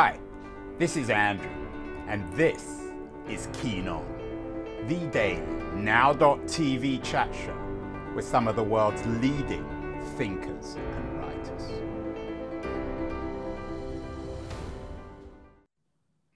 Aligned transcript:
Hi, 0.00 0.16
this 0.78 0.96
is 0.96 1.10
Andrew, 1.10 1.50
and 2.06 2.22
this 2.34 2.84
is 3.28 3.48
Keen 3.54 3.88
On, 3.88 4.06
the 4.86 5.04
daily 5.08 5.42
now.tv 5.74 7.02
chat 7.02 7.34
show 7.34 7.58
with 8.14 8.24
some 8.24 8.46
of 8.46 8.54
the 8.54 8.62
world's 8.62 9.04
leading 9.20 9.66
thinkers 10.16 10.76
and 10.76 11.18
writers. 11.18 11.62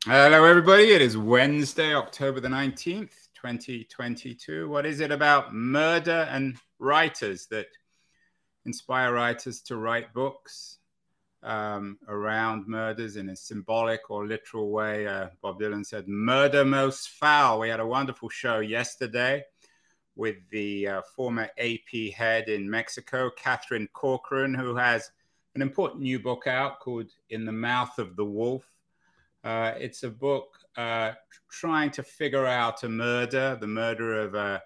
Hello, 0.06 0.44
everybody. 0.44 0.90
It 0.90 1.00
is 1.00 1.16
Wednesday, 1.16 1.94
October 1.94 2.40
the 2.40 2.48
19th, 2.48 3.28
2022. 3.40 4.68
What 4.68 4.84
is 4.86 4.98
it 4.98 5.12
about 5.12 5.54
murder 5.54 6.26
and 6.32 6.56
writers 6.80 7.46
that 7.52 7.68
inspire 8.64 9.12
writers 9.12 9.60
to 9.60 9.76
write 9.76 10.12
books? 10.12 10.78
Um, 11.44 11.98
around 12.06 12.68
murders 12.68 13.16
in 13.16 13.30
a 13.30 13.34
symbolic 13.34 14.10
or 14.10 14.28
literal 14.28 14.70
way. 14.70 15.08
Uh, 15.08 15.26
Bob 15.42 15.58
Dylan 15.58 15.84
said, 15.84 16.06
Murder 16.06 16.64
most 16.64 17.08
foul. 17.08 17.58
We 17.58 17.68
had 17.68 17.80
a 17.80 17.86
wonderful 17.86 18.28
show 18.28 18.60
yesterday 18.60 19.42
with 20.14 20.36
the 20.50 20.86
uh, 20.86 21.02
former 21.16 21.48
AP 21.58 22.12
head 22.14 22.48
in 22.48 22.68
Mexico, 22.68 23.30
Katherine 23.36 23.88
Corcoran, 23.92 24.54
who 24.54 24.76
has 24.76 25.10
an 25.54 25.62
important 25.62 26.02
new 26.02 26.18
book 26.18 26.46
out 26.46 26.80
called 26.80 27.10
In 27.30 27.44
the 27.44 27.52
Mouth 27.52 27.98
of 27.98 28.16
the 28.16 28.24
Wolf. 28.24 28.64
Uh, 29.44 29.72
it's 29.76 30.02
a 30.02 30.10
book 30.10 30.58
uh, 30.76 31.12
trying 31.50 31.90
to 31.90 32.02
figure 32.02 32.46
out 32.46 32.84
a 32.84 32.88
murder, 32.88 33.56
the 33.60 33.66
murder 33.66 34.20
of 34.20 34.34
a 34.34 34.62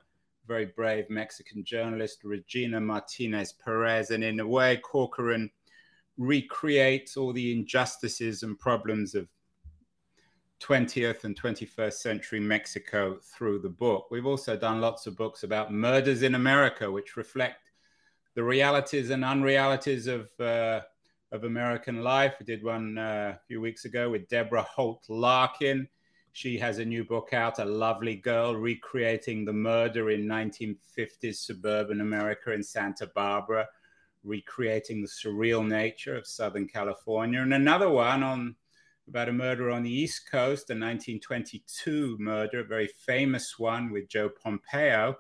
very 0.46 0.66
brave 0.66 1.08
Mexican 1.10 1.64
journalist, 1.64 2.20
Regina 2.22 2.80
Martinez 2.80 3.52
Perez. 3.52 4.10
And 4.10 4.22
in 4.22 4.38
a 4.40 4.46
way, 4.46 4.76
Corcoran 4.76 5.50
recreates 6.18 7.16
all 7.16 7.32
the 7.32 7.52
injustices 7.52 8.42
and 8.42 8.58
problems 8.58 9.14
of 9.14 9.28
20th 10.60 11.24
and 11.24 11.40
21st 11.40 11.92
century 11.92 12.40
Mexico 12.40 13.18
through 13.23 13.58
the 13.58 13.68
book. 13.68 14.10
We've 14.10 14.26
also 14.26 14.56
done 14.56 14.80
lots 14.80 15.06
of 15.06 15.16
books 15.16 15.42
about 15.42 15.73
murders 15.73 16.23
in 16.23 16.34
America, 16.34 16.90
which 16.90 17.16
reflect 17.16 17.70
the 18.34 18.42
realities 18.42 19.10
and 19.10 19.24
unrealities 19.24 20.06
of 20.06 20.30
uh, 20.40 20.80
of 21.32 21.45
American 21.45 22.02
life. 22.02 22.36
We 22.38 22.46
did 22.46 22.62
one 22.62 22.96
uh, 22.96 23.34
a 23.36 23.40
few 23.46 23.60
weeks 23.60 23.84
ago 23.84 24.10
with 24.10 24.28
Deborah 24.28 24.62
Holt 24.62 25.04
Larkin. 25.08 25.88
She 26.32 26.58
has 26.58 26.78
a 26.78 26.84
new 26.84 27.04
book 27.04 27.32
out, 27.32 27.58
A 27.58 27.64
Lovely 27.64 28.16
Girl, 28.16 28.54
recreating 28.54 29.45
the 29.45 29.52
murder 29.52 30.10
in 30.10 30.26
1950s 30.26 31.36
suburban 31.36 32.01
America 32.01 32.52
in 32.52 32.62
Santa 32.62 33.06
Barbara 33.14 33.66
recreating 34.27 35.01
the 35.01 35.09
surreal 35.09 35.66
nature 35.66 36.16
of 36.16 36.27
Southern 36.27 36.66
California, 36.66 37.41
and 37.41 37.55
another 37.55 37.88
one 37.88 38.23
on 38.23 38.57
about 39.09 39.29
a 39.29 39.32
murder 39.32 39.71
on 39.71 39.82
the 39.82 39.93
East 39.93 40.29
Coast, 40.30 40.71
a 40.71 40.74
1922 40.74 42.16
murder, 42.19 42.60
a 42.60 42.65
very 42.65 42.88
famous 43.07 43.59
one 43.59 43.91
with 43.93 44.09
Joe 44.09 44.29
Pompeo. 44.29 45.16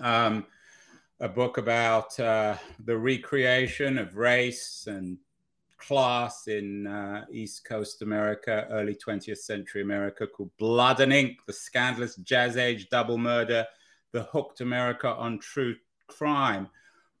Um, 0.00 0.46
a 1.20 1.28
book 1.28 1.58
about 1.58 2.18
uh, 2.18 2.56
the 2.84 2.96
recreation 2.96 3.98
of 3.98 4.16
race 4.16 4.86
and 4.88 5.18
class 5.76 6.48
in 6.48 6.86
uh, 6.86 7.24
East 7.30 7.64
Coast 7.64 8.02
America, 8.02 8.66
early 8.70 8.94
20th 8.94 9.38
century 9.38 9.82
America, 9.82 10.26
called 10.26 10.50
Blood 10.58 11.00
and 11.00 11.12
Ink 11.12 11.40
The 11.46 11.52
Scandalous 11.52 12.16
Jazz 12.16 12.56
Age 12.56 12.88
Double 12.90 13.18
Murder, 13.18 13.66
The 14.12 14.24
Hooked 14.24 14.60
America 14.60 15.08
on 15.08 15.38
True 15.38 15.76
Crime. 16.06 16.68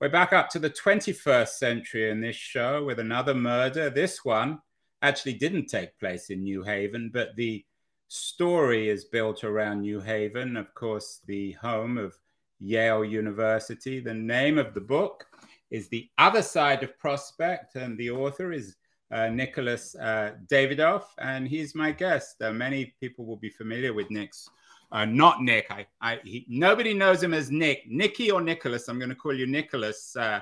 We're 0.00 0.08
back 0.08 0.32
up 0.32 0.48
to 0.52 0.58
the 0.58 0.70
21st 0.70 1.48
century 1.48 2.10
in 2.10 2.22
this 2.22 2.34
show 2.34 2.82
with 2.82 3.00
another 3.00 3.34
murder. 3.34 3.90
This 3.90 4.24
one 4.24 4.58
actually 5.02 5.34
didn't 5.34 5.66
take 5.66 5.98
place 5.98 6.30
in 6.30 6.42
New 6.42 6.62
Haven, 6.62 7.10
but 7.12 7.36
the 7.36 7.62
story 8.08 8.88
is 8.88 9.04
built 9.04 9.44
around 9.44 9.82
New 9.82 10.00
Haven, 10.00 10.56
of 10.56 10.72
course, 10.72 11.20
the 11.26 11.52
home 11.52 11.98
of 11.98 12.18
Yale 12.60 13.04
University. 13.04 14.00
The 14.00 14.14
name 14.14 14.56
of 14.56 14.72
the 14.72 14.80
book 14.80 15.26
is 15.70 15.90
The 15.90 16.08
Other 16.16 16.40
Side 16.40 16.82
of 16.82 16.98
Prospect, 16.98 17.76
and 17.76 17.98
the 17.98 18.10
author 18.10 18.52
is 18.52 18.76
uh, 19.10 19.28
Nicholas 19.28 19.94
uh, 19.96 20.30
Dawidoff, 20.46 21.04
and 21.18 21.46
he's 21.46 21.74
my 21.74 21.92
guest. 21.92 22.40
Uh, 22.40 22.52
many 22.54 22.94
people 23.00 23.26
will 23.26 23.36
be 23.36 23.50
familiar 23.50 23.92
with 23.92 24.10
Nick's 24.10 24.48
uh, 24.92 25.04
not 25.04 25.42
Nick. 25.42 25.70
I, 25.70 25.86
I 26.00 26.20
he, 26.24 26.46
nobody 26.48 26.94
knows 26.94 27.22
him 27.22 27.34
as 27.34 27.50
Nick, 27.50 27.84
Nicky 27.88 28.30
or 28.30 28.40
Nicholas. 28.40 28.88
I'm 28.88 28.98
going 28.98 29.10
to 29.10 29.14
call 29.14 29.32
you 29.32 29.46
Nicholas, 29.46 30.16
uh, 30.16 30.40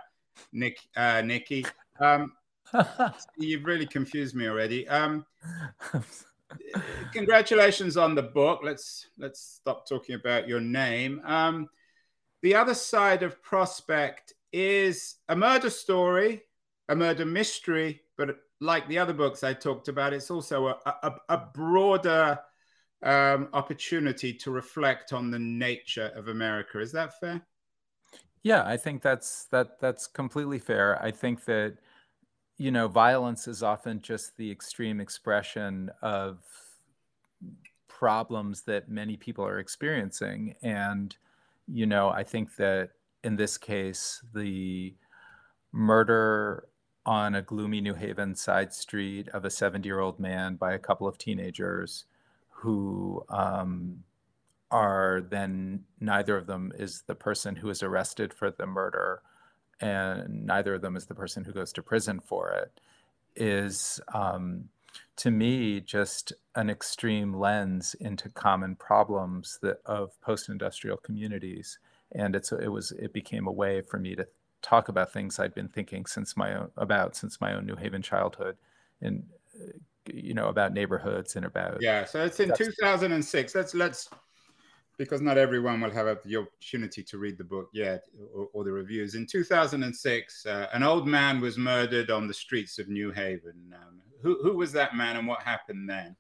Nick, 0.52 0.78
uh, 0.96 1.22
Nicky. 1.22 1.64
Um, 2.00 2.32
you've 3.36 3.64
really 3.64 3.86
confused 3.86 4.34
me 4.34 4.48
already. 4.48 4.88
Um, 4.88 5.26
congratulations 7.12 7.96
on 7.96 8.14
the 8.14 8.22
book. 8.22 8.60
Let's 8.62 9.06
let's 9.18 9.40
stop 9.40 9.88
talking 9.88 10.14
about 10.14 10.48
your 10.48 10.60
name. 10.60 11.20
Um, 11.24 11.68
the 12.42 12.54
other 12.54 12.74
side 12.74 13.22
of 13.22 13.42
Prospect 13.42 14.32
is 14.52 15.16
a 15.28 15.36
murder 15.36 15.70
story, 15.70 16.42
a 16.88 16.96
murder 16.96 17.26
mystery, 17.26 18.00
but 18.16 18.38
like 18.60 18.88
the 18.88 18.98
other 18.98 19.12
books 19.12 19.44
I 19.44 19.52
talked 19.52 19.88
about, 19.88 20.12
it's 20.12 20.30
also 20.30 20.68
a, 20.68 20.76
a, 20.86 21.14
a 21.28 21.38
broader 21.54 22.38
um, 23.02 23.48
opportunity 23.52 24.32
to 24.34 24.50
reflect 24.50 25.12
on 25.12 25.30
the 25.30 25.38
nature 25.38 26.10
of 26.14 26.28
America. 26.28 26.80
Is 26.80 26.92
that 26.92 27.18
fair? 27.20 27.42
Yeah, 28.42 28.64
I 28.64 28.76
think 28.76 29.02
that's 29.02 29.44
that 29.46 29.80
that's 29.80 30.06
completely 30.06 30.58
fair. 30.58 31.00
I 31.02 31.10
think 31.10 31.44
that 31.44 31.78
you 32.58 32.70
know 32.70 32.88
violence 32.88 33.48
is 33.48 33.62
often 33.62 34.02
just 34.02 34.36
the 34.36 34.50
extreme 34.50 35.00
expression 35.00 35.90
of 36.02 36.38
problems 37.86 38.62
that 38.62 38.88
many 38.88 39.16
people 39.16 39.44
are 39.44 39.58
experiencing 39.58 40.54
and 40.62 41.16
you 41.66 41.86
know 41.86 42.10
i 42.10 42.22
think 42.22 42.54
that 42.56 42.90
in 43.24 43.36
this 43.36 43.56
case 43.56 44.22
the 44.34 44.94
murder 45.72 46.68
on 47.06 47.34
a 47.34 47.42
gloomy 47.42 47.80
new 47.80 47.94
haven 47.94 48.34
side 48.34 48.72
street 48.72 49.28
of 49.30 49.44
a 49.44 49.50
70 49.50 49.88
year 49.88 50.00
old 50.00 50.20
man 50.20 50.56
by 50.56 50.74
a 50.74 50.78
couple 50.78 51.08
of 51.08 51.16
teenagers 51.16 52.04
who 52.60 53.24
um, 53.28 54.02
are 54.70 55.20
then 55.20 55.84
neither 56.00 56.36
of 56.36 56.46
them 56.46 56.72
is 56.76 57.02
the 57.06 57.14
person 57.14 57.56
who 57.56 57.70
is 57.70 57.82
arrested 57.82 58.34
for 58.34 58.50
the 58.50 58.66
murder, 58.66 59.22
and 59.80 60.44
neither 60.44 60.74
of 60.74 60.82
them 60.82 60.96
is 60.96 61.06
the 61.06 61.14
person 61.14 61.44
who 61.44 61.52
goes 61.52 61.72
to 61.72 61.82
prison 61.82 62.20
for 62.20 62.50
it, 62.50 62.80
is 63.36 64.00
um, 64.12 64.68
to 65.16 65.30
me 65.30 65.80
just 65.80 66.32
an 66.56 66.68
extreme 66.68 67.32
lens 67.32 67.94
into 68.00 68.28
common 68.28 68.74
problems 68.74 69.58
that, 69.62 69.80
of 69.86 70.20
post-industrial 70.20 70.96
communities, 70.96 71.78
and 72.10 72.34
it's 72.34 72.50
it 72.50 72.72
was 72.72 72.90
it 72.92 73.12
became 73.12 73.46
a 73.46 73.52
way 73.52 73.80
for 73.80 73.98
me 73.98 74.16
to 74.16 74.26
talk 74.62 74.88
about 74.88 75.12
things 75.12 75.38
I'd 75.38 75.54
been 75.54 75.68
thinking 75.68 76.06
since 76.06 76.36
my 76.36 76.54
own 76.54 76.70
about 76.76 77.14
since 77.14 77.40
my 77.40 77.54
own 77.54 77.66
New 77.66 77.76
Haven 77.76 78.02
childhood, 78.02 78.56
and 79.00 79.28
you 80.06 80.34
know 80.34 80.48
about 80.48 80.72
neighborhoods 80.72 81.36
and 81.36 81.44
about 81.44 81.76
yeah 81.80 82.04
so 82.04 82.24
it's 82.24 82.40
in 82.40 82.50
2006 82.56 83.54
let's 83.54 83.74
let's 83.74 84.08
because 84.98 85.20
not 85.20 85.38
everyone 85.38 85.80
will 85.80 85.90
have 85.90 86.18
the 86.24 86.36
opportunity 86.36 87.02
to 87.04 87.18
read 87.18 87.38
the 87.38 87.44
book 87.44 87.70
yet 87.72 88.04
or, 88.34 88.48
or 88.52 88.64
the 88.64 88.72
reviews. 88.72 89.14
In 89.14 89.26
2006 89.26 90.44
uh, 90.44 90.66
an 90.72 90.82
old 90.82 91.06
man 91.06 91.40
was 91.40 91.56
murdered 91.56 92.10
on 92.10 92.26
the 92.26 92.34
streets 92.34 92.78
of 92.78 92.88
new 92.88 93.12
haven. 93.12 93.72
Um, 93.72 94.00
who, 94.20 94.42
who 94.42 94.56
was 94.56 94.72
that 94.72 94.96
man 94.96 95.16
and 95.16 95.26
what 95.26 95.42
happened 95.42 95.88
then? 95.88 96.16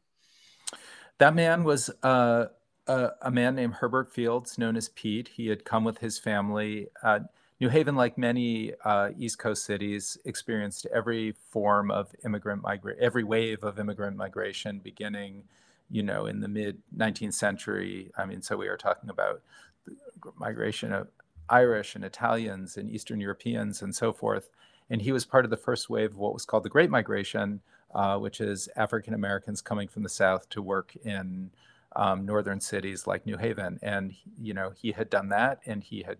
That 1.18 1.34
man 1.34 1.64
was 1.64 1.90
uh, 2.04 2.46
a, 2.86 3.10
a, 3.22 3.30
man 3.32 3.56
named 3.56 3.74
herbert 3.74 4.12
fields 4.12 4.56
known 4.56 4.76
as 4.76 4.88
pete. 4.90 5.28
He 5.34 5.48
had 5.48 5.64
come 5.64 5.82
with 5.82 5.98
his 5.98 6.16
family 6.16 6.86
uh, 7.02 7.20
New 7.60 7.68
Haven, 7.68 7.96
like 7.96 8.16
many 8.16 8.72
uh, 8.84 9.10
East 9.18 9.38
Coast 9.38 9.64
cities, 9.64 10.16
experienced 10.24 10.86
every 10.94 11.32
form 11.50 11.90
of 11.90 12.14
immigrant 12.24 12.62
migration, 12.62 13.02
every 13.02 13.24
wave 13.24 13.64
of 13.64 13.80
immigrant 13.80 14.16
migration 14.16 14.78
beginning, 14.78 15.42
you 15.90 16.04
know, 16.04 16.26
in 16.26 16.40
the 16.40 16.46
mid 16.46 16.78
19th 16.96 17.34
century. 17.34 18.12
I 18.16 18.26
mean, 18.26 18.42
so 18.42 18.56
we 18.56 18.68
are 18.68 18.76
talking 18.76 19.10
about 19.10 19.42
the 19.86 19.96
migration 20.36 20.92
of 20.92 21.08
Irish 21.48 21.96
and 21.96 22.04
Italians 22.04 22.76
and 22.76 22.88
Eastern 22.88 23.20
Europeans 23.20 23.82
and 23.82 23.94
so 23.94 24.12
forth. 24.12 24.50
And 24.88 25.02
he 25.02 25.10
was 25.10 25.24
part 25.24 25.44
of 25.44 25.50
the 25.50 25.56
first 25.56 25.90
wave 25.90 26.12
of 26.12 26.18
what 26.18 26.34
was 26.34 26.44
called 26.44 26.62
the 26.62 26.68
Great 26.68 26.90
Migration, 26.90 27.60
uh, 27.92 28.18
which 28.18 28.40
is 28.40 28.68
African 28.76 29.14
Americans 29.14 29.62
coming 29.62 29.88
from 29.88 30.04
the 30.04 30.08
South 30.08 30.48
to 30.50 30.62
work 30.62 30.94
in 31.04 31.50
um, 31.96 32.24
northern 32.24 32.60
cities 32.60 33.06
like 33.06 33.26
New 33.26 33.36
Haven. 33.36 33.78
And, 33.82 34.14
you 34.40 34.54
know, 34.54 34.72
he 34.76 34.92
had 34.92 35.10
done 35.10 35.28
that 35.30 35.60
and 35.66 35.82
he 35.82 36.02
had 36.02 36.18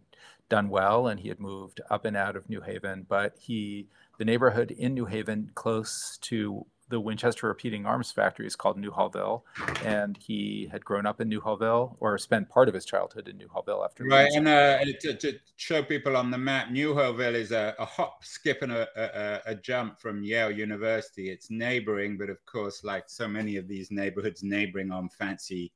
done 0.48 0.68
well 0.68 1.06
and 1.06 1.20
he 1.20 1.28
had 1.28 1.40
moved 1.40 1.80
up 1.90 2.04
and 2.04 2.16
out 2.16 2.36
of 2.36 2.48
New 2.48 2.60
Haven. 2.60 3.06
But 3.08 3.34
he, 3.38 3.86
the 4.18 4.24
neighborhood 4.24 4.70
in 4.70 4.94
New 4.94 5.06
Haven, 5.06 5.50
close 5.54 6.18
to 6.22 6.66
the 6.88 7.00
Winchester 7.00 7.46
Repeating 7.46 7.86
Arms 7.86 8.10
Factory 8.10 8.46
is 8.46 8.56
called 8.56 8.80
Newhallville, 8.80 9.42
and 9.84 10.16
he 10.16 10.68
had 10.70 10.84
grown 10.84 11.06
up 11.06 11.20
in 11.20 11.28
Newhallville 11.28 11.96
or 12.00 12.16
spent 12.18 12.48
part 12.48 12.68
of 12.68 12.74
his 12.74 12.84
childhood 12.84 13.28
in 13.28 13.38
Newhallville 13.38 13.84
after. 13.84 14.04
Right, 14.04 14.30
and 14.34 14.48
uh, 14.48 14.78
to, 15.00 15.14
to, 15.14 15.38
show 15.56 15.82
people 15.82 16.16
on 16.16 16.30
the 16.30 16.38
map, 16.38 16.68
Newhallville 16.68 17.34
is 17.34 17.52
a, 17.52 17.74
a 17.78 17.84
hop, 17.84 18.24
skip, 18.24 18.62
and 18.62 18.72
a, 18.72 18.88
a, 18.96 19.52
a, 19.52 19.54
jump 19.54 19.98
from 20.00 20.22
Yale 20.22 20.50
University. 20.50 21.30
It's 21.30 21.50
neighboring, 21.50 22.16
but 22.16 22.30
of 22.30 22.44
course, 22.46 22.84
like 22.84 23.04
so 23.08 23.28
many 23.28 23.56
of 23.56 23.68
these 23.68 23.90
neighborhoods 23.90 24.42
neighboring 24.42 24.90
on 24.90 25.08
fancy 25.08 25.72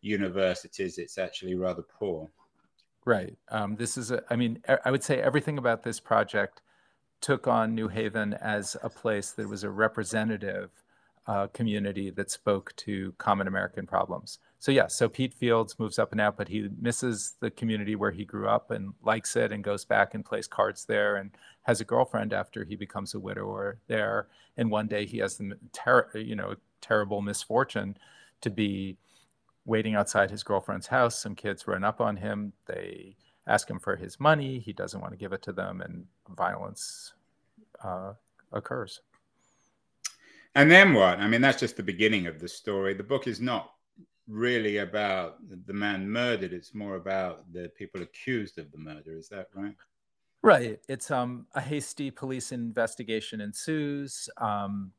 universities, 0.00 0.98
it's 0.98 1.18
actually 1.18 1.54
rather 1.54 1.82
poor. 1.82 2.30
Right. 3.04 3.36
Um, 3.48 3.74
this 3.76 3.96
is, 3.96 4.12
I 4.28 4.36
mean, 4.36 4.62
I 4.84 4.90
would 4.90 5.02
say 5.02 5.20
everything 5.20 5.58
about 5.58 5.82
this 5.82 5.98
project 5.98 6.60
took 7.20 7.46
on 7.46 7.74
New 7.74 7.88
Haven 7.88 8.34
as 8.34 8.76
a 8.82 8.88
place 8.88 9.32
that 9.32 9.48
was 9.48 9.64
a 9.64 9.70
representative 9.70 10.70
uh, 11.28 11.46
community 11.48 12.10
that 12.10 12.30
spoke 12.30 12.74
to 12.76 13.12
common 13.18 13.46
American 13.46 13.86
problems. 13.86 14.38
So 14.60 14.72
yeah, 14.72 14.86
so 14.86 15.08
Pete 15.08 15.34
Fields 15.34 15.78
moves 15.78 15.98
up 15.98 16.10
and 16.12 16.20
out, 16.20 16.38
but 16.38 16.48
he 16.48 16.68
misses 16.80 17.34
the 17.40 17.50
community 17.50 17.96
where 17.96 18.10
he 18.10 18.24
grew 18.24 18.48
up 18.48 18.70
and 18.70 18.94
likes 19.02 19.36
it 19.36 19.52
and 19.52 19.62
goes 19.62 19.84
back 19.84 20.14
and 20.14 20.24
plays 20.24 20.48
cards 20.48 20.86
there 20.86 21.16
and 21.16 21.30
has 21.62 21.80
a 21.80 21.84
girlfriend 21.84 22.32
after 22.32 22.64
he 22.64 22.76
becomes 22.76 23.14
a 23.14 23.20
widower 23.20 23.78
there. 23.88 24.28
And 24.56 24.70
one 24.70 24.88
day 24.88 25.04
he 25.04 25.18
has 25.18 25.36
the 25.36 25.58
ter- 25.72 26.10
you 26.14 26.34
know 26.34 26.54
terrible 26.80 27.20
misfortune 27.20 27.98
to 28.40 28.50
be 28.50 28.96
waiting 29.66 29.94
outside 29.94 30.30
his 30.30 30.42
girlfriend's 30.42 30.86
house. 30.86 31.20
Some 31.20 31.34
kids 31.34 31.68
run 31.68 31.84
up 31.84 32.00
on 32.00 32.16
him. 32.16 32.54
They 32.66 33.16
ask 33.46 33.68
him 33.68 33.78
for 33.78 33.96
his 33.96 34.18
money. 34.18 34.60
He 34.60 34.72
doesn't 34.72 35.00
want 35.00 35.12
to 35.12 35.18
give 35.18 35.34
it 35.34 35.42
to 35.42 35.52
them, 35.52 35.82
and 35.82 36.06
violence 36.36 37.12
uh, 37.82 38.12
occurs. 38.52 39.00
And 40.54 40.70
then 40.70 40.94
what? 40.94 41.18
I 41.18 41.28
mean, 41.28 41.40
that's 41.40 41.60
just 41.60 41.76
the 41.76 41.82
beginning 41.82 42.26
of 42.26 42.40
the 42.40 42.48
story. 42.48 42.94
The 42.94 43.02
book 43.02 43.26
is 43.26 43.40
not 43.40 43.72
really 44.26 44.78
about 44.78 45.36
the 45.66 45.72
man 45.72 46.08
murdered. 46.08 46.52
It's 46.52 46.74
more 46.74 46.96
about 46.96 47.50
the 47.52 47.70
people 47.76 48.02
accused 48.02 48.58
of 48.58 48.70
the 48.72 48.78
murder. 48.78 49.16
Is 49.16 49.28
that 49.28 49.48
right? 49.54 49.76
Right. 50.42 50.80
It's 50.88 51.10
um, 51.10 51.46
a 51.54 51.60
hasty 51.60 52.10
police 52.10 52.52
investigation 52.52 53.40
ensues. 53.40 54.28
Um, 54.36 54.92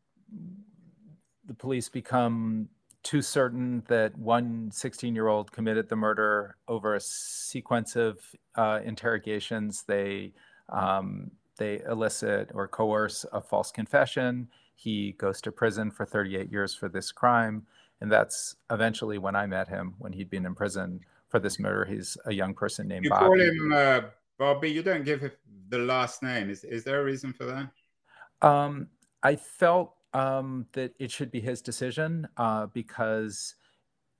the 1.45 1.53
police 1.53 1.89
become 1.89 2.69
too 3.03 3.21
certain 3.21 3.83
that 3.87 4.17
one 4.17 4.69
16 4.71 5.15
year 5.15 5.27
old 5.27 5.51
committed 5.51 5.87
the 5.87 5.95
murder 5.95 6.57
over 6.67 6.95
a 6.95 6.99
sequence 6.99 7.95
of 7.95 8.19
uh, 8.55 8.79
interrogations. 8.83 9.83
They 9.83 10.33
um, 10.71 11.31
they 11.57 11.81
elicit 11.87 12.51
or 12.53 12.67
coerce 12.67 13.25
a 13.31 13.41
false 13.41 13.71
confession. 13.71 14.47
He 14.75 15.13
goes 15.13 15.41
to 15.41 15.51
prison 15.51 15.91
for 15.91 16.05
38 16.05 16.51
years 16.51 16.73
for 16.73 16.87
this 16.87 17.11
crime, 17.11 17.65
and 17.99 18.11
that's 18.11 18.55
eventually 18.71 19.17
when 19.17 19.35
I 19.35 19.45
met 19.45 19.67
him 19.67 19.95
when 19.97 20.13
he'd 20.13 20.29
been 20.29 20.45
in 20.45 20.55
prison 20.55 21.01
for 21.27 21.39
this 21.39 21.59
murder. 21.59 21.85
He's 21.85 22.17
a 22.25 22.33
young 22.33 22.53
person 22.53 22.87
named 22.87 23.05
you 23.05 23.09
Bobby. 23.09 23.25
call 23.25 23.39
him 23.39 23.73
uh, 23.73 24.01
Bobby. 24.37 24.71
You 24.71 24.81
don't 24.81 25.03
give 25.03 25.29
the 25.69 25.79
last 25.79 26.23
name. 26.23 26.49
Is 26.49 26.63
is 26.63 26.83
there 26.83 27.01
a 27.01 27.03
reason 27.03 27.33
for 27.33 27.45
that? 27.45 28.47
Um, 28.47 28.87
I 29.21 29.35
felt 29.35 29.95
um, 30.13 30.65
that 30.73 30.93
it 30.99 31.11
should 31.11 31.31
be 31.31 31.41
his 31.41 31.61
decision 31.61 32.27
uh, 32.37 32.67
because 32.67 33.55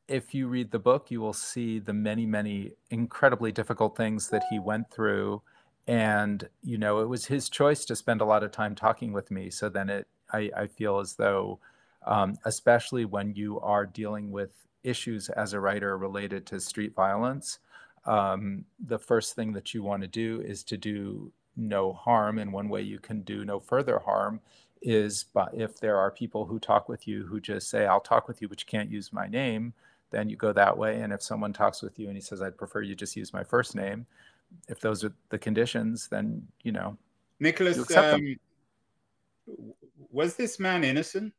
if 0.08 0.34
you 0.34 0.48
read 0.48 0.72
the 0.72 0.80
book, 0.80 1.12
you 1.12 1.22
will 1.22 1.34
see 1.34 1.80
the 1.80 1.94
many, 1.94 2.26
many 2.26 2.74
incredibly 2.90 3.52
difficult 3.52 3.96
things 3.96 4.28
that 4.30 4.44
he 4.50 4.60
went 4.60 4.92
through. 4.92 5.42
And, 5.90 6.48
you 6.64 6.78
know, 6.78 7.00
it 7.00 7.08
was 7.10 7.26
his 7.26 7.50
choice 7.50 7.84
to 7.86 7.96
spend 7.96 8.22
a 8.22 8.26
lot 8.26 8.44
of 8.44 8.52
time 8.52 8.76
talking 8.76 9.12
with 9.12 9.32
me. 9.32 9.50
So 9.50 9.70
then 9.70 9.90
it, 9.90 10.08
I, 10.32 10.52
I 10.56 10.68
feel 10.68 11.00
as 11.00 11.16
though, 11.16 11.58
um, 12.06 12.38
especially 12.46 13.06
when 13.06 13.34
you 13.34 13.60
are 13.62 13.88
dealing 13.88 14.32
with 14.32 14.52
issues 14.84 15.30
as 15.30 15.54
a 15.54 15.60
writer 15.60 15.98
related 15.98 16.46
to 16.46 16.60
street 16.60 16.94
violence, 16.94 17.58
um, 18.06 18.66
the 18.86 19.00
first 19.00 19.36
thing 19.36 19.52
that 19.54 19.74
you 19.74 19.82
want 19.82 20.04
to 20.04 20.08
do 20.08 20.42
is 20.46 20.64
to 20.66 20.78
do 20.78 21.32
no 21.58 21.92
harm. 21.92 22.38
And 22.38 22.54
one 22.54 22.70
way 22.70 22.84
you 22.84 23.00
can 23.00 23.22
do 23.22 23.44
no 23.44 23.60
further 23.60 23.98
harm 23.98 24.42
is 24.84 25.26
but 25.34 25.50
if 25.56 25.80
there 25.80 25.98
are 25.98 26.12
people 26.12 26.46
who 26.46 26.60
talk 26.60 26.88
with 26.88 27.06
you 27.06 27.26
who 27.26 27.42
just 27.42 27.70
say 27.70 27.86
i'll 27.86 28.00
talk 28.00 28.30
with 28.30 28.42
you 28.42 28.48
but 28.48 28.62
you 28.62 28.66
can't 28.66 28.90
use 28.90 29.12
my 29.12 29.28
name 29.28 29.74
then 30.12 30.30
you 30.30 30.38
go 30.38 30.54
that 30.54 30.78
way 30.78 31.02
and 31.02 31.12
if 31.12 31.22
someone 31.22 31.52
talks 31.52 31.82
with 31.82 32.00
you 32.00 32.08
and 32.08 32.16
he 32.16 32.22
says 32.22 32.42
i'd 32.42 32.58
prefer 32.58 32.82
you 32.82 32.96
just 32.96 33.18
use 33.18 33.34
my 33.34 33.44
first 33.44 33.76
name 33.76 34.06
if 34.68 34.80
those 34.80 35.04
are 35.04 35.14
the 35.30 35.38
conditions 35.38 36.08
then 36.10 36.42
you 36.64 36.72
know 36.72 36.98
nicholas 37.40 37.78
you 37.90 37.96
um, 37.96 38.36
was 40.12 40.36
this 40.36 40.60
man 40.60 40.84
innocent? 40.84 41.34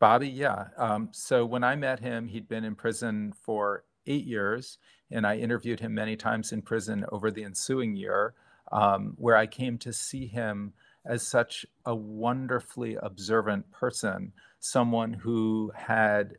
Bobby 0.00 0.28
yeah. 0.28 0.66
Um, 0.76 1.10
so 1.12 1.46
when 1.46 1.62
i 1.62 1.76
met 1.76 2.00
him 2.00 2.26
he'd 2.28 2.48
been 2.48 2.64
in 2.64 2.74
prison 2.74 3.32
for 3.40 3.84
eight 4.06 4.24
years 4.24 4.78
and 5.10 5.26
i 5.26 5.36
interviewed 5.36 5.78
him 5.78 5.94
many 5.94 6.16
times 6.16 6.52
in 6.52 6.62
prison 6.62 7.04
over 7.12 7.30
the 7.30 7.44
ensuing 7.44 7.94
year 7.94 8.34
um, 8.72 9.14
where 9.16 9.36
i 9.36 9.46
came 9.46 9.78
to 9.78 9.92
see 9.92 10.26
him 10.26 10.72
as 11.04 11.26
such 11.26 11.66
a 11.84 11.94
wonderfully 11.94 12.96
observant 13.02 13.70
person, 13.72 14.32
someone 14.60 15.12
who 15.12 15.72
had 15.74 16.36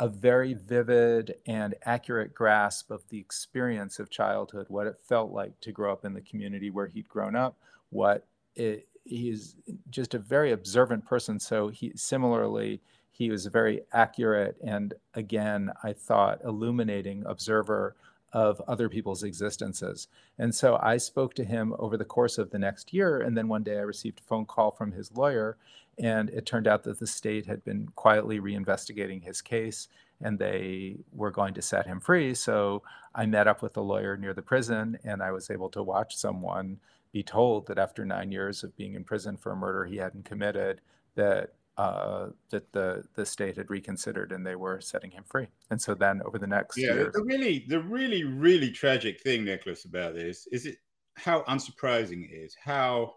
a 0.00 0.08
very 0.08 0.54
vivid 0.54 1.34
and 1.46 1.74
accurate 1.84 2.34
grasp 2.34 2.90
of 2.90 3.06
the 3.10 3.18
experience 3.18 3.98
of 3.98 4.08
childhood, 4.08 4.66
what 4.70 4.86
it 4.86 4.98
felt 5.06 5.30
like 5.30 5.60
to 5.60 5.72
grow 5.72 5.92
up 5.92 6.06
in 6.06 6.14
the 6.14 6.22
community 6.22 6.70
where 6.70 6.86
he'd 6.86 7.06
grown 7.06 7.36
up, 7.36 7.58
what 7.90 8.26
it, 8.56 8.88
he's 9.04 9.56
just 9.90 10.14
a 10.14 10.18
very 10.18 10.52
observant 10.52 11.04
person. 11.04 11.38
So 11.38 11.68
he 11.68 11.92
similarly, 11.94 12.80
he 13.10 13.30
was 13.30 13.44
a 13.44 13.50
very 13.50 13.82
accurate 13.92 14.56
and 14.64 14.94
again, 15.12 15.70
I 15.84 15.92
thought 15.92 16.40
illuminating 16.44 17.22
observer 17.26 17.94
of 18.32 18.60
other 18.66 18.88
people's 18.88 19.22
existences. 19.22 20.08
And 20.38 20.54
so 20.54 20.78
I 20.80 20.96
spoke 20.96 21.34
to 21.34 21.44
him 21.44 21.74
over 21.78 21.98
the 21.98 22.04
course 22.04 22.38
of 22.38 22.50
the 22.50 22.58
next 22.58 22.94
year. 22.94 23.20
And 23.20 23.36
then 23.36 23.48
one 23.48 23.64
day 23.64 23.76
I 23.76 23.82
received 23.82 24.20
a 24.20 24.28
phone 24.28 24.46
call 24.46 24.70
from 24.70 24.92
his 24.92 25.12
lawyer. 25.12 25.58
And 26.00 26.30
it 26.30 26.46
turned 26.46 26.66
out 26.66 26.82
that 26.84 26.98
the 26.98 27.06
state 27.06 27.46
had 27.46 27.64
been 27.64 27.88
quietly 27.94 28.40
reinvestigating 28.40 29.22
his 29.22 29.42
case 29.42 29.88
and 30.22 30.38
they 30.38 30.96
were 31.12 31.30
going 31.30 31.54
to 31.54 31.62
set 31.62 31.86
him 31.86 32.00
free. 32.00 32.34
So 32.34 32.82
I 33.14 33.26
met 33.26 33.48
up 33.48 33.62
with 33.62 33.76
a 33.76 33.80
lawyer 33.80 34.16
near 34.16 34.34
the 34.34 34.42
prison 34.42 34.98
and 35.04 35.22
I 35.22 35.30
was 35.30 35.50
able 35.50 35.68
to 35.70 35.82
watch 35.82 36.16
someone 36.16 36.78
be 37.12 37.22
told 37.22 37.66
that 37.66 37.78
after 37.78 38.04
nine 38.04 38.30
years 38.30 38.62
of 38.62 38.76
being 38.76 38.94
in 38.94 39.04
prison 39.04 39.36
for 39.36 39.52
a 39.52 39.56
murder 39.56 39.84
he 39.84 39.96
hadn't 39.96 40.24
committed, 40.24 40.80
that 41.16 41.52
uh, 41.76 42.28
that 42.50 42.70
the 42.72 43.04
the 43.14 43.24
state 43.24 43.56
had 43.56 43.70
reconsidered 43.70 44.32
and 44.32 44.46
they 44.46 44.54
were 44.54 44.80
setting 44.80 45.10
him 45.10 45.24
free. 45.26 45.48
And 45.70 45.80
so 45.80 45.94
then 45.94 46.20
over 46.24 46.38
the 46.38 46.46
next 46.46 46.76
yeah, 46.76 46.92
years, 46.92 47.14
the 47.14 47.22
really 47.22 47.64
the 47.68 47.80
really 47.80 48.24
really 48.24 48.70
tragic 48.70 49.20
thing, 49.22 49.44
Nicholas, 49.44 49.86
about 49.86 50.14
this 50.14 50.46
is 50.52 50.66
it 50.66 50.76
how 51.16 51.42
unsurprising 51.44 52.30
it 52.30 52.34
is, 52.34 52.54
how 52.62 53.14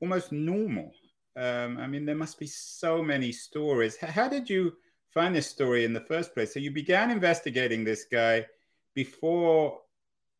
almost 0.00 0.32
normal. 0.32 0.92
Um, 1.36 1.78
I 1.78 1.86
mean, 1.86 2.06
there 2.06 2.16
must 2.16 2.38
be 2.38 2.46
so 2.46 3.02
many 3.02 3.30
stories. 3.30 3.96
How 3.96 4.28
did 4.28 4.48
you 4.48 4.72
find 5.12 5.34
this 5.34 5.46
story 5.46 5.84
in 5.84 5.92
the 5.92 6.00
first 6.00 6.34
place? 6.34 6.52
So 6.54 6.60
you 6.60 6.70
began 6.70 7.10
investigating 7.10 7.84
this 7.84 8.06
guy 8.10 8.46
before 8.94 9.80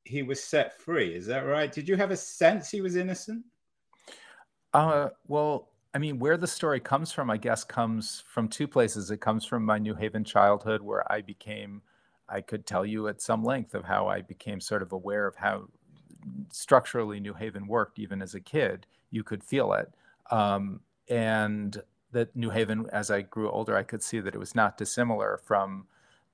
he 0.04 0.22
was 0.22 0.42
set 0.42 0.80
free. 0.80 1.14
Is 1.14 1.26
that 1.26 1.40
right? 1.40 1.70
Did 1.70 1.88
you 1.88 1.96
have 1.96 2.10
a 2.10 2.16
sense 2.16 2.70
he 2.70 2.80
was 2.80 2.96
innocent? 2.96 3.44
Uh, 4.72 5.10
well, 5.26 5.68
I 5.94 5.98
mean, 5.98 6.18
where 6.18 6.36
the 6.36 6.46
story 6.46 6.80
comes 6.80 7.12
from, 7.12 7.30
I 7.30 7.36
guess, 7.36 7.64
comes 7.64 8.22
from 8.26 8.48
two 8.48 8.68
places. 8.68 9.10
It 9.10 9.20
comes 9.20 9.44
from 9.44 9.64
my 9.64 9.78
New 9.78 9.94
Haven 9.94 10.24
childhood, 10.24 10.82
where 10.82 11.10
I 11.10 11.22
became, 11.22 11.82
I 12.28 12.40
could 12.40 12.66
tell 12.66 12.84
you 12.84 13.08
at 13.08 13.20
some 13.20 13.42
length 13.42 13.74
of 13.74 13.84
how 13.84 14.06
I 14.06 14.22
became 14.22 14.60
sort 14.60 14.82
of 14.82 14.92
aware 14.92 15.26
of 15.26 15.36
how 15.36 15.68
structurally 16.50 17.20
New 17.20 17.34
Haven 17.34 17.66
worked, 17.66 17.98
even 17.98 18.20
as 18.20 18.34
a 18.34 18.40
kid. 18.40 18.86
You 19.10 19.22
could 19.22 19.42
feel 19.42 19.72
it. 19.72 19.92
Um, 20.30 20.80
and 21.08 21.82
that 22.12 22.34
New 22.34 22.50
Haven, 22.50 22.86
as 22.92 23.10
I 23.10 23.22
grew 23.22 23.50
older, 23.50 23.76
I 23.76 23.82
could 23.82 24.02
see 24.02 24.20
that 24.20 24.34
it 24.34 24.38
was 24.38 24.54
not 24.54 24.78
dissimilar 24.78 25.40
from 25.44 25.86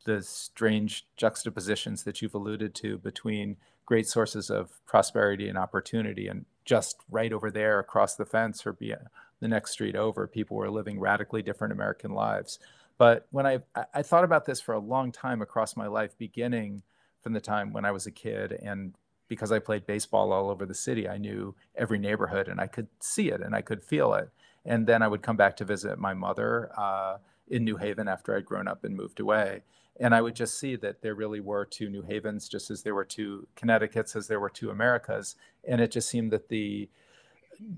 the 0.05 0.23
strange 0.23 1.07
juxtapositions 1.17 2.05
that 2.05 2.21
you've 2.21 2.35
alluded 2.35 2.75
to 2.77 2.99
between 2.99 3.57
great 3.87 4.07
sources 4.07 4.51
of 4.51 4.85
prosperity 4.87 5.49
and 5.49 5.59
opportunity 5.59 6.29
and 6.29 6.45
just 6.65 6.97
right 7.11 7.33
over 7.33 7.51
there 7.51 7.79
across 7.79 8.15
the 8.15 8.25
fence 8.25 8.67
or 8.67 8.73
be 8.73 8.95
the 9.41 9.49
next 9.49 9.73
street 9.73 9.97
over, 9.97 10.27
people 10.27 10.57
were 10.57 10.71
living 10.71 11.01
radically 11.01 11.43
different 11.43 11.73
American 11.73 12.13
lives. 12.13 12.59
But 12.97 13.27
when 13.31 13.47
I, 13.47 13.61
I 13.93 14.03
thought 14.03 14.25
about 14.25 14.45
this 14.45 14.61
for 14.61 14.73
a 14.73 14.79
long 14.79 15.11
time 15.11 15.43
across 15.43 15.77
my 15.77 15.89
life, 15.89 16.17
beginning 16.17 16.83
from 17.23 17.33
the 17.33 17.41
time 17.41 17.73
when 17.73 17.85
I 17.85 17.91
was 17.91 18.07
a 18.07 18.13
kid 18.13 18.53
and 18.63 18.95
because 19.29 19.51
I 19.51 19.59
played 19.59 19.87
baseball 19.87 20.33
all 20.33 20.51
over 20.51 20.67
the 20.67 20.75
city, 20.75 21.09
I 21.09 21.19
knew 21.19 21.55
every 21.75 21.99
neighborhood 21.99 22.49
and 22.49 22.61
I 22.61 22.67
could 22.67 22.89
see 23.01 23.31
it 23.31 23.41
and 23.41 23.55
I 23.55 23.63
could 23.63 23.83
feel 23.83 24.15
it. 24.15 24.31
And 24.65 24.87
then 24.87 25.03
I 25.03 25.09
would 25.09 25.23
come 25.23 25.37
back 25.37 25.57
to 25.57 25.65
visit 25.65 25.99
my 25.99 26.15
mother 26.15 26.71
uh, 26.77 27.19
in 27.49 27.65
New 27.65 27.77
Haven 27.77 28.09
after 28.09 28.37
I'd 28.37 28.45
grown 28.45 28.69
up 28.69 28.85
and 28.85 28.97
moved 28.97 29.21
away. 29.21 29.63
And 30.01 30.15
I 30.15 30.23
would 30.23 30.35
just 30.35 30.59
see 30.59 30.77
that 30.77 31.03
there 31.03 31.15
really 31.15 31.41
were 31.41 31.65
two 31.65 31.91
New 31.91 32.03
Havens, 32.03 32.49
just 32.49 32.71
as 32.71 32.83
there 32.83 32.95
were 32.95 33.05
two 33.05 33.47
Connecticut's, 33.57 34.17
as 34.17 34.27
there 34.27 34.41
were 34.41 34.51
two 34.51 34.71
Americas. 34.71 35.37
And 35.69 35.81
it 35.81 35.91
just 35.91 36.09
seemed 36.09 36.33
that 36.33 36.49
the 36.49 36.89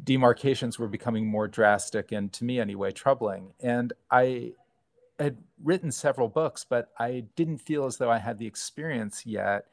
demarcations 0.05 0.79
were 0.79 0.89
becoming 0.89 1.27
more 1.27 1.49
drastic 1.49 2.13
and, 2.13 2.33
to 2.33 2.45
me 2.45 2.61
anyway, 2.61 2.93
troubling. 2.93 3.53
And 3.61 3.93
I 4.11 4.53
had 5.19 5.39
written 5.63 5.91
several 5.93 6.29
books, 6.29 6.65
but 6.69 6.91
I 6.99 7.25
didn't 7.37 7.59
feel 7.59 7.85
as 7.85 7.99
though 7.99 8.11
I 8.11 8.19
had 8.19 8.39
the 8.39 8.47
experience 8.47 9.27
yet 9.27 9.67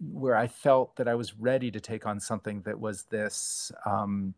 where 0.00 0.36
I 0.36 0.46
felt 0.46 0.96
that 0.96 1.08
I 1.08 1.14
was 1.14 1.38
ready 1.38 1.70
to 1.70 1.80
take 1.80 2.06
on 2.06 2.20
something 2.20 2.62
that 2.62 2.78
was 2.78 3.04
this 3.04 3.72
um, 3.84 4.34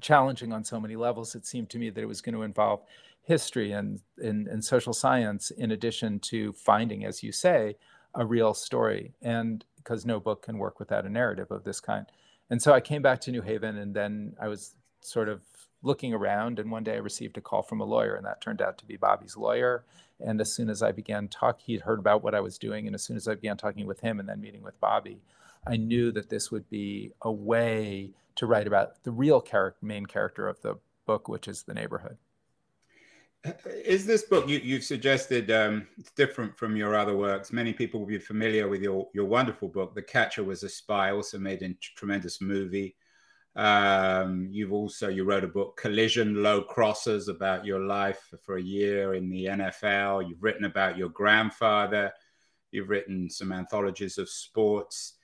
challenging 0.00 0.52
on 0.52 0.64
so 0.64 0.80
many 0.80 0.96
levels. 0.96 1.34
It 1.34 1.46
seemed 1.46 1.70
to 1.70 1.78
me 1.78 1.90
that 1.90 2.00
it 2.00 2.06
was 2.06 2.20
going 2.20 2.34
to 2.34 2.42
involve 2.42 2.82
history 3.22 3.72
and, 3.72 4.00
and, 4.18 4.46
and 4.48 4.64
social 4.64 4.92
science 4.92 5.50
in 5.50 5.70
addition 5.70 6.20
to 6.20 6.52
finding, 6.52 7.04
as 7.04 7.22
you 7.22 7.32
say, 7.32 7.76
a 8.14 8.24
real 8.24 8.54
story. 8.54 9.14
And 9.22 9.64
because 9.76 10.06
no 10.06 10.18
book 10.18 10.42
can 10.42 10.58
work 10.58 10.78
without 10.78 11.04
a 11.04 11.10
narrative 11.10 11.50
of 11.50 11.64
this 11.64 11.80
kind. 11.80 12.06
And 12.50 12.60
so 12.62 12.72
I 12.72 12.80
came 12.80 13.02
back 13.02 13.20
to 13.22 13.30
New 13.30 13.42
Haven 13.42 13.76
and 13.76 13.94
then 13.94 14.34
I 14.40 14.48
was 14.48 14.74
sort 15.00 15.28
of 15.28 15.42
looking 15.82 16.14
around 16.14 16.58
and 16.58 16.70
one 16.70 16.82
day 16.84 16.94
I 16.94 16.98
received 16.98 17.36
a 17.36 17.42
call 17.42 17.62
from 17.62 17.80
a 17.80 17.84
lawyer 17.84 18.14
and 18.14 18.24
that 18.24 18.40
turned 18.40 18.62
out 18.62 18.78
to 18.78 18.86
be 18.86 18.96
Bobby's 18.96 19.36
lawyer. 19.36 19.84
And 20.20 20.40
as 20.40 20.52
soon 20.52 20.70
as 20.70 20.82
I 20.82 20.92
began 20.92 21.28
talking, 21.28 21.64
he'd 21.66 21.82
heard 21.82 21.98
about 21.98 22.22
what 22.22 22.34
I 22.34 22.40
was 22.40 22.56
doing. 22.56 22.86
And 22.86 22.94
as 22.94 23.02
soon 23.02 23.16
as 23.16 23.28
I 23.28 23.34
began 23.34 23.56
talking 23.56 23.86
with 23.86 24.00
him 24.00 24.20
and 24.20 24.28
then 24.28 24.40
meeting 24.40 24.62
with 24.62 24.80
Bobby, 24.80 25.20
I 25.66 25.76
knew 25.76 26.12
that 26.12 26.30
this 26.30 26.50
would 26.50 26.68
be 26.70 27.12
a 27.22 27.32
way 27.32 28.10
to 28.36 28.46
write 28.46 28.66
about 28.66 29.02
the 29.04 29.12
real 29.12 29.40
character, 29.40 29.84
main 29.84 30.06
character 30.06 30.48
of 30.48 30.60
the 30.62 30.76
book, 31.06 31.28
which 31.28 31.48
is 31.48 31.62
the 31.62 31.74
neighborhood. 31.74 32.16
Is 33.84 34.06
this 34.06 34.22
book 34.22 34.48
you, 34.48 34.74
have 34.74 34.84
suggested 34.84 35.50
um, 35.50 35.86
it's 35.98 36.10
different 36.12 36.56
from 36.56 36.76
your 36.76 36.94
other 36.94 37.14
works? 37.14 37.52
Many 37.52 37.74
people 37.74 38.00
will 38.00 38.06
be 38.06 38.18
familiar 38.18 38.68
with 38.68 38.80
your 38.80 39.08
your 39.12 39.26
wonderful 39.26 39.68
book, 39.68 39.94
The 39.94 40.02
Catcher 40.02 40.44
Was 40.44 40.62
a 40.62 40.68
Spy, 40.68 41.10
also 41.10 41.38
made 41.38 41.62
a 41.62 41.74
tremendous 41.94 42.40
movie. 42.40 42.96
Um, 43.54 44.48
you've 44.50 44.72
also 44.72 45.08
you 45.08 45.24
wrote 45.24 45.44
a 45.44 45.48
book, 45.48 45.76
Collision 45.76 46.42
Low 46.42 46.64
Crossers, 46.64 47.28
about 47.28 47.66
your 47.66 47.80
life 47.80 48.32
for 48.42 48.56
a 48.56 48.62
year 48.62 49.12
in 49.12 49.28
the 49.28 49.44
NFL. 49.44 50.26
You've 50.26 50.42
written 50.42 50.64
about 50.64 50.96
your 50.96 51.10
grandfather. 51.10 52.12
You've 52.72 52.88
written 52.88 53.28
some 53.28 53.52
anthologies 53.52 54.16
of 54.16 54.30
sports 54.30 55.18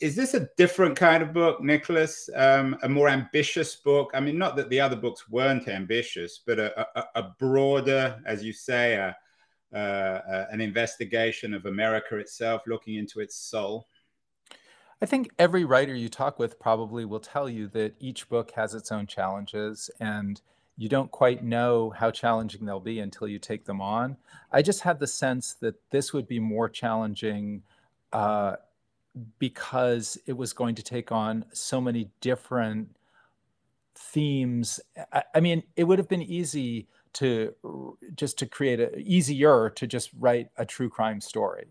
is 0.00 0.14
this 0.14 0.34
a 0.34 0.48
different 0.56 0.96
kind 0.96 1.22
of 1.22 1.32
book, 1.32 1.60
Nicholas? 1.60 2.30
Um, 2.34 2.76
a 2.82 2.88
more 2.88 3.08
ambitious 3.08 3.76
book? 3.76 4.10
I 4.14 4.20
mean, 4.20 4.38
not 4.38 4.56
that 4.56 4.70
the 4.70 4.80
other 4.80 4.96
books 4.96 5.28
weren't 5.28 5.68
ambitious, 5.68 6.40
but 6.44 6.58
a, 6.58 6.86
a, 6.98 7.04
a 7.16 7.22
broader, 7.38 8.20
as 8.24 8.44
you 8.44 8.52
say, 8.52 8.94
a, 8.94 9.16
an 9.72 10.60
investigation 10.60 11.52
of 11.52 11.66
America 11.66 12.16
itself, 12.16 12.62
looking 12.66 12.94
into 12.94 13.20
its 13.20 13.36
soul. 13.36 13.86
I 15.00 15.06
think 15.06 15.30
every 15.38 15.64
writer 15.64 15.94
you 15.94 16.08
talk 16.08 16.38
with 16.38 16.58
probably 16.58 17.04
will 17.04 17.20
tell 17.20 17.48
you 17.48 17.68
that 17.68 17.94
each 18.00 18.28
book 18.28 18.50
has 18.52 18.74
its 18.74 18.90
own 18.90 19.06
challenges 19.06 19.90
and 20.00 20.40
you 20.76 20.88
don't 20.88 21.10
quite 21.10 21.44
know 21.44 21.90
how 21.90 22.10
challenging 22.10 22.64
they'll 22.64 22.80
be 22.80 23.00
until 23.00 23.28
you 23.28 23.38
take 23.38 23.64
them 23.64 23.80
on. 23.80 24.16
I 24.52 24.62
just 24.62 24.80
had 24.80 24.98
the 24.98 25.06
sense 25.06 25.54
that 25.54 25.74
this 25.90 26.12
would 26.12 26.26
be 26.26 26.40
more 26.40 26.68
challenging 26.68 27.62
uh, 28.12 28.56
because 29.38 30.18
it 30.26 30.36
was 30.36 30.52
going 30.52 30.74
to 30.74 30.82
take 30.82 31.12
on 31.12 31.44
so 31.52 31.80
many 31.80 32.10
different 32.20 32.96
themes. 33.94 34.80
I, 35.12 35.22
I 35.34 35.40
mean, 35.40 35.62
it 35.76 35.84
would 35.84 35.98
have 35.98 36.08
been 36.08 36.22
easy 36.22 36.88
to 37.14 37.54
just 38.14 38.38
to 38.38 38.46
create 38.46 38.80
a 38.80 38.96
easier 38.98 39.70
to 39.70 39.86
just 39.86 40.10
write 40.18 40.50
a 40.56 40.64
true 40.64 40.88
crime 40.88 41.20
story. 41.20 41.66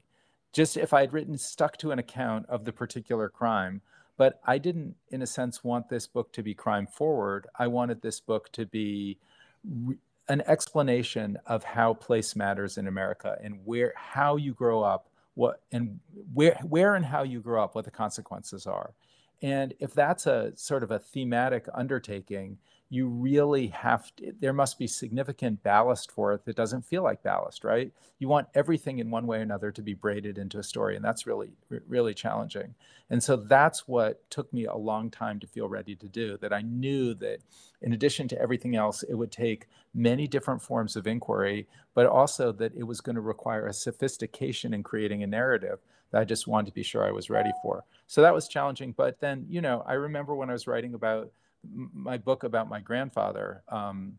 Just 0.51 0.77
if 0.77 0.93
I 0.93 1.01
had 1.01 1.13
written 1.13 1.37
stuck 1.37 1.77
to 1.77 1.91
an 1.91 1.99
account 1.99 2.47
of 2.49 2.65
the 2.65 2.73
particular 2.73 3.29
crime, 3.29 3.81
but 4.17 4.39
I 4.45 4.57
didn't, 4.57 4.95
in 5.09 5.21
a 5.21 5.27
sense, 5.27 5.63
want 5.63 5.89
this 5.89 6.07
book 6.07 6.33
to 6.33 6.43
be 6.43 6.53
crime 6.53 6.87
forward. 6.87 7.47
I 7.57 7.67
wanted 7.67 8.01
this 8.01 8.19
book 8.19 8.51
to 8.53 8.65
be 8.65 9.19
re- 9.63 9.97
an 10.27 10.41
explanation 10.47 11.37
of 11.45 11.63
how 11.63 11.93
place 11.93 12.35
matters 12.35 12.77
in 12.77 12.87
America 12.87 13.37
and 13.41 13.59
where 13.63 13.93
how 13.95 14.35
you 14.35 14.53
grow 14.53 14.81
up 14.81 15.09
what 15.37 15.61
and 15.71 15.99
where 16.33 16.57
where 16.63 16.95
and 16.95 17.05
how 17.05 17.21
you 17.21 17.39
grew 17.39 17.61
up, 17.61 17.75
what 17.75 17.85
the 17.85 17.91
consequences 17.91 18.65
are. 18.65 18.93
And 19.41 19.73
if 19.79 19.93
that's 19.93 20.25
a 20.25 20.53
sort 20.55 20.83
of 20.83 20.91
a 20.91 20.99
thematic 20.99 21.67
undertaking, 21.73 22.57
you 22.89 23.07
really 23.07 23.67
have 23.67 24.15
to, 24.15 24.33
there 24.39 24.53
must 24.53 24.79
be 24.79 24.87
significant 24.87 25.61
ballast 25.61 26.09
for 26.09 26.33
it 26.33 26.45
that 26.45 26.55
doesn't 26.55 26.85
feel 26.85 27.03
like 27.03 27.21
ballast, 27.21 27.63
right? 27.63 27.91
You 28.17 28.29
want 28.29 28.47
everything 28.55 28.99
in 28.99 29.11
one 29.11 29.27
way 29.27 29.39
or 29.39 29.41
another 29.41 29.71
to 29.73 29.81
be 29.81 29.93
braided 29.93 30.37
into 30.37 30.57
a 30.57 30.63
story, 30.63 30.95
and 30.95 31.03
that's 31.03 31.27
really, 31.27 31.51
really 31.87 32.13
challenging. 32.13 32.73
And 33.09 33.21
so 33.21 33.35
that's 33.35 33.87
what 33.87 34.27
took 34.29 34.51
me 34.53 34.65
a 34.65 34.75
long 34.75 35.11
time 35.11 35.39
to 35.41 35.47
feel 35.47 35.67
ready 35.67 35.95
to 35.95 36.07
do. 36.07 36.37
That 36.37 36.53
I 36.53 36.61
knew 36.61 37.13
that 37.15 37.39
in 37.81 37.93
addition 37.93 38.27
to 38.29 38.41
everything 38.41 38.75
else, 38.75 39.03
it 39.03 39.15
would 39.15 39.31
take 39.31 39.67
many 39.93 40.25
different 40.27 40.61
forms 40.61 40.95
of 40.95 41.07
inquiry, 41.07 41.67
but 41.93 42.05
also 42.05 42.51
that 42.53 42.75
it 42.75 42.83
was 42.83 43.01
going 43.01 43.15
to 43.15 43.21
require 43.21 43.67
a 43.67 43.73
sophistication 43.73 44.73
in 44.73 44.81
creating 44.81 45.23
a 45.23 45.27
narrative 45.27 45.79
that 46.11 46.21
I 46.21 46.23
just 46.23 46.47
wanted 46.47 46.67
to 46.67 46.73
be 46.73 46.83
sure 46.83 47.05
I 47.05 47.11
was 47.11 47.29
ready 47.29 47.51
for. 47.61 47.83
So 48.07 48.21
that 48.21 48.33
was 48.33 48.47
challenging. 48.47 48.93
But 48.93 49.19
then, 49.19 49.45
you 49.49 49.61
know, 49.61 49.83
I 49.85 49.93
remember 49.93 50.35
when 50.35 50.49
I 50.49 50.53
was 50.53 50.67
writing 50.67 50.93
about 50.93 51.31
my 51.63 52.17
book 52.17 52.43
about 52.43 52.69
my 52.69 52.79
grandfather 52.79 53.63
um, 53.69 54.17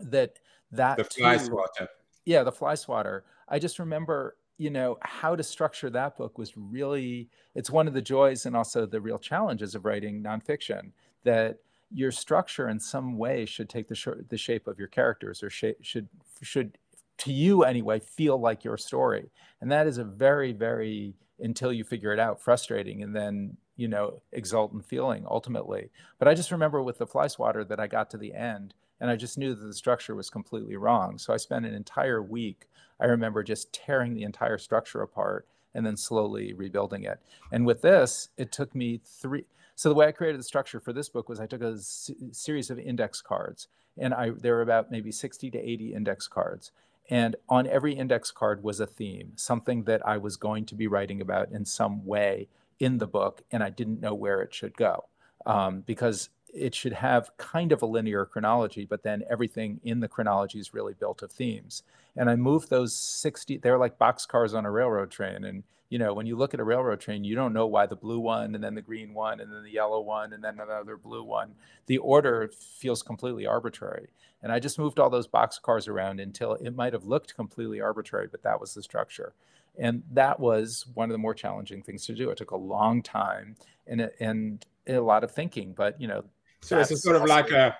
that 0.00 0.38
that 0.72 0.96
the 0.96 1.04
fly 1.04 1.36
too, 1.36 1.44
swatter 1.44 1.88
yeah 2.24 2.42
the 2.42 2.52
fly 2.52 2.74
swatter 2.74 3.24
i 3.48 3.58
just 3.58 3.78
remember 3.78 4.36
you 4.58 4.70
know 4.70 4.98
how 5.02 5.34
to 5.34 5.42
structure 5.42 5.88
that 5.88 6.16
book 6.16 6.36
was 6.36 6.56
really 6.56 7.28
it's 7.54 7.70
one 7.70 7.88
of 7.88 7.94
the 7.94 8.02
joys 8.02 8.46
and 8.46 8.56
also 8.56 8.84
the 8.84 9.00
real 9.00 9.18
challenges 9.18 9.74
of 9.74 9.84
writing 9.84 10.22
nonfiction 10.22 10.90
that 11.24 11.58
your 11.90 12.12
structure 12.12 12.68
in 12.68 12.78
some 12.78 13.16
way 13.16 13.46
should 13.46 13.68
take 13.68 13.88
the, 13.88 13.94
sh- 13.94 14.08
the 14.28 14.36
shape 14.36 14.66
of 14.66 14.78
your 14.78 14.88
characters 14.88 15.42
or 15.42 15.48
sh- 15.48 15.64
should 15.80 16.08
should 16.42 16.76
to 17.18 17.32
you 17.32 17.64
anyway 17.64 17.98
feel 17.98 18.38
like 18.40 18.64
your 18.64 18.76
story 18.76 19.30
and 19.60 19.70
that 19.70 19.86
is 19.86 19.98
a 19.98 20.04
very 20.04 20.52
very 20.52 21.14
until 21.40 21.72
you 21.72 21.84
figure 21.84 22.12
it 22.12 22.18
out 22.18 22.40
frustrating 22.40 23.02
and 23.02 23.14
then 23.14 23.56
you 23.78 23.86
know, 23.88 24.20
exultant 24.32 24.84
feeling 24.84 25.24
ultimately. 25.30 25.88
But 26.18 26.28
I 26.28 26.34
just 26.34 26.50
remember 26.50 26.82
with 26.82 26.98
the 26.98 27.06
fly 27.06 27.28
swatter 27.28 27.64
that 27.64 27.80
I 27.80 27.86
got 27.86 28.10
to 28.10 28.18
the 28.18 28.34
end 28.34 28.74
and 29.00 29.08
I 29.08 29.14
just 29.14 29.38
knew 29.38 29.54
that 29.54 29.64
the 29.64 29.72
structure 29.72 30.16
was 30.16 30.28
completely 30.28 30.76
wrong. 30.76 31.16
So 31.16 31.32
I 31.32 31.36
spent 31.36 31.64
an 31.64 31.74
entire 31.74 32.20
week, 32.20 32.66
I 33.00 33.06
remember 33.06 33.44
just 33.44 33.72
tearing 33.72 34.14
the 34.14 34.24
entire 34.24 34.58
structure 34.58 35.00
apart 35.00 35.46
and 35.74 35.86
then 35.86 35.96
slowly 35.96 36.52
rebuilding 36.52 37.04
it. 37.04 37.20
And 37.52 37.64
with 37.64 37.80
this, 37.80 38.30
it 38.36 38.50
took 38.50 38.74
me 38.74 39.00
three. 39.04 39.44
So 39.76 39.88
the 39.88 39.94
way 39.94 40.08
I 40.08 40.12
created 40.12 40.40
the 40.40 40.44
structure 40.44 40.80
for 40.80 40.92
this 40.92 41.08
book 41.08 41.28
was 41.28 41.38
I 41.38 41.46
took 41.46 41.62
a 41.62 41.74
s- 41.74 42.10
series 42.32 42.70
of 42.70 42.80
index 42.80 43.22
cards, 43.22 43.68
and 43.96 44.12
I 44.12 44.30
there 44.30 44.56
were 44.56 44.62
about 44.62 44.90
maybe 44.90 45.12
60 45.12 45.52
to 45.52 45.58
80 45.58 45.94
index 45.94 46.26
cards. 46.26 46.72
And 47.08 47.36
on 47.48 47.66
every 47.66 47.94
index 47.94 48.30
card 48.30 48.62
was 48.62 48.80
a 48.80 48.86
theme, 48.86 49.32
something 49.36 49.84
that 49.84 50.06
I 50.06 50.18
was 50.18 50.36
going 50.36 50.66
to 50.66 50.74
be 50.74 50.86
writing 50.86 51.20
about 51.20 51.50
in 51.50 51.64
some 51.64 52.04
way 52.04 52.48
in 52.78 52.98
the 52.98 53.06
book, 53.06 53.42
and 53.50 53.62
I 53.62 53.70
didn't 53.70 54.00
know 54.00 54.14
where 54.14 54.42
it 54.42 54.54
should 54.54 54.76
go 54.76 55.06
um, 55.46 55.80
because 55.80 56.28
it 56.52 56.74
should 56.74 56.92
have 56.94 57.36
kind 57.36 57.72
of 57.72 57.82
a 57.82 57.86
linear 57.86 58.24
chronology, 58.24 58.84
but 58.84 59.02
then 59.02 59.22
everything 59.30 59.80
in 59.82 60.00
the 60.00 60.08
chronology 60.08 60.58
is 60.58 60.74
really 60.74 60.94
built 60.94 61.22
of 61.22 61.30
themes. 61.30 61.82
And 62.16 62.30
I 62.30 62.36
moved 62.36 62.70
those 62.70 62.94
60, 62.94 63.58
they're 63.58 63.78
like 63.78 63.98
boxcars 63.98 64.54
on 64.54 64.64
a 64.64 64.70
railroad 64.70 65.10
train. 65.10 65.44
And, 65.44 65.62
you 65.88 65.98
know, 65.98 66.12
when 66.12 66.26
you 66.26 66.36
look 66.36 66.54
at 66.54 66.60
a 66.60 66.64
railroad 66.64 67.00
train, 67.00 67.24
you 67.24 67.34
don't 67.34 67.52
know 67.52 67.66
why 67.66 67.86
the 67.86 67.96
blue 67.96 68.20
one 68.20 68.54
and 68.54 68.62
then 68.62 68.74
the 68.74 68.82
green 68.82 69.14
one 69.14 69.40
and 69.40 69.52
then 69.52 69.62
the 69.62 69.70
yellow 69.70 70.00
one 70.00 70.32
and 70.32 70.44
then 70.44 70.60
another 70.60 70.96
blue 70.96 71.22
one. 71.22 71.54
The 71.86 71.98
order 71.98 72.50
feels 72.78 73.02
completely 73.02 73.46
arbitrary. 73.46 74.08
And 74.42 74.52
I 74.52 74.60
just 74.60 74.78
moved 74.78 75.00
all 75.00 75.10
those 75.10 75.26
boxcars 75.26 75.88
around 75.88 76.20
until 76.20 76.54
it 76.54 76.76
might 76.76 76.92
have 76.92 77.04
looked 77.04 77.34
completely 77.34 77.80
arbitrary, 77.80 78.28
but 78.30 78.42
that 78.42 78.60
was 78.60 78.74
the 78.74 78.82
structure 78.82 79.32
and 79.78 80.02
that 80.12 80.40
was 80.40 80.86
one 80.94 81.08
of 81.08 81.12
the 81.12 81.18
more 81.18 81.34
challenging 81.34 81.82
things 81.82 82.04
to 82.06 82.14
do. 82.14 82.30
It 82.30 82.36
took 82.36 82.50
a 82.50 82.56
long 82.56 83.02
time 83.02 83.56
and 83.86 84.10
and 84.20 84.64
a 84.86 84.98
lot 84.98 85.24
of 85.24 85.30
thinking, 85.30 85.72
but 85.72 86.00
you 86.00 86.08
know. 86.08 86.24
So 86.60 86.78
it's 86.78 86.90
a 86.90 86.96
sort 86.96 87.16
of 87.16 87.24
like 87.24 87.50
a 87.52 87.76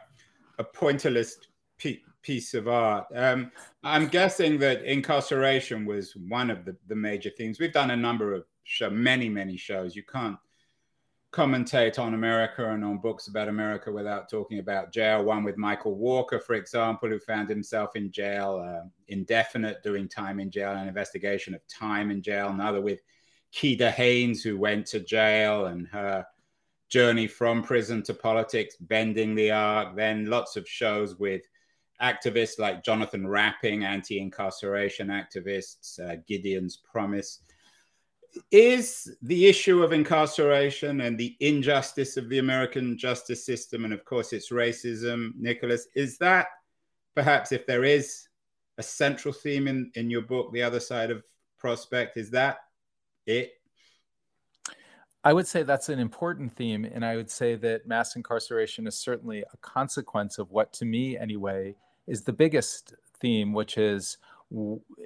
a 0.59 0.65
pointillist 0.65 1.49
piece 2.29 2.53
of 2.53 2.69
art. 2.69 3.07
Um, 3.15 3.51
I'm 3.83 4.07
guessing 4.07 4.59
that 4.59 4.85
incarceration 4.85 5.87
was 5.87 6.15
one 6.29 6.51
of 6.51 6.67
the, 6.67 6.77
the 6.87 6.95
major 6.95 7.31
themes. 7.31 7.59
We've 7.59 7.73
done 7.73 7.93
a 7.93 7.97
number 7.97 8.35
of 8.35 8.45
show, 8.65 8.91
many 8.91 9.31
many 9.31 9.57
shows. 9.57 9.97
You 9.97 10.03
can't 10.03 10.37
commentate 11.33 11.99
on 11.99 12.13
America 12.13 12.71
and 12.71 12.85
on 12.85 12.99
books 12.99 13.29
about 13.29 13.49
America 13.49 13.91
without 13.91 14.29
talking 14.29 14.59
about 14.59 14.93
jail. 14.93 15.25
One 15.25 15.43
with 15.43 15.57
Michael 15.57 15.95
Walker, 15.95 16.39
for 16.39 16.55
example, 16.55 17.09
who 17.09 17.19
found 17.19 17.49
himself 17.49 17.97
in 17.97 18.13
jail, 18.13 18.63
uh, 18.63 18.87
indefinite, 19.09 19.83
doing 19.83 20.07
time 20.07 20.39
in 20.39 20.51
jail, 20.51 20.73
an 20.73 20.87
investigation 20.87 21.55
of 21.55 21.63
time 21.67 22.11
in 22.11 22.21
jail. 22.21 22.51
Another 22.51 22.83
with 22.83 23.01
Keeda 23.55 23.91
Haynes, 23.91 24.43
who 24.43 24.59
went 24.59 24.85
to 24.89 25.01
jail 25.01 25.67
and 25.67 25.87
her 25.89 26.27
journey 26.91 27.27
from 27.27 27.63
prison 27.63 28.03
to 28.03 28.13
politics, 28.13 28.77
bending 28.77 29.35
the 29.35 29.51
arc. 29.51 29.97
Then 29.97 30.27
lots 30.27 30.59
of 30.59 30.69
shows 30.69 31.19
with 31.19 31.41
activists 32.01 32.59
like 32.59 32.85
Jonathan 32.85 33.27
Rapping, 33.27 33.85
anti 33.85 34.21
incarceration 34.21 35.09
activists, 35.09 35.99
uh, 36.01 36.17
Gideon's 36.27 36.77
Promise 36.77 37.41
is 38.51 39.17
the 39.23 39.47
issue 39.47 39.83
of 39.83 39.93
incarceration 39.93 41.01
and 41.01 41.19
the 41.19 41.37
injustice 41.41 42.17
of 42.17 42.29
the 42.29 42.39
American 42.39 42.99
justice 42.99 43.45
system, 43.45 43.85
and 43.85 43.93
of 43.93 44.05
course 44.05 44.33
its 44.33 44.51
racism, 44.51 45.31
Nicholas, 45.37 45.89
is 45.95 46.19
that 46.19 46.49
perhaps 47.15 47.53
if 47.53 47.67
there 47.67 47.85
is 47.85 48.29
a 48.79 48.83
central 48.83 49.35
theme 49.35 49.67
in, 49.67 49.91
in 49.95 50.11
your 50.11 50.23
book, 50.23 50.53
The 50.53 50.63
Other 50.63 50.81
Side 50.81 51.11
of 51.11 51.23
Prospect, 51.59 52.17
is 52.17 52.31
that 52.31 52.59
it? 53.27 53.53
I 55.25 55.33
would 55.33 55.49
say 55.49 55.65
that's 55.65 55.89
an 55.89 55.99
important 55.99 56.53
theme. 56.53 56.85
And 56.85 57.05
I 57.05 57.17
would 57.17 57.31
say 57.31 57.57
that 57.57 57.89
mass 57.89 58.15
incarceration 58.15 58.87
is 58.87 58.97
certainly 58.97 59.41
a 59.41 59.57
consequence 59.61 60.39
of 60.39 60.53
what, 60.53 60.73
to 60.75 60.85
me 60.85 61.19
anyway, 61.19 61.75
is 62.09 62.23
the 62.23 62.33
biggest 62.33 62.95
theme, 63.21 63.53
which 63.53 63.79
is 63.79 64.19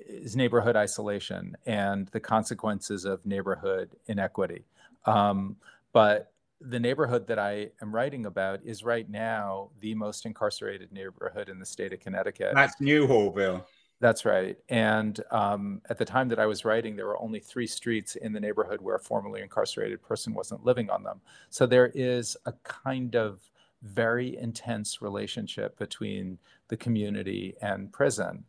is 0.06 0.36
neighborhood 0.36 0.76
isolation 0.76 1.56
and 1.66 2.06
the 2.08 2.20
consequences 2.20 3.04
of 3.04 3.26
neighborhood 3.26 3.90
inequity. 4.06 4.64
Um, 5.04 5.56
but 5.92 6.32
the 6.60 6.78
neighborhood 6.78 7.26
that 7.26 7.40
I 7.40 7.70
am 7.80 7.92
writing 7.92 8.26
about 8.26 8.60
is 8.64 8.84
right 8.84 9.08
now 9.10 9.70
the 9.80 9.94
most 9.96 10.26
incarcerated 10.26 10.92
neighborhood 10.92 11.48
in 11.48 11.58
the 11.58 11.66
state 11.66 11.92
of 11.92 11.98
Connecticut. 11.98 12.52
That's 12.54 12.80
New 12.80 13.06
Newhallville. 13.06 13.64
That's 13.98 14.24
right. 14.24 14.56
And 14.68 15.20
um, 15.30 15.80
at 15.88 15.96
the 15.96 16.04
time 16.04 16.28
that 16.28 16.40
I 16.40 16.46
was 16.46 16.64
writing, 16.64 16.96
there 16.96 17.06
were 17.06 17.20
only 17.22 17.38
three 17.38 17.68
streets 17.68 18.16
in 18.16 18.32
the 18.32 18.40
neighborhood 18.40 18.80
where 18.80 18.96
a 18.96 19.00
formerly 19.00 19.42
incarcerated 19.42 20.02
person 20.02 20.34
wasn't 20.34 20.64
living 20.64 20.90
on 20.90 21.04
them. 21.04 21.20
So 21.50 21.66
there 21.66 21.92
is 21.94 22.36
a 22.44 22.52
kind 22.64 23.14
of 23.14 23.48
very 23.82 24.36
intense 24.36 25.02
relationship 25.02 25.78
between 25.78 26.38
the 26.68 26.76
community 26.76 27.54
and 27.60 27.92
prison. 27.92 28.44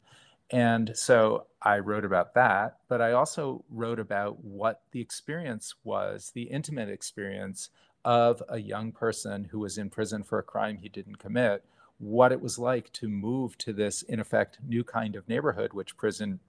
And 0.52 0.92
so 0.96 1.48
I 1.62 1.80
wrote 1.80 2.06
about 2.06 2.36
that, 2.36 2.78
but 2.88 3.02
I 3.02 3.14
also 3.14 3.64
wrote 3.70 4.00
about 4.00 4.44
what 4.44 4.82
the 4.92 5.02
experience 5.02 5.74
was, 5.84 6.32
the 6.36 6.44
intimate 6.44 6.90
experience 6.90 7.70
of 8.06 8.44
a 8.50 8.60
young 8.60 8.92
person 8.92 9.46
who 9.46 9.60
was 9.60 9.78
in 9.78 9.90
prison 9.90 10.22
for 10.24 10.38
a 10.38 10.44
crime 10.44 10.78
he 10.78 10.90
didn't 10.90 11.16
commit, 11.18 11.64
what 11.98 12.32
it 12.32 12.42
was 12.42 12.60
like 12.60 12.92
to 12.94 13.08
move 13.08 13.58
to 13.60 13.74
this, 13.74 14.02
in 14.04 14.20
effect, 14.20 14.60
new 14.68 14.84
kind 14.84 15.16
of 15.16 15.28
neighborhood, 15.28 15.74
which 15.74 15.98
prison 15.98 16.40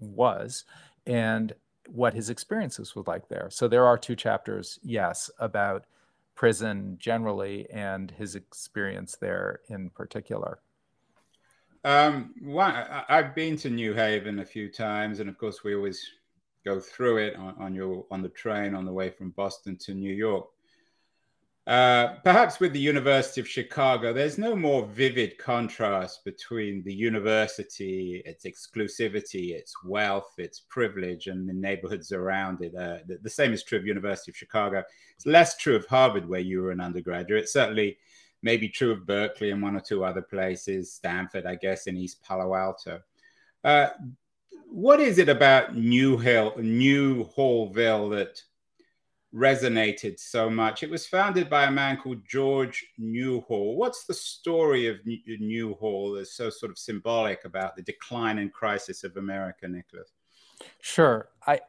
was, 0.00 0.64
and 1.06 1.54
what 1.88 2.14
his 2.14 2.28
experiences 2.28 2.94
were 2.94 3.04
like 3.06 3.28
there. 3.28 3.48
So 3.50 3.68
there 3.68 3.86
are 3.86 3.96
two 3.96 4.16
chapters, 4.16 4.78
yes, 4.82 5.30
about 5.38 5.84
prison 6.34 6.96
generally 6.98 7.68
and 7.70 8.10
his 8.10 8.34
experience 8.34 9.16
there 9.20 9.60
in 9.68 9.90
particular. 9.90 10.60
Um, 11.84 12.34
one, 12.42 12.74
I've 13.08 13.34
been 13.34 13.56
to 13.58 13.70
New 13.70 13.92
Haven 13.92 14.38
a 14.38 14.44
few 14.44 14.70
times, 14.70 15.20
and 15.20 15.28
of 15.28 15.36
course, 15.36 15.62
we 15.62 15.74
always 15.74 16.04
go 16.64 16.80
through 16.80 17.18
it 17.18 17.36
on, 17.36 17.54
on 17.58 17.74
your 17.74 18.06
on 18.10 18.22
the 18.22 18.28
train 18.30 18.74
on 18.74 18.86
the 18.86 18.92
way 18.92 19.10
from 19.10 19.30
Boston 19.30 19.76
to 19.78 19.92
New 19.92 20.14
York. 20.14 20.46
Uh, 21.66 22.16
perhaps 22.22 22.60
with 22.60 22.74
the 22.74 22.78
University 22.78 23.40
of 23.40 23.48
Chicago, 23.48 24.12
there's 24.12 24.36
no 24.36 24.54
more 24.54 24.84
vivid 24.86 25.38
contrast 25.38 26.22
between 26.22 26.82
the 26.84 26.92
university, 26.92 28.22
its 28.26 28.44
exclusivity, 28.44 29.52
its 29.52 29.74
wealth, 29.82 30.34
its 30.36 30.60
privilege, 30.60 31.26
and 31.26 31.48
the 31.48 31.54
neighborhoods 31.54 32.12
around 32.12 32.60
it. 32.60 32.74
Uh, 32.74 32.98
the, 33.06 33.18
the, 33.22 33.30
same 33.30 33.54
is 33.54 33.62
true 33.62 33.78
of 33.78 33.86
University 33.86 34.30
of 34.30 34.36
Chicago. 34.36 34.82
It's 35.16 35.24
less 35.24 35.56
true 35.56 35.74
of 35.74 35.86
Harvard, 35.86 36.28
where 36.28 36.40
you 36.40 36.60
were 36.60 36.70
an 36.70 36.82
undergraduate. 36.82 37.48
Certainly, 37.48 37.96
maybe 38.42 38.68
true 38.68 38.92
of 38.92 39.06
Berkeley 39.06 39.50
and 39.50 39.62
one 39.62 39.74
or 39.74 39.80
two 39.80 40.04
other 40.04 40.22
places, 40.22 40.92
Stanford, 40.92 41.46
I 41.46 41.54
guess, 41.54 41.86
in 41.86 41.96
East 41.96 42.22
Palo 42.22 42.54
Alto. 42.54 43.00
Uh, 43.64 43.88
what 44.68 45.00
is 45.00 45.18
it 45.18 45.30
about 45.30 45.74
New 45.74 46.18
Hill, 46.18 46.52
New 46.58 47.24
Hallville 47.36 48.10
that 48.10 48.42
resonated 49.34 50.18
so 50.18 50.48
much? 50.48 50.82
It 50.82 50.90
was 50.90 51.06
founded 51.06 51.50
by 51.50 51.64
a 51.64 51.70
man 51.70 51.96
called 51.96 52.22
George 52.26 52.84
Newhall. 52.98 53.76
What's 53.76 54.04
the 54.04 54.14
story 54.14 54.86
of 54.86 54.96
Newhall 55.04 56.12
that's 56.12 56.36
so 56.36 56.50
sort 56.50 56.70
of 56.70 56.78
symbolic 56.78 57.44
about 57.44 57.76
the 57.76 57.82
decline 57.82 58.38
and 58.38 58.52
crisis 58.52 59.04
of 59.04 59.16
America, 59.16 59.66
Nicholas? 59.66 60.12
Sure. 60.80 61.28
I, 61.46 61.60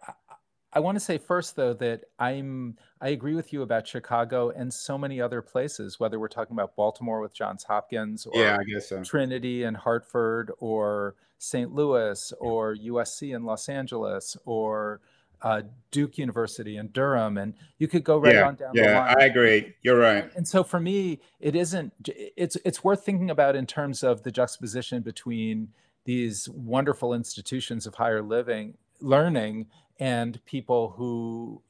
I 0.76 0.80
want 0.80 0.98
to 0.98 1.00
say 1.00 1.18
first, 1.18 1.56
though, 1.56 1.74
that 1.76 2.04
I'm 2.20 2.76
I 3.00 3.10
agree 3.10 3.34
with 3.34 3.54
you 3.54 3.62
about 3.62 3.88
Chicago 3.88 4.50
and 4.50 4.74
so 4.74 4.98
many 4.98 5.22
other 5.22 5.42
places. 5.42 6.02
Whether 6.02 6.20
we're 6.20 6.28
talking 6.28 6.54
about 6.54 6.76
Baltimore 6.76 7.22
with 7.22 7.34
Johns 7.34 7.64
Hopkins, 7.64 8.26
or 8.26 8.42
yeah, 8.42 8.58
I 8.60 8.64
guess 8.66 8.90
so. 8.90 9.02
Trinity 9.02 9.64
and 9.64 9.78
Hartford, 9.78 10.52
or 10.60 11.16
St. 11.38 11.74
Louis, 11.74 12.34
or 12.40 12.76
USC 12.76 13.34
in 13.34 13.46
Los 13.46 13.70
Angeles, 13.70 14.36
or 14.46 15.00
uh, 15.46 15.62
Duke 15.92 16.18
University 16.18 16.76
in 16.76 16.88
Durham, 16.88 17.38
and 17.38 17.54
you 17.78 17.88
could 17.88 18.04
go 18.04 18.18
right 18.18 18.34
yeah, 18.34 18.48
on 18.48 18.56
down 18.56 18.72
yeah, 18.74 18.88
the 18.88 18.94
line. 18.96 19.08
Yeah, 19.08 19.24
I 19.24 19.26
agree. 19.26 19.76
You're 19.84 20.00
right. 20.00 20.30
And 20.36 20.46
so 20.46 20.64
for 20.64 20.80
me, 20.80 21.22
it 21.40 21.56
isn't. 21.56 21.94
It's 22.36 22.58
it's 22.66 22.84
worth 22.84 23.06
thinking 23.06 23.30
about 23.30 23.56
in 23.56 23.68
terms 23.68 24.04
of 24.04 24.24
the 24.24 24.32
juxtaposition 24.32 25.04
between 25.04 25.70
these 26.04 26.50
wonderful 26.50 27.14
institutions 27.14 27.86
of 27.86 27.96
higher 27.96 28.24
living 28.24 28.74
learning 29.02 29.68
and 30.00 30.44
people 30.46 30.94
who 30.98 31.62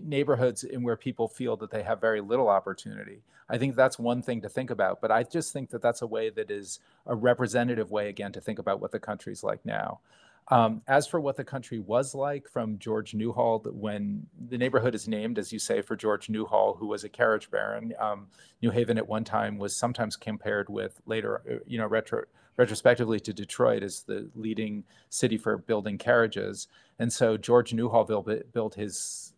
neighborhoods 0.00 0.64
in 0.64 0.82
where 0.82 0.96
people 0.96 1.28
feel 1.28 1.56
that 1.56 1.70
they 1.70 1.82
have 1.82 2.00
very 2.00 2.20
little 2.20 2.48
opportunity 2.48 3.22
i 3.48 3.58
think 3.58 3.74
that's 3.74 3.98
one 3.98 4.22
thing 4.22 4.40
to 4.40 4.48
think 4.48 4.70
about 4.70 5.00
but 5.00 5.10
i 5.10 5.22
just 5.22 5.52
think 5.52 5.70
that 5.70 5.82
that's 5.82 6.02
a 6.02 6.06
way 6.06 6.30
that 6.30 6.50
is 6.50 6.80
a 7.06 7.14
representative 7.14 7.90
way 7.90 8.08
again 8.08 8.32
to 8.32 8.40
think 8.40 8.58
about 8.58 8.80
what 8.80 8.92
the 8.92 8.98
country's 8.98 9.42
like 9.42 9.64
now 9.64 10.00
um, 10.48 10.82
as 10.88 11.06
for 11.06 11.20
what 11.20 11.36
the 11.36 11.44
country 11.44 11.78
was 11.78 12.14
like 12.14 12.48
from 12.48 12.78
George 12.78 13.14
Newhall, 13.14 13.60
when 13.64 14.26
the 14.48 14.58
neighborhood 14.58 14.94
is 14.94 15.08
named, 15.08 15.38
as 15.38 15.52
you 15.52 15.58
say, 15.58 15.80
for 15.80 15.96
George 15.96 16.28
Newhall, 16.28 16.74
who 16.74 16.86
was 16.86 17.04
a 17.04 17.08
carriage 17.08 17.50
baron, 17.50 17.92
um, 17.98 18.26
New 18.60 18.70
Haven 18.70 18.98
at 18.98 19.06
one 19.06 19.24
time 19.24 19.58
was 19.58 19.74
sometimes 19.74 20.16
compared 20.16 20.68
with 20.68 21.00
later, 21.06 21.42
uh, 21.50 21.58
you 21.66 21.78
know, 21.78 21.86
retro, 21.86 22.24
retrospectively 22.56 23.20
to 23.20 23.32
Detroit 23.32 23.82
as 23.82 24.02
the 24.02 24.28
leading 24.34 24.84
city 25.08 25.38
for 25.38 25.58
building 25.58 25.96
carriages. 25.96 26.68
And 26.98 27.12
so 27.12 27.36
George 27.36 27.72
Newhall 27.72 28.04
built 28.52 28.74
his 28.74 29.32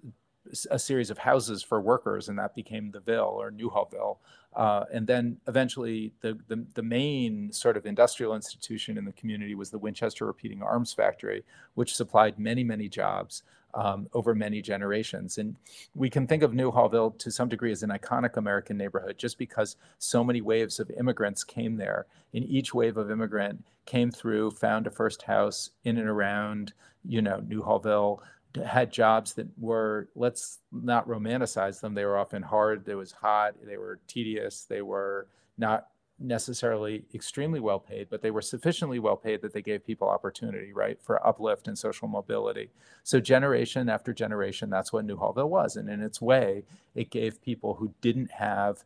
a 0.70 0.78
series 0.78 1.11
of 1.11 1.18
houses 1.18 1.62
for 1.62 1.80
workers, 1.80 2.28
and 2.28 2.38
that 2.38 2.54
became 2.54 2.90
the 2.90 3.00
Ville 3.00 3.37
or 3.38 3.50
Newhallville. 3.50 4.18
Uh, 4.54 4.85
and 4.92 5.07
then 5.07 5.38
eventually, 5.48 6.12
the, 6.20 6.38
the, 6.48 6.64
the 6.74 6.83
main 6.83 7.52
sort 7.52 7.76
of 7.76 7.87
industrial 7.87 8.35
institution 8.35 8.96
in 8.96 9.04
the 9.04 9.12
community 9.12 9.54
was 9.54 9.70
the 9.70 9.78
Winchester 9.78 10.26
Repeating 10.26 10.62
Arms 10.62 10.92
Factory, 10.92 11.44
which 11.74 11.94
supplied 11.94 12.38
many, 12.38 12.62
many 12.62 12.88
jobs 12.88 13.42
um, 13.74 14.09
over 14.12 14.35
many 14.35 14.62
generations. 14.62 15.38
And 15.38 15.57
we 15.94 16.09
can 16.09 16.26
think 16.26 16.42
of 16.42 16.52
Newhallville 16.52 17.18
to 17.18 17.30
some 17.30 17.48
degree 17.48 17.72
as 17.72 17.83
an 17.83 17.90
iconic 17.90 18.37
American 18.37 18.76
neighborhood 18.76 19.18
just 19.18 19.38
because 19.38 19.76
so 19.98 20.22
many 20.22 20.40
waves 20.40 20.78
of 20.78 20.90
immigrants 20.90 21.44
came 21.44 21.76
there. 21.76 22.07
And 22.33 22.44
each 22.44 22.72
wave 22.72 22.96
of 22.96 23.11
immigrant 23.11 23.64
came 23.87 24.11
through, 24.11 24.52
found 24.52 24.87
a 24.87 24.90
first 24.90 25.22
house 25.22 25.70
in 25.85 25.98
and 25.98 26.09
around, 26.09 26.72
you 27.04 27.20
know, 27.20 27.42
Newhallville, 27.46 28.20
had 28.62 28.92
jobs 28.92 29.32
that 29.34 29.46
were 29.58 30.08
let's 30.14 30.58
not 30.72 31.08
romanticize 31.08 31.80
them. 31.80 31.94
They 31.94 32.04
were 32.04 32.18
often 32.18 32.42
hard 32.42 32.88
it 32.88 32.94
was 32.94 33.12
hot 33.12 33.54
they 33.64 33.76
were 33.76 33.98
tedious 34.06 34.64
they 34.64 34.82
were 34.82 35.26
not 35.58 35.88
necessarily 36.20 37.04
extremely 37.12 37.58
well 37.58 37.80
paid 37.80 38.08
but 38.08 38.22
they 38.22 38.30
were 38.30 38.40
sufficiently 38.40 39.00
well 39.00 39.16
paid 39.16 39.42
that 39.42 39.52
they 39.52 39.62
gave 39.62 39.84
people 39.84 40.08
opportunity 40.08 40.72
right 40.72 41.00
for 41.02 41.24
uplift 41.26 41.66
and 41.66 41.76
social 41.76 42.06
mobility. 42.06 42.70
So 43.02 43.18
generation 43.18 43.88
after 43.88 44.12
generation 44.12 44.70
that's 44.70 44.92
what 44.92 45.06
newhallville 45.06 45.48
was. 45.48 45.76
And 45.76 45.88
in 45.88 46.02
its 46.02 46.20
way 46.20 46.62
it 46.94 47.10
gave 47.10 47.42
people 47.42 47.74
who 47.74 47.92
didn't 48.00 48.30
have 48.30 48.84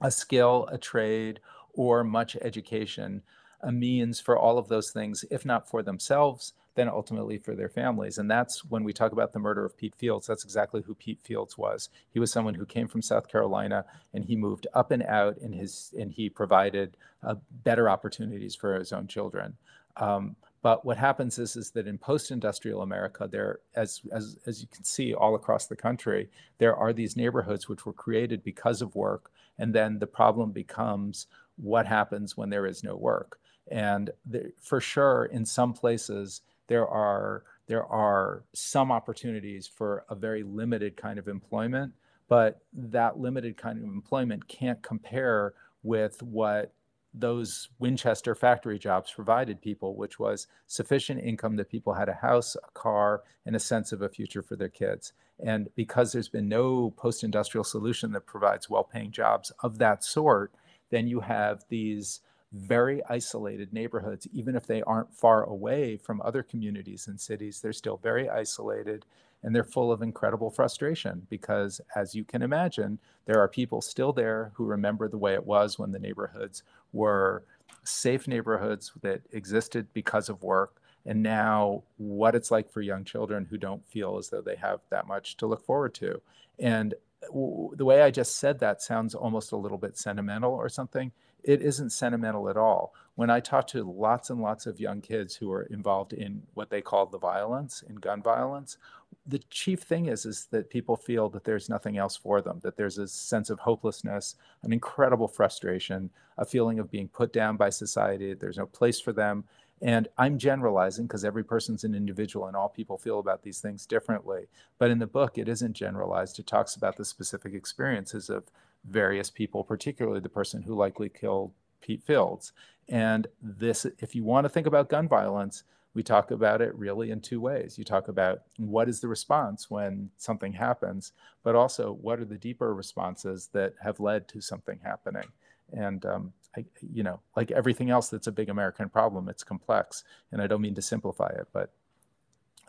a 0.00 0.10
skill 0.10 0.68
a 0.72 0.78
trade 0.78 1.40
or 1.74 2.02
much 2.02 2.36
education 2.42 3.22
a 3.62 3.70
means 3.70 4.18
for 4.18 4.36
all 4.36 4.58
of 4.58 4.68
those 4.68 4.90
things 4.90 5.24
if 5.30 5.44
not 5.44 5.68
for 5.68 5.82
themselves 5.82 6.54
then 6.74 6.88
ultimately 6.88 7.38
for 7.38 7.54
their 7.54 7.68
families. 7.68 8.18
And 8.18 8.30
that's 8.30 8.64
when 8.64 8.84
we 8.84 8.92
talk 8.92 9.12
about 9.12 9.32
the 9.32 9.38
murder 9.38 9.64
of 9.64 9.76
Pete 9.76 9.94
Fields, 9.96 10.26
that's 10.26 10.44
exactly 10.44 10.82
who 10.82 10.94
Pete 10.94 11.20
Fields 11.20 11.58
was. 11.58 11.88
He 12.12 12.20
was 12.20 12.32
someone 12.32 12.54
who 12.54 12.66
came 12.66 12.88
from 12.88 13.02
South 13.02 13.28
Carolina 13.28 13.84
and 14.14 14.24
he 14.24 14.36
moved 14.36 14.66
up 14.72 14.90
and 14.90 15.02
out 15.02 15.38
in 15.38 15.52
his 15.52 15.92
and 15.98 16.12
he 16.12 16.28
provided 16.28 16.96
uh, 17.22 17.34
better 17.64 17.88
opportunities 17.88 18.54
for 18.54 18.74
his 18.78 18.92
own 18.92 19.06
children. 19.06 19.56
Um, 19.96 20.36
but 20.62 20.84
what 20.84 20.98
happens 20.98 21.38
is, 21.38 21.56
is 21.56 21.70
that 21.70 21.86
in 21.86 21.96
post-industrial 21.98 22.82
America, 22.82 23.26
there, 23.30 23.60
as, 23.74 24.02
as, 24.12 24.36
as 24.46 24.60
you 24.60 24.68
can 24.68 24.84
see 24.84 25.14
all 25.14 25.34
across 25.34 25.66
the 25.66 25.76
country, 25.76 26.28
there 26.58 26.76
are 26.76 26.92
these 26.92 27.16
neighborhoods 27.16 27.68
which 27.68 27.86
were 27.86 27.94
created 27.94 28.44
because 28.44 28.82
of 28.82 28.94
work. 28.94 29.30
And 29.58 29.74
then 29.74 29.98
the 29.98 30.06
problem 30.06 30.52
becomes 30.52 31.26
what 31.56 31.86
happens 31.86 32.36
when 32.36 32.50
there 32.50 32.66
is 32.66 32.84
no 32.84 32.94
work. 32.94 33.38
And 33.70 34.10
the, 34.26 34.52
for 34.60 34.80
sure, 34.80 35.24
in 35.24 35.46
some 35.46 35.72
places, 35.72 36.42
there 36.70 36.86
are 36.86 37.42
there 37.66 37.84
are 37.84 38.44
some 38.52 38.92
opportunities 38.92 39.66
for 39.66 40.04
a 40.08 40.14
very 40.14 40.44
limited 40.44 40.96
kind 40.96 41.18
of 41.18 41.26
employment, 41.26 41.92
but 42.28 42.60
that 42.72 43.18
limited 43.18 43.56
kind 43.56 43.76
of 43.78 43.84
employment 43.84 44.46
can't 44.46 44.80
compare 44.80 45.52
with 45.82 46.22
what 46.22 46.72
those 47.12 47.68
Winchester 47.80 48.36
factory 48.36 48.78
jobs 48.78 49.10
provided 49.12 49.60
people, 49.60 49.96
which 49.96 50.20
was 50.20 50.46
sufficient 50.68 51.20
income 51.24 51.56
that 51.56 51.68
people 51.68 51.94
had 51.94 52.08
a 52.08 52.14
house, 52.14 52.56
a 52.56 52.70
car, 52.72 53.24
and 53.44 53.56
a 53.56 53.60
sense 53.60 53.90
of 53.90 54.00
a 54.00 54.08
future 54.08 54.42
for 54.42 54.54
their 54.54 54.68
kids. 54.68 55.12
And 55.44 55.70
because 55.74 56.12
there's 56.12 56.28
been 56.28 56.48
no 56.48 56.90
post 56.90 57.24
industrial 57.24 57.64
solution 57.64 58.12
that 58.12 58.26
provides 58.26 58.70
well 58.70 58.84
paying 58.84 59.10
jobs 59.10 59.50
of 59.60 59.78
that 59.78 60.04
sort, 60.04 60.52
then 60.90 61.08
you 61.08 61.18
have 61.20 61.64
these 61.68 62.20
very 62.52 63.00
isolated 63.08 63.72
neighborhoods, 63.72 64.26
even 64.32 64.56
if 64.56 64.66
they 64.66 64.82
aren't 64.82 65.14
far 65.14 65.44
away 65.44 65.96
from 65.96 66.20
other 66.22 66.42
communities 66.42 67.06
and 67.06 67.20
cities, 67.20 67.60
they're 67.60 67.72
still 67.72 67.96
very 67.96 68.28
isolated 68.28 69.04
and 69.42 69.54
they're 69.54 69.64
full 69.64 69.90
of 69.90 70.02
incredible 70.02 70.50
frustration 70.50 71.26
because, 71.30 71.80
as 71.94 72.14
you 72.14 72.24
can 72.24 72.42
imagine, 72.42 72.98
there 73.24 73.40
are 73.40 73.48
people 73.48 73.80
still 73.80 74.12
there 74.12 74.52
who 74.54 74.64
remember 74.64 75.08
the 75.08 75.18
way 75.18 75.34
it 75.34 75.46
was 75.46 75.78
when 75.78 75.92
the 75.92 75.98
neighborhoods 75.98 76.62
were 76.92 77.44
safe 77.84 78.28
neighborhoods 78.28 78.92
that 79.00 79.22
existed 79.32 79.86
because 79.94 80.28
of 80.28 80.42
work. 80.42 80.76
And 81.06 81.22
now, 81.22 81.84
what 81.96 82.34
it's 82.34 82.50
like 82.50 82.70
for 82.70 82.82
young 82.82 83.04
children 83.04 83.46
who 83.48 83.56
don't 83.56 83.86
feel 83.88 84.18
as 84.18 84.28
though 84.28 84.42
they 84.42 84.56
have 84.56 84.80
that 84.90 85.06
much 85.06 85.38
to 85.38 85.46
look 85.46 85.64
forward 85.64 85.94
to. 85.94 86.20
And 86.58 86.94
the 87.22 87.84
way 87.84 88.02
I 88.02 88.10
just 88.10 88.36
said 88.36 88.58
that 88.58 88.82
sounds 88.82 89.14
almost 89.14 89.52
a 89.52 89.56
little 89.56 89.78
bit 89.78 89.96
sentimental 89.96 90.52
or 90.52 90.68
something. 90.68 91.12
It 91.44 91.62
isn't 91.62 91.90
sentimental 91.90 92.48
at 92.48 92.56
all. 92.56 92.94
When 93.14 93.30
I 93.30 93.40
talk 93.40 93.66
to 93.68 93.84
lots 93.84 94.30
and 94.30 94.40
lots 94.40 94.66
of 94.66 94.80
young 94.80 95.00
kids 95.00 95.36
who 95.36 95.52
are 95.52 95.64
involved 95.64 96.12
in 96.12 96.42
what 96.54 96.70
they 96.70 96.80
call 96.80 97.06
the 97.06 97.18
violence, 97.18 97.82
in 97.88 97.96
gun 97.96 98.22
violence, 98.22 98.78
the 99.26 99.40
chief 99.50 99.80
thing 99.80 100.06
is 100.06 100.24
is 100.24 100.46
that 100.50 100.70
people 100.70 100.96
feel 100.96 101.28
that 101.30 101.44
there's 101.44 101.68
nothing 101.68 101.98
else 101.98 102.16
for 102.16 102.40
them, 102.40 102.60
that 102.62 102.76
there's 102.76 102.98
a 102.98 103.08
sense 103.08 103.50
of 103.50 103.58
hopelessness, 103.58 104.36
an 104.62 104.72
incredible 104.72 105.28
frustration, 105.28 106.10
a 106.38 106.44
feeling 106.44 106.78
of 106.78 106.90
being 106.90 107.08
put 107.08 107.32
down 107.32 107.56
by 107.56 107.70
society. 107.70 108.34
There's 108.34 108.58
no 108.58 108.66
place 108.66 109.00
for 109.00 109.12
them. 109.12 109.44
And 109.82 110.08
I'm 110.18 110.38
generalizing 110.38 111.06
because 111.06 111.24
every 111.24 111.44
person's 111.44 111.84
an 111.84 111.94
individual 111.94 112.46
and 112.46 112.56
all 112.56 112.68
people 112.68 112.98
feel 112.98 113.18
about 113.18 113.42
these 113.42 113.60
things 113.60 113.86
differently. 113.86 114.46
But 114.78 114.90
in 114.90 114.98
the 114.98 115.06
book, 115.06 115.38
it 115.38 115.48
isn't 115.48 115.72
generalized. 115.72 116.38
It 116.38 116.46
talks 116.46 116.76
about 116.76 116.96
the 116.96 117.04
specific 117.04 117.54
experiences 117.54 118.28
of 118.28 118.44
various 118.84 119.30
people, 119.30 119.64
particularly 119.64 120.20
the 120.20 120.28
person 120.28 120.62
who 120.62 120.74
likely 120.74 121.08
killed 121.08 121.52
Pete 121.80 122.02
Fields. 122.02 122.52
And 122.88 123.26
this, 123.42 123.86
if 123.98 124.14
you 124.14 124.24
want 124.24 124.44
to 124.44 124.48
think 124.48 124.66
about 124.66 124.88
gun 124.88 125.08
violence, 125.08 125.64
we 125.92 126.02
talk 126.02 126.30
about 126.30 126.60
it 126.60 126.74
really 126.74 127.10
in 127.10 127.20
two 127.20 127.40
ways. 127.40 127.76
You 127.76 127.84
talk 127.84 128.08
about 128.08 128.42
what 128.56 128.88
is 128.88 129.00
the 129.00 129.08
response 129.08 129.70
when 129.70 130.10
something 130.16 130.52
happens, 130.52 131.12
but 131.42 131.56
also 131.56 131.92
what 132.00 132.20
are 132.20 132.24
the 132.24 132.38
deeper 132.38 132.74
responses 132.74 133.48
that 133.52 133.74
have 133.82 133.98
led 134.00 134.28
to 134.28 134.40
something 134.40 134.78
happening. 134.82 135.26
And 135.72 136.04
um, 136.06 136.32
I, 136.56 136.64
you 136.80 137.02
know, 137.02 137.20
like 137.36 137.50
everything 137.50 137.90
else 137.90 138.08
that's 138.08 138.26
a 138.28 138.32
big 138.32 138.48
American 138.48 138.88
problem, 138.88 139.28
it's 139.28 139.44
complex. 139.44 140.04
And 140.30 140.40
I 140.40 140.46
don't 140.46 140.60
mean 140.60 140.74
to 140.76 140.82
simplify 140.82 141.28
it, 141.28 141.48
but 141.52 141.72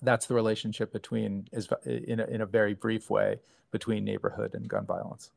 that's 0.02 0.26
the 0.26 0.34
relationship 0.34 0.92
between, 0.92 1.48
is 1.52 1.68
in 1.86 2.20
a, 2.20 2.26
in 2.26 2.42
a 2.42 2.46
very 2.46 2.74
brief 2.74 3.10
way, 3.10 3.40
between 3.72 4.04
neighborhood 4.04 4.54
and 4.54 4.68
gun 4.68 4.86
violence. 4.86 5.32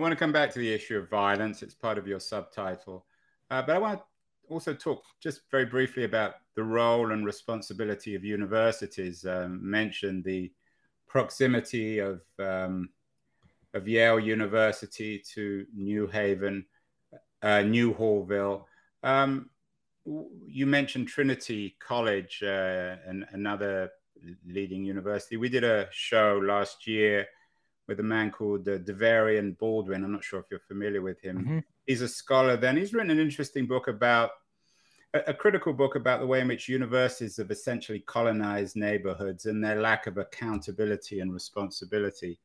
I 0.00 0.02
want 0.02 0.12
to 0.12 0.16
come 0.16 0.32
back 0.32 0.50
to 0.52 0.58
the 0.58 0.72
issue 0.72 0.96
of 0.96 1.10
violence. 1.10 1.62
It's 1.62 1.74
part 1.74 1.98
of 1.98 2.06
your 2.06 2.20
subtitle. 2.20 3.04
Uh, 3.50 3.60
but 3.60 3.76
I 3.76 3.78
want 3.78 3.98
to 3.98 4.04
also 4.48 4.72
talk 4.72 5.04
just 5.22 5.42
very 5.50 5.66
briefly 5.66 6.04
about 6.04 6.36
the 6.56 6.64
role 6.64 7.12
and 7.12 7.26
responsibility 7.26 8.14
of 8.14 8.24
universities. 8.24 9.26
Um, 9.26 9.60
mentioned 9.62 10.24
the 10.24 10.50
proximity 11.06 11.98
of 11.98 12.22
um, 12.38 12.88
of 13.74 13.86
Yale 13.86 14.18
University 14.18 15.22
to 15.34 15.66
New 15.76 16.06
Haven 16.06 16.64
uh, 17.42 17.58
Newhallville. 17.58 18.64
Um, 19.02 19.50
you 20.46 20.64
mentioned 20.64 21.08
Trinity 21.08 21.76
College 21.78 22.42
uh, 22.42 22.96
and 23.06 23.26
another 23.32 23.90
leading 24.46 24.82
university. 24.82 25.36
We 25.36 25.50
did 25.50 25.64
a 25.64 25.88
show 25.92 26.40
last 26.42 26.86
year 26.86 27.26
with 27.88 28.00
a 28.00 28.04
man 28.04 28.30
called 28.30 28.68
uh, 28.68 28.78
Davarian 28.78 29.58
Baldwin. 29.58 30.04
I'm 30.04 30.12
not 30.12 30.24
sure 30.24 30.40
if 30.40 30.46
you're 30.50 30.60
familiar 30.60 31.02
with 31.02 31.20
him. 31.20 31.38
Mm-hmm. 31.38 31.58
He's 31.86 32.02
a 32.02 32.08
scholar. 32.08 32.56
Then 32.56 32.76
he's 32.76 32.92
written 32.92 33.10
an 33.10 33.18
interesting 33.18 33.66
book 33.66 33.88
about 33.88 34.30
a, 35.14 35.20
a, 35.28 35.34
critical 35.34 35.72
book 35.72 35.96
about 35.96 36.20
the 36.20 36.26
way 36.26 36.40
in 36.40 36.48
which 36.48 36.68
universities 36.68 37.36
have 37.38 37.50
essentially 37.50 38.00
colonized 38.06 38.76
neighborhoods 38.76 39.46
and 39.46 39.62
their 39.62 39.80
lack 39.80 40.06
of 40.06 40.18
accountability 40.18 41.20
and 41.20 41.32
responsibility. 41.32 42.38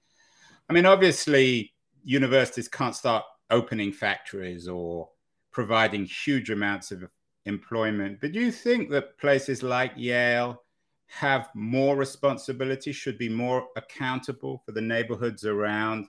I 0.70 0.74
mean, 0.74 0.86
obviously, 0.86 1.74
universities 2.04 2.68
can't 2.68 2.96
start 2.96 3.24
opening 3.52 3.92
factories 3.92 4.68
or 4.68 5.10
providing 5.52 6.06
huge 6.06 6.50
amounts 6.50 6.92
of 6.92 7.04
employment. 7.46 8.20
But 8.20 8.32
do 8.32 8.40
you 8.40 8.52
think 8.52 8.90
that 8.90 9.18
places 9.18 9.62
like 9.62 9.94
Yale 9.96 10.62
have 11.08 11.50
more 11.54 11.96
responsibility, 11.96 12.92
should 12.92 13.18
be 13.18 13.30
more 13.30 13.68
accountable 13.76 14.62
for 14.66 14.72
the 14.72 14.82
neighborhoods 14.82 15.46
around 15.46 16.08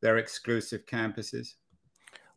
their 0.00 0.18
exclusive 0.18 0.86
campuses? 0.86 1.54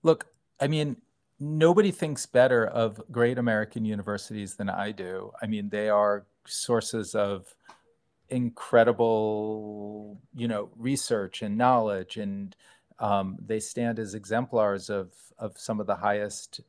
Look, 0.03 0.27
I 0.59 0.67
mean, 0.67 0.97
nobody 1.39 1.91
thinks 1.91 2.25
better 2.25 2.67
of 2.67 3.01
great 3.11 3.37
American 3.37 3.85
universities 3.85 4.55
than 4.55 4.69
I 4.69 4.91
do. 4.91 5.31
I 5.41 5.47
mean, 5.47 5.69
they 5.69 5.89
are 5.89 6.25
sources 6.45 7.15
of 7.15 7.53
incredible, 8.29 10.19
you 10.35 10.47
know, 10.47 10.69
research 10.77 11.41
and 11.41 11.57
knowledge 11.57 12.17
and 12.17 12.55
um, 12.99 13.37
they 13.43 13.59
stand 13.59 13.99
as 13.99 14.13
exemplars 14.13 14.89
of 14.89 15.11
of 15.39 15.57
some 15.57 15.79
of 15.79 15.87
the 15.87 15.95
highest 15.95 16.61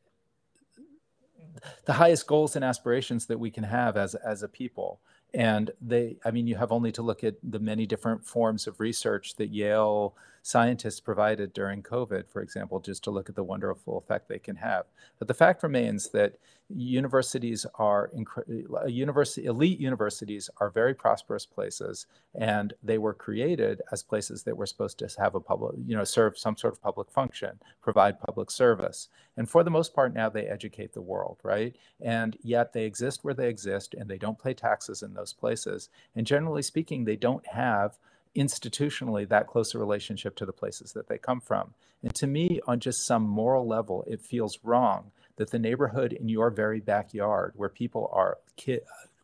the 1.84 1.92
highest 1.92 2.26
goals 2.26 2.56
and 2.56 2.64
aspirations 2.64 3.26
that 3.26 3.38
we 3.38 3.50
can 3.50 3.64
have 3.64 3.96
as 3.96 4.14
as 4.14 4.42
a 4.42 4.48
people 4.48 5.00
and 5.34 5.70
they 5.80 6.16
i 6.24 6.30
mean 6.30 6.46
you 6.46 6.56
have 6.56 6.72
only 6.72 6.92
to 6.92 7.02
look 7.02 7.24
at 7.24 7.34
the 7.42 7.58
many 7.58 7.86
different 7.86 8.24
forms 8.24 8.66
of 8.66 8.80
research 8.80 9.34
that 9.36 9.48
yale 9.48 10.14
scientists 10.42 10.98
provided 10.98 11.52
during 11.52 11.82
covid 11.82 12.28
for 12.28 12.42
example 12.42 12.80
just 12.80 13.04
to 13.04 13.10
look 13.10 13.28
at 13.28 13.36
the 13.36 13.44
wonderful 13.44 13.96
effect 13.98 14.28
they 14.28 14.38
can 14.38 14.56
have. 14.56 14.86
But 15.18 15.28
the 15.28 15.34
fact 15.34 15.62
remains 15.62 16.10
that 16.10 16.34
universities 16.68 17.64
are 17.76 18.10
incre- 18.16 18.64
uh, 18.74 18.86
university 18.86 19.46
elite 19.46 19.78
universities 19.78 20.50
are 20.58 20.70
very 20.70 20.94
prosperous 20.94 21.46
places 21.46 22.06
and 22.34 22.72
they 22.82 22.98
were 22.98 23.14
created 23.14 23.82
as 23.92 24.02
places 24.02 24.42
that 24.42 24.56
were 24.56 24.66
supposed 24.66 24.98
to 24.98 25.08
have 25.18 25.34
a 25.34 25.40
public 25.40 25.76
you 25.86 25.96
know 25.96 26.04
serve 26.04 26.36
some 26.36 26.56
sort 26.56 26.72
of 26.72 26.82
public 26.82 27.10
function 27.10 27.60
provide 27.80 28.20
public 28.20 28.50
service. 28.50 29.08
And 29.36 29.48
for 29.48 29.62
the 29.62 29.70
most 29.70 29.94
part 29.94 30.12
now 30.12 30.28
they 30.28 30.46
educate 30.46 30.92
the 30.92 31.02
world 31.02 31.38
right? 31.42 31.76
And 32.00 32.36
yet 32.42 32.72
they 32.72 32.84
exist 32.84 33.22
where 33.22 33.34
they 33.34 33.48
exist 33.48 33.94
and 33.94 34.08
they 34.08 34.18
don't 34.18 34.42
pay 34.42 34.54
taxes 34.54 35.02
in 35.02 35.14
those 35.14 35.32
places. 35.32 35.88
And 36.16 36.26
generally 36.26 36.62
speaking 36.62 37.04
they 37.04 37.16
don't 37.16 37.46
have 37.46 37.98
institutionally 38.36 39.28
that 39.28 39.46
close 39.46 39.74
a 39.74 39.78
relationship 39.78 40.36
to 40.36 40.46
the 40.46 40.52
places 40.52 40.92
that 40.92 41.08
they 41.08 41.18
come 41.18 41.40
from 41.40 41.74
and 42.02 42.14
to 42.14 42.26
me 42.26 42.60
on 42.66 42.80
just 42.80 43.06
some 43.06 43.22
moral 43.22 43.66
level 43.66 44.04
it 44.06 44.20
feels 44.20 44.58
wrong 44.62 45.10
that 45.36 45.50
the 45.50 45.58
neighborhood 45.58 46.12
in 46.12 46.28
your 46.28 46.50
very 46.50 46.80
backyard 46.80 47.52
where 47.56 47.68
people 47.68 48.10
are 48.12 48.38
kid, 48.56 48.80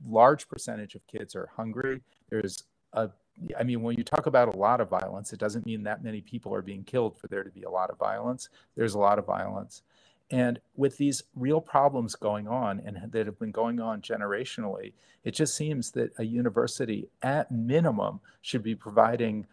large 0.08 0.48
percentage 0.48 0.94
of 0.94 1.06
kids 1.06 1.34
are 1.34 1.50
hungry 1.56 2.00
there's 2.28 2.64
a 2.92 3.10
I 3.58 3.62
mean, 3.62 3.82
when 3.82 3.96
you 3.96 4.04
talk 4.04 4.26
about 4.26 4.52
a 4.52 4.56
lot 4.56 4.80
of 4.80 4.88
violence, 4.88 5.32
it 5.32 5.38
doesn't 5.38 5.66
mean 5.66 5.84
that 5.84 6.02
many 6.02 6.20
people 6.20 6.54
are 6.54 6.62
being 6.62 6.82
killed 6.82 7.16
for 7.16 7.28
there 7.28 7.44
to 7.44 7.50
be 7.50 7.62
a 7.62 7.70
lot 7.70 7.90
of 7.90 7.98
violence. 7.98 8.48
There's 8.76 8.94
a 8.94 8.98
lot 8.98 9.18
of 9.18 9.26
violence. 9.26 9.82
And 10.30 10.60
with 10.76 10.98
these 10.98 11.22
real 11.34 11.60
problems 11.60 12.14
going 12.14 12.48
on 12.48 12.80
and 12.84 13.12
that 13.12 13.26
have 13.26 13.38
been 13.38 13.50
going 13.50 13.80
on 13.80 14.02
generationally, 14.02 14.92
it 15.24 15.32
just 15.32 15.56
seems 15.56 15.92
that 15.92 16.12
a 16.18 16.24
university, 16.24 17.08
at 17.22 17.50
minimum, 17.50 18.20
should 18.42 18.62
be 18.62 18.74
providing 18.74 19.46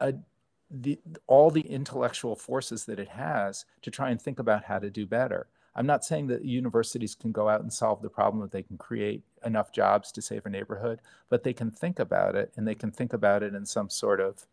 a, 0.00 0.14
the, 0.70 0.98
all 1.26 1.50
the 1.50 1.62
intellectual 1.62 2.36
forces 2.36 2.84
that 2.84 2.98
it 3.00 3.08
has 3.08 3.64
to 3.82 3.90
try 3.90 4.10
and 4.10 4.22
think 4.22 4.38
about 4.38 4.64
how 4.64 4.78
to 4.78 4.90
do 4.90 5.04
better. 5.04 5.48
I'm 5.76 5.86
not 5.86 6.04
saying 6.04 6.28
that 6.28 6.44
universities 6.44 7.16
can 7.16 7.32
go 7.32 7.48
out 7.48 7.62
and 7.62 7.72
solve 7.72 8.00
the 8.00 8.08
problem 8.08 8.40
that 8.42 8.52
they 8.52 8.62
can 8.62 8.78
create 8.78 9.22
enough 9.44 9.72
jobs 9.72 10.12
to 10.12 10.22
save 10.22 10.46
a 10.46 10.50
neighborhood, 10.50 11.00
but 11.28 11.42
they 11.42 11.52
can 11.52 11.70
think 11.70 11.98
about 11.98 12.36
it 12.36 12.52
and 12.56 12.68
they 12.68 12.76
can 12.76 12.92
think 12.92 13.12
about 13.12 13.42
it 13.42 13.54
in 13.54 13.66
some 13.66 13.90
sort 13.90 14.20
of 14.20 14.46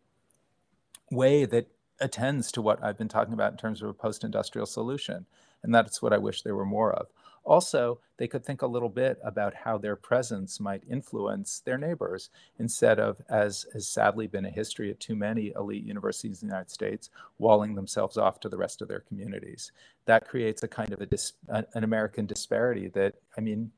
way 1.10 1.44
that 1.44 1.68
attends 2.00 2.50
to 2.52 2.62
what 2.62 2.82
I've 2.82 2.98
been 2.98 3.08
talking 3.08 3.34
about 3.34 3.52
in 3.52 3.58
terms 3.58 3.82
of 3.82 3.88
a 3.88 3.94
post 3.94 4.24
industrial 4.24 4.66
solution. 4.66 5.26
And 5.62 5.74
that's 5.74 6.02
what 6.02 6.12
I 6.12 6.18
wish 6.18 6.42
there 6.42 6.56
were 6.56 6.66
more 6.66 6.92
of. 6.92 7.06
Also, 7.44 7.98
they 8.18 8.28
could 8.28 8.44
think 8.44 8.62
a 8.62 8.66
little 8.66 8.88
bit 8.88 9.18
about 9.24 9.52
how 9.52 9.76
their 9.76 9.96
presence 9.96 10.60
might 10.60 10.82
influence 10.88 11.60
their 11.64 11.76
neighbors 11.76 12.30
instead 12.58 13.00
of, 13.00 13.20
as 13.28 13.66
has 13.72 13.88
sadly 13.88 14.28
been 14.28 14.44
a 14.44 14.50
history 14.50 14.90
at 14.90 15.00
too 15.00 15.16
many 15.16 15.52
elite 15.56 15.84
universities 15.84 16.40
in 16.40 16.48
the 16.48 16.54
United 16.54 16.70
States, 16.70 17.10
walling 17.38 17.74
themselves 17.74 18.16
off 18.16 18.38
to 18.40 18.48
the 18.48 18.56
rest 18.56 18.80
of 18.80 18.86
their 18.86 19.00
communities. 19.00 19.72
That 20.04 20.28
creates 20.28 20.62
a 20.62 20.68
kind 20.68 20.92
of 20.92 21.00
a 21.00 21.06
dis- 21.06 21.32
an 21.48 21.66
American 21.82 22.26
disparity 22.26 22.88
that, 22.88 23.14
I 23.36 23.40
mean, 23.40 23.72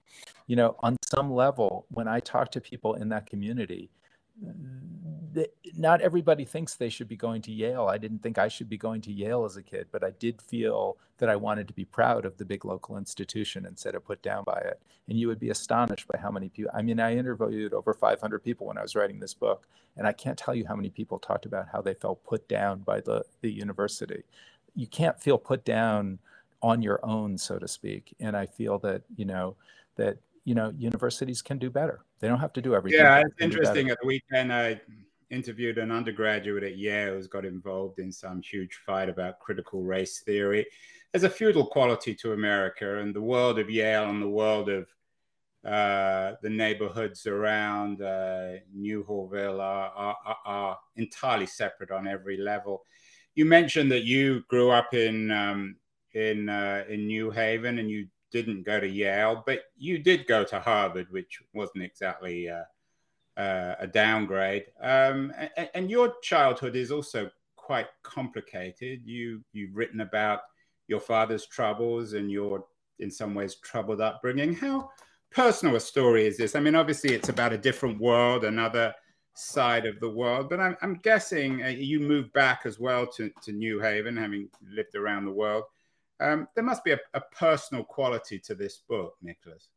you 0.46 0.56
know, 0.56 0.76
on 0.80 0.96
some 1.02 1.32
level, 1.32 1.86
when 1.88 2.06
I 2.06 2.20
talk 2.20 2.50
to 2.52 2.60
people 2.60 2.94
in 2.94 3.08
that 3.10 3.26
community, 3.26 3.90
not 5.76 6.00
everybody 6.00 6.44
thinks 6.44 6.74
they 6.74 6.88
should 6.88 7.08
be 7.08 7.16
going 7.16 7.42
to 7.42 7.52
Yale. 7.52 7.86
I 7.86 7.98
didn't 7.98 8.20
think 8.22 8.38
I 8.38 8.48
should 8.48 8.68
be 8.68 8.76
going 8.76 9.00
to 9.02 9.12
Yale 9.12 9.44
as 9.44 9.56
a 9.56 9.62
kid, 9.62 9.88
but 9.90 10.04
I 10.04 10.10
did 10.10 10.40
feel 10.40 10.96
that 11.18 11.28
I 11.28 11.36
wanted 11.36 11.68
to 11.68 11.74
be 11.74 11.84
proud 11.84 12.24
of 12.24 12.36
the 12.36 12.44
big 12.44 12.64
local 12.64 12.96
institution 12.96 13.66
instead 13.66 13.94
of 13.94 14.04
put 14.04 14.22
down 14.22 14.44
by 14.44 14.58
it. 14.58 14.80
And 15.08 15.18
you 15.18 15.28
would 15.28 15.40
be 15.40 15.50
astonished 15.50 16.06
by 16.08 16.18
how 16.18 16.30
many 16.30 16.48
people. 16.48 16.70
I 16.74 16.82
mean, 16.82 17.00
I 17.00 17.16
interviewed 17.16 17.74
over 17.74 17.92
500 17.92 18.38
people 18.40 18.66
when 18.66 18.78
I 18.78 18.82
was 18.82 18.94
writing 18.94 19.20
this 19.20 19.34
book, 19.34 19.66
and 19.96 20.06
I 20.06 20.12
can't 20.12 20.38
tell 20.38 20.54
you 20.54 20.66
how 20.66 20.76
many 20.76 20.90
people 20.90 21.18
talked 21.18 21.46
about 21.46 21.68
how 21.72 21.82
they 21.82 21.94
felt 21.94 22.24
put 22.24 22.48
down 22.48 22.80
by 22.80 23.00
the, 23.00 23.24
the 23.40 23.50
university. 23.50 24.24
You 24.74 24.86
can't 24.86 25.20
feel 25.20 25.38
put 25.38 25.64
down 25.64 26.18
on 26.62 26.82
your 26.82 27.04
own, 27.04 27.38
so 27.38 27.58
to 27.58 27.68
speak. 27.68 28.14
And 28.20 28.36
I 28.36 28.46
feel 28.46 28.78
that, 28.80 29.02
you 29.16 29.24
know, 29.24 29.56
that 29.96 30.18
you 30.44 30.54
know 30.54 30.72
universities 30.76 31.42
can 31.42 31.58
do 31.58 31.70
better 31.70 32.00
they 32.24 32.30
don't 32.30 32.40
have 32.40 32.52
to 32.54 32.62
do 32.62 32.74
everything 32.74 33.00
yeah 33.00 33.20
it's 33.20 33.40
interesting 33.40 33.90
at 33.90 33.98
the 34.00 34.06
weekend 34.06 34.52
i 34.52 34.80
interviewed 35.34 35.78
an 35.78 35.90
undergraduate 35.90 36.62
at 36.64 36.78
Yale 36.78 37.14
who's 37.14 37.26
got 37.26 37.44
involved 37.44 37.98
in 37.98 38.10
some 38.10 38.40
huge 38.40 38.80
fight 38.86 39.08
about 39.08 39.40
critical 39.40 39.82
race 39.82 40.20
theory. 40.20 40.66
There's 41.12 41.24
a 41.24 41.30
feudal 41.30 41.66
quality 41.66 42.14
to 42.16 42.32
America, 42.32 42.98
and 42.98 43.14
the 43.14 43.20
world 43.20 43.58
of 43.58 43.70
Yale 43.70 44.08
and 44.08 44.22
the 44.22 44.28
world 44.28 44.68
of 44.68 44.88
uh, 45.64 46.34
the 46.42 46.50
neighborhoods 46.50 47.26
around 47.26 48.02
uh, 48.02 48.54
Newhallville 48.76 49.60
are, 49.60 49.92
are, 49.96 50.36
are, 50.44 50.78
entirely 50.96 51.46
separate 51.46 51.90
on 51.90 52.06
every 52.06 52.36
level. 52.36 52.84
You 53.34 53.46
mentioned 53.46 53.90
that 53.90 54.04
you 54.04 54.42
grew 54.48 54.70
up 54.70 54.92
in 54.92 55.30
um, 55.30 55.76
in 56.12 56.48
uh, 56.48 56.84
in 56.88 57.06
New 57.06 57.30
Haven 57.30 57.78
and 57.78 57.90
you 57.90 58.08
didn't 58.42 58.64
go 58.64 58.80
to 58.80 58.88
Yale, 58.88 59.44
but 59.46 59.60
you 59.76 59.96
did 59.96 60.26
go 60.26 60.42
to 60.42 60.58
Harvard, 60.58 61.06
which 61.10 61.40
wasn't 61.52 61.84
exactly 61.84 62.50
uh, 62.50 62.64
uh, 63.40 63.76
a 63.78 63.86
downgrade. 63.86 64.64
Um, 64.82 65.32
and, 65.56 65.70
and, 65.72 65.90
your 65.90 66.14
childhood 66.20 66.74
is 66.74 66.90
also 66.90 67.30
quite 67.54 67.86
complicated. 68.02 69.02
You 69.04 69.40
you've 69.52 69.76
written 69.76 70.00
about 70.00 70.40
your 70.88 70.98
father's 70.98 71.46
troubles 71.46 72.14
and 72.14 72.28
your, 72.28 72.64
in 72.98 73.08
some 73.08 73.36
ways, 73.36 73.54
troubled 73.54 74.00
upbringing. 74.00 74.52
How 74.52 74.90
personal 75.30 75.76
a 75.76 75.80
story 75.80 76.26
is 76.26 76.36
this? 76.36 76.56
I 76.56 76.60
mean, 76.60 76.74
obviously, 76.74 77.14
it's 77.14 77.28
about 77.28 77.52
a 77.52 77.58
different 77.58 78.00
world, 78.00 78.44
another 78.44 78.92
side 79.34 79.86
of 79.86 80.00
the 80.00 80.10
world. 80.10 80.48
But 80.50 80.58
I'm, 80.58 80.76
I'm 80.82 80.94
guessing 80.94 81.62
uh, 81.62 81.68
you 81.68 82.00
moved 82.00 82.32
back 82.32 82.62
as 82.64 82.80
well 82.80 83.06
to, 83.12 83.30
to 83.42 83.52
New 83.52 83.78
Haven, 83.78 84.16
having 84.16 84.48
lived 84.74 84.96
around 84.96 85.24
the 85.24 85.30
world. 85.30 85.64
Um, 86.20 86.48
there 86.54 86.64
must 86.64 86.84
be 86.84 86.92
a, 86.92 87.00
a 87.14 87.20
personal 87.20 87.84
quality 87.84 88.38
to 88.40 88.54
this 88.54 88.78
book, 88.88 89.16
Nicholas. 89.22 89.68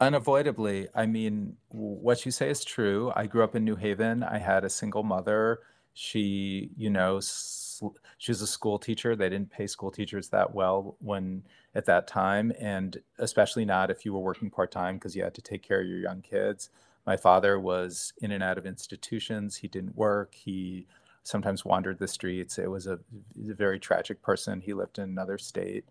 Unavoidably. 0.00 0.88
I 0.94 1.06
mean, 1.06 1.56
what 1.68 2.24
you 2.24 2.30
say 2.30 2.50
is 2.50 2.64
true. 2.64 3.12
I 3.16 3.26
grew 3.26 3.42
up 3.42 3.56
in 3.56 3.64
New 3.64 3.74
Haven. 3.74 4.22
I 4.22 4.38
had 4.38 4.64
a 4.64 4.70
single 4.70 5.02
mother. 5.02 5.60
She, 5.92 6.70
you 6.76 6.88
know, 6.88 7.20
she 7.20 8.30
was 8.30 8.40
a 8.40 8.46
school 8.46 8.78
teacher. 8.78 9.16
They 9.16 9.28
didn't 9.28 9.50
pay 9.50 9.66
school 9.66 9.90
teachers 9.90 10.28
that 10.28 10.54
well 10.54 10.96
when 11.00 11.42
at 11.74 11.86
that 11.86 12.06
time, 12.06 12.52
and 12.60 12.96
especially 13.18 13.64
not 13.64 13.90
if 13.90 14.04
you 14.04 14.12
were 14.12 14.20
working 14.20 14.50
part 14.50 14.70
time 14.70 14.96
because 14.96 15.16
you 15.16 15.24
had 15.24 15.34
to 15.34 15.42
take 15.42 15.62
care 15.62 15.80
of 15.80 15.88
your 15.88 15.98
young 15.98 16.22
kids. 16.22 16.70
My 17.04 17.16
father 17.16 17.58
was 17.58 18.12
in 18.20 18.30
and 18.30 18.42
out 18.42 18.58
of 18.58 18.66
institutions. 18.66 19.56
He 19.56 19.66
didn't 19.68 19.96
work. 19.96 20.34
He 20.34 20.86
sometimes 21.28 21.64
wandered 21.64 21.98
the 21.98 22.08
streets. 22.08 22.58
It 22.58 22.70
was 22.70 22.86
a, 22.86 22.94
a 22.94 23.54
very 23.54 23.78
tragic 23.78 24.22
person. 24.22 24.60
He 24.60 24.72
lived 24.72 24.98
in 24.98 25.04
another 25.04 25.38
state 25.38 25.84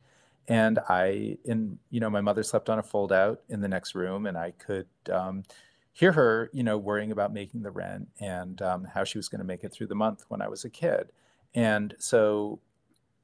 and 0.47 0.79
I, 0.87 1.37
in 1.43 1.77
you 1.89 1.99
know, 1.99 2.09
my 2.09 2.21
mother 2.21 2.43
slept 2.43 2.69
on 2.69 2.79
a 2.79 2.83
fold 2.83 3.11
out 3.11 3.41
in 3.49 3.59
the 3.59 3.67
next 3.67 3.95
room, 3.95 4.25
and 4.25 4.37
I 4.37 4.51
could 4.51 4.87
um, 5.11 5.43
hear 5.91 6.13
her, 6.13 6.49
you 6.53 6.63
know, 6.63 6.77
worrying 6.77 7.11
about 7.11 7.33
making 7.33 7.63
the 7.63 7.71
rent 7.71 8.07
and 8.21 8.61
um, 8.61 8.85
how 8.85 9.03
she 9.03 9.17
was 9.17 9.27
going 9.27 9.39
to 9.39 9.45
make 9.45 9.63
it 9.63 9.73
through 9.73 9.87
the 9.87 9.95
month 9.95 10.23
when 10.29 10.41
I 10.41 10.47
was 10.47 10.63
a 10.63 10.69
kid. 10.69 11.09
And 11.53 11.95
so, 11.99 12.59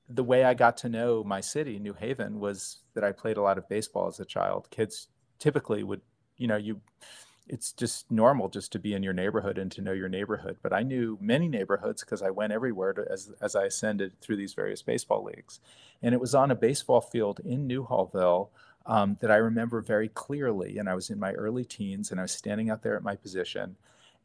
the 0.09 0.23
way 0.23 0.43
I 0.43 0.53
got 0.53 0.75
to 0.77 0.89
know 0.89 1.23
my 1.23 1.39
city, 1.39 1.79
New 1.79 1.93
Haven, 1.93 2.39
was 2.39 2.79
that 2.93 3.05
I 3.05 3.13
played 3.13 3.37
a 3.37 3.41
lot 3.41 3.57
of 3.57 3.69
baseball 3.69 4.07
as 4.07 4.19
a 4.19 4.25
child. 4.25 4.67
Kids 4.69 5.07
typically 5.39 5.83
would, 5.83 6.01
you 6.37 6.47
know, 6.47 6.57
you 6.57 6.81
it's 7.53 7.71
just 7.71 8.09
normal 8.09 8.49
just 8.49 8.71
to 8.71 8.79
be 8.79 8.95
in 8.95 9.03
your 9.03 9.13
neighborhood 9.13 9.59
and 9.59 9.71
to 9.71 9.81
know 9.81 9.91
your 9.91 10.09
neighborhood. 10.09 10.57
But 10.63 10.73
I 10.73 10.81
knew 10.81 11.19
many 11.21 11.47
neighborhoods 11.47 12.01
because 12.01 12.23
I 12.23 12.31
went 12.31 12.51
everywhere 12.51 12.93
to, 12.93 13.05
as, 13.11 13.31
as 13.41 13.55
I 13.55 13.65
ascended 13.65 14.19
through 14.19 14.37
these 14.37 14.55
various 14.55 14.81
baseball 14.81 15.23
leagues. 15.23 15.59
And 16.01 16.15
it 16.15 16.19
was 16.19 16.33
on 16.33 16.49
a 16.49 16.55
baseball 16.55 16.99
field 16.99 17.41
in 17.45 17.67
Newhallville 17.67 18.49
um, 18.87 19.17
that 19.21 19.29
I 19.29 19.35
remember 19.35 19.81
very 19.81 20.09
clearly. 20.09 20.79
And 20.79 20.89
I 20.89 20.95
was 20.95 21.11
in 21.11 21.19
my 21.19 21.33
early 21.33 21.63
teens 21.63 22.09
and 22.09 22.19
I 22.19 22.23
was 22.23 22.31
standing 22.31 22.71
out 22.71 22.81
there 22.81 22.97
at 22.97 23.03
my 23.03 23.15
position. 23.15 23.75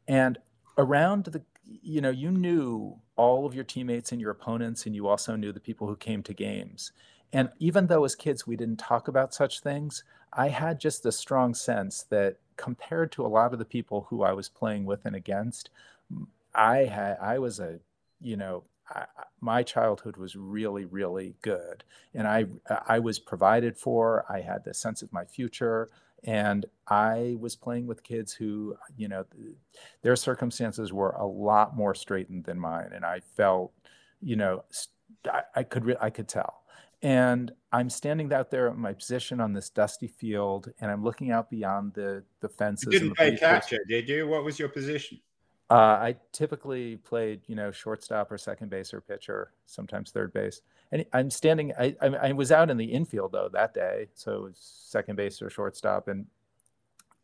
And 0.07 0.39
around 0.79 1.25
the, 1.25 1.43
you 1.83 2.01
know, 2.01 2.09
you 2.09 2.31
knew 2.31 2.95
all 3.15 3.45
of 3.45 3.53
your 3.53 3.63
teammates 3.63 4.11
and 4.11 4.19
your 4.19 4.31
opponents, 4.31 4.87
and 4.87 4.95
you 4.95 5.07
also 5.07 5.35
knew 5.35 5.51
the 5.51 5.59
people 5.59 5.85
who 5.85 5.95
came 5.95 6.23
to 6.23 6.33
games. 6.33 6.93
And 7.31 7.49
even 7.59 7.85
though 7.85 8.05
as 8.05 8.15
kids 8.15 8.47
we 8.47 8.55
didn't 8.55 8.77
talk 8.77 9.07
about 9.07 9.35
such 9.35 9.59
things, 9.59 10.03
I 10.33 10.49
had 10.49 10.79
just 10.79 11.05
a 11.05 11.11
strong 11.11 11.53
sense 11.53 12.03
that 12.09 12.37
compared 12.55 13.11
to 13.13 13.25
a 13.25 13.27
lot 13.27 13.53
of 13.53 13.59
the 13.59 13.65
people 13.65 14.07
who 14.09 14.23
I 14.23 14.33
was 14.33 14.49
playing 14.49 14.85
with 14.85 15.05
and 15.05 15.15
against, 15.15 15.69
I 16.53 16.79
had 16.79 17.17
I 17.21 17.39
was 17.39 17.59
a 17.59 17.79
you 18.21 18.35
know 18.37 18.63
I, 18.89 19.05
my 19.39 19.63
childhood 19.63 20.17
was 20.17 20.35
really 20.35 20.85
really 20.85 21.35
good. 21.41 21.83
And 22.13 22.27
I 22.27 22.45
I 22.87 22.99
was 22.99 23.19
provided 23.19 23.77
for 23.77 24.25
I 24.29 24.41
had 24.41 24.63
the 24.63 24.73
sense 24.73 25.01
of 25.01 25.13
my 25.13 25.25
future 25.25 25.89
and 26.25 26.65
I 26.87 27.37
was 27.39 27.55
playing 27.55 27.87
with 27.87 28.03
kids 28.03 28.33
who 28.33 28.75
you 28.97 29.07
know 29.07 29.25
their 30.01 30.15
circumstances 30.15 30.91
were 30.91 31.11
a 31.11 31.25
lot 31.25 31.75
more 31.75 31.95
straitened 31.95 32.45
than 32.45 32.59
mine. 32.59 32.91
And 32.93 33.05
I 33.05 33.21
felt 33.21 33.71
you 34.21 34.35
know 34.35 34.63
I, 35.25 35.43
I 35.55 35.63
could 35.63 35.97
I 36.01 36.09
could 36.09 36.27
tell 36.27 36.63
and 37.01 37.51
I'm 37.71 37.89
standing 37.89 38.31
out 38.33 38.51
there 38.51 38.67
at 38.69 38.77
my 38.77 38.93
position 38.93 39.39
on 39.39 39.53
this 39.53 39.69
dusty 39.69 40.07
field, 40.07 40.71
and 40.79 40.91
I'm 40.91 41.03
looking 41.03 41.31
out 41.31 41.49
beyond 41.49 41.93
the 41.93 42.23
the 42.41 42.49
fences. 42.49 42.93
You 42.93 42.99
didn't 42.99 43.17
play 43.17 43.37
catcher, 43.37 43.79
did 43.87 44.09
you? 44.09 44.27
What 44.27 44.43
was 44.43 44.59
your 44.59 44.69
position? 44.69 45.19
Uh, 45.71 45.75
I 46.01 46.15
typically 46.31 46.95
played, 46.97 47.41
you 47.45 47.55
know, 47.55 47.71
shortstop 47.71 48.31
or 48.31 48.39
second 48.39 48.71
base 48.71 48.91
or 48.91 49.01
pitcher, 49.01 49.51
sometimes 49.67 50.09
third 50.09 50.33
base. 50.33 50.61
And 50.91 51.05
I'm 51.13 51.29
standing. 51.29 51.73
I, 51.79 51.95
I, 52.01 52.07
I 52.07 52.31
was 52.31 52.51
out 52.51 52.71
in 52.71 52.77
the 52.77 52.85
infield 52.85 53.33
though 53.33 53.49
that 53.53 53.75
day, 53.75 54.07
so 54.15 54.33
it 54.33 54.41
was 54.41 54.57
second 54.59 55.15
base 55.15 55.41
or 55.41 55.49
shortstop, 55.49 56.07
and 56.07 56.25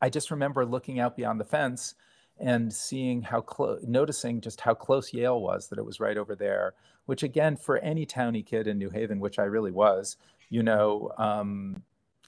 I 0.02 0.10
just 0.10 0.30
remember 0.30 0.66
looking 0.66 1.00
out 1.00 1.18
beyond 1.18 1.40
the 1.40 1.46
fence 1.46 1.96
and 2.38 2.72
seeing 2.72 3.22
how 3.22 3.42
close, 3.42 3.84
noticing 3.88 4.42
just 4.42 4.62
how 4.62 4.74
close 4.74 5.14
Yale 5.14 5.42
was, 5.42 5.68
that 5.70 5.80
it 5.80 5.86
was 5.86 6.00
right 6.00 6.18
over 6.18 6.36
there, 6.36 6.76
which 7.06 7.24
again, 7.24 7.56
for 7.56 7.78
any 7.80 8.06
towny 8.06 8.44
kid 8.44 8.68
in 8.68 8.78
New 8.78 8.89
Haven, 8.89 9.20
which 9.20 9.39
I 9.39 9.44
really 9.44 9.72
was, 9.72 10.18
you 10.50 10.63
know, 10.63 11.12
um, 11.18 11.82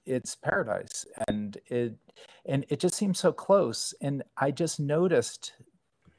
it's 0.06 0.36
paradise. 0.36 1.06
And 1.28 1.58
it, 1.68 1.96
and 2.46 2.66
it 2.70 2.80
just 2.80 2.96
seemed 2.96 3.18
so 3.18 3.32
close. 3.32 3.94
And 4.02 4.24
I 4.38 4.52
just 4.52 4.80
noticed 4.80 5.54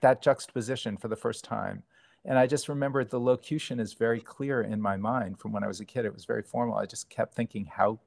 that 0.01 0.23
juxtaposition 0.23 0.97
for 0.97 1.09
the 1.09 1.17
first 1.17 1.45
time. 1.45 1.83
And 2.25 2.39
I 2.39 2.47
just 2.47 2.69
remember 2.69 3.05
the 3.05 3.19
locution 3.19 3.81
is 3.81 3.95
very 3.95 4.21
clear 4.21 4.63
in 4.63 4.81
my 4.81 4.97
mind 4.97 5.39
from 5.39 5.53
when 5.53 5.65
I 5.65 5.69
was 5.69 5.81
a 5.81 5.85
kid. 5.85 6.05
It 6.05 6.13
was 6.13 6.27
very 6.27 6.43
formal. 6.43 6.77
I 6.77 6.85
just 6.85 7.09
kept 7.09 7.35
thinking, 7.35 7.65
how 7.65 8.01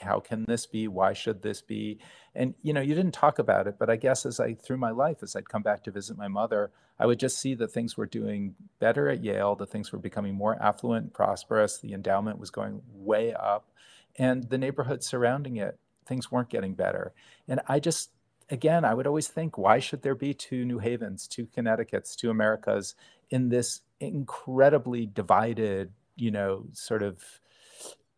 how 0.00 0.20
can 0.20 0.44
this 0.44 0.66
be? 0.66 0.88
Why 0.88 1.12
should 1.12 1.42
this 1.42 1.60
be? 1.60 1.98
And 2.34 2.54
you 2.62 2.72
know 2.72 2.80
you 2.80 2.94
didn't 2.94 3.14
talk 3.14 3.38
about 3.38 3.66
it 3.66 3.76
but 3.78 3.88
i 3.88 3.96
guess 3.96 4.26
as 4.26 4.38
i 4.38 4.52
through 4.52 4.76
my 4.76 4.90
life 4.90 5.22
as 5.22 5.34
i'd 5.34 5.48
come 5.48 5.62
back 5.62 5.82
to 5.84 5.90
visit 5.90 6.18
my 6.18 6.28
mother 6.28 6.70
i 6.98 7.06
would 7.06 7.18
just 7.18 7.38
see 7.38 7.54
that 7.54 7.72
things 7.72 7.96
were 7.96 8.04
doing 8.04 8.54
better 8.78 9.08
at 9.08 9.24
yale 9.24 9.54
that 9.54 9.70
things 9.70 9.90
were 9.90 9.98
becoming 9.98 10.34
more 10.34 10.60
affluent 10.62 11.14
prosperous 11.14 11.78
the 11.78 11.94
endowment 11.94 12.38
was 12.38 12.50
going 12.50 12.82
way 12.92 13.32
up 13.32 13.70
and 14.18 14.50
the 14.50 14.58
neighborhood 14.58 15.02
surrounding 15.02 15.56
it 15.56 15.78
things 16.06 16.30
weren't 16.30 16.48
getting 16.48 16.74
better. 16.74 17.12
And 17.48 17.60
i 17.66 17.80
just 17.80 18.10
again 18.50 18.84
i 18.84 18.94
would 18.94 19.06
always 19.06 19.28
think 19.28 19.58
why 19.58 19.78
should 19.78 20.02
there 20.02 20.14
be 20.14 20.32
two 20.32 20.64
new 20.64 20.78
havens 20.78 21.26
two 21.26 21.46
connecticut's 21.46 22.14
two 22.14 22.30
americas 22.30 22.94
in 23.30 23.48
this 23.48 23.80
incredibly 23.98 25.04
divided 25.06 25.90
you 26.14 26.30
know 26.30 26.64
sort 26.72 27.02
of 27.02 27.24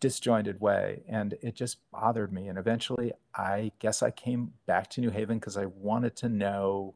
disjointed 0.01 0.61
way 0.61 1.03
and 1.09 1.35
it 1.43 1.55
just 1.55 1.79
bothered 1.91 2.33
me 2.33 2.49
and 2.49 2.59
eventually 2.59 3.13
i 3.35 3.71
guess 3.81 4.03
i 4.03 4.11
came 4.11 4.53
back 4.67 4.89
to 4.89 5.01
new 5.01 5.11
haven 5.11 5.39
because 5.39 5.57
i 5.57 5.65
wanted 5.67 6.15
to 6.15 6.29
know 6.29 6.95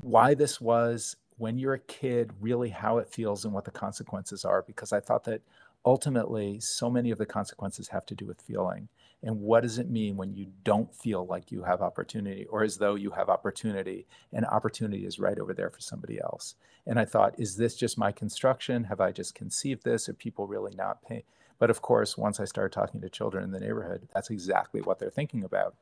why 0.00 0.34
this 0.34 0.60
was 0.60 1.16
when 1.38 1.56
you're 1.56 1.74
a 1.74 1.78
kid 1.80 2.32
really 2.40 2.68
how 2.68 2.98
it 2.98 3.08
feels 3.08 3.44
and 3.44 3.54
what 3.54 3.64
the 3.64 3.70
consequences 3.70 4.44
are 4.44 4.62
because 4.62 4.92
i 4.92 4.98
thought 4.98 5.22
that 5.22 5.40
ultimately 5.84 6.60
so 6.60 6.90
many 6.90 7.10
of 7.10 7.18
the 7.18 7.26
consequences 7.26 7.88
have 7.88 8.06
to 8.06 8.14
do 8.14 8.26
with 8.26 8.40
feeling 8.42 8.88
and 9.22 9.40
what 9.40 9.62
does 9.62 9.78
it 9.78 9.90
mean 9.90 10.16
when 10.16 10.34
you 10.34 10.46
don't 10.64 10.94
feel 10.94 11.26
like 11.26 11.52
you 11.52 11.62
have 11.62 11.82
opportunity 11.82 12.46
or 12.46 12.62
as 12.62 12.78
though 12.78 12.94
you 12.94 13.10
have 13.10 13.28
opportunity 13.28 14.06
and 14.32 14.46
opportunity 14.46 15.04
is 15.04 15.18
right 15.18 15.38
over 15.38 15.52
there 15.52 15.70
for 15.70 15.80
somebody 15.80 16.18
else? 16.20 16.54
And 16.86 16.98
I 16.98 17.04
thought, 17.04 17.38
is 17.38 17.56
this 17.56 17.76
just 17.76 17.98
my 17.98 18.12
construction? 18.12 18.84
Have 18.84 19.00
I 19.00 19.12
just 19.12 19.34
conceived 19.34 19.84
this? 19.84 20.08
Are 20.08 20.14
people 20.14 20.46
really 20.46 20.74
not 20.74 21.02
paying? 21.06 21.24
But 21.58 21.68
of 21.68 21.82
course, 21.82 22.16
once 22.16 22.40
I 22.40 22.46
started 22.46 22.72
talking 22.72 23.02
to 23.02 23.10
children 23.10 23.44
in 23.44 23.50
the 23.50 23.60
neighborhood, 23.60 24.08
that's 24.14 24.30
exactly 24.30 24.80
what 24.80 24.98
they're 24.98 25.10
thinking 25.10 25.44
about. 25.44 25.74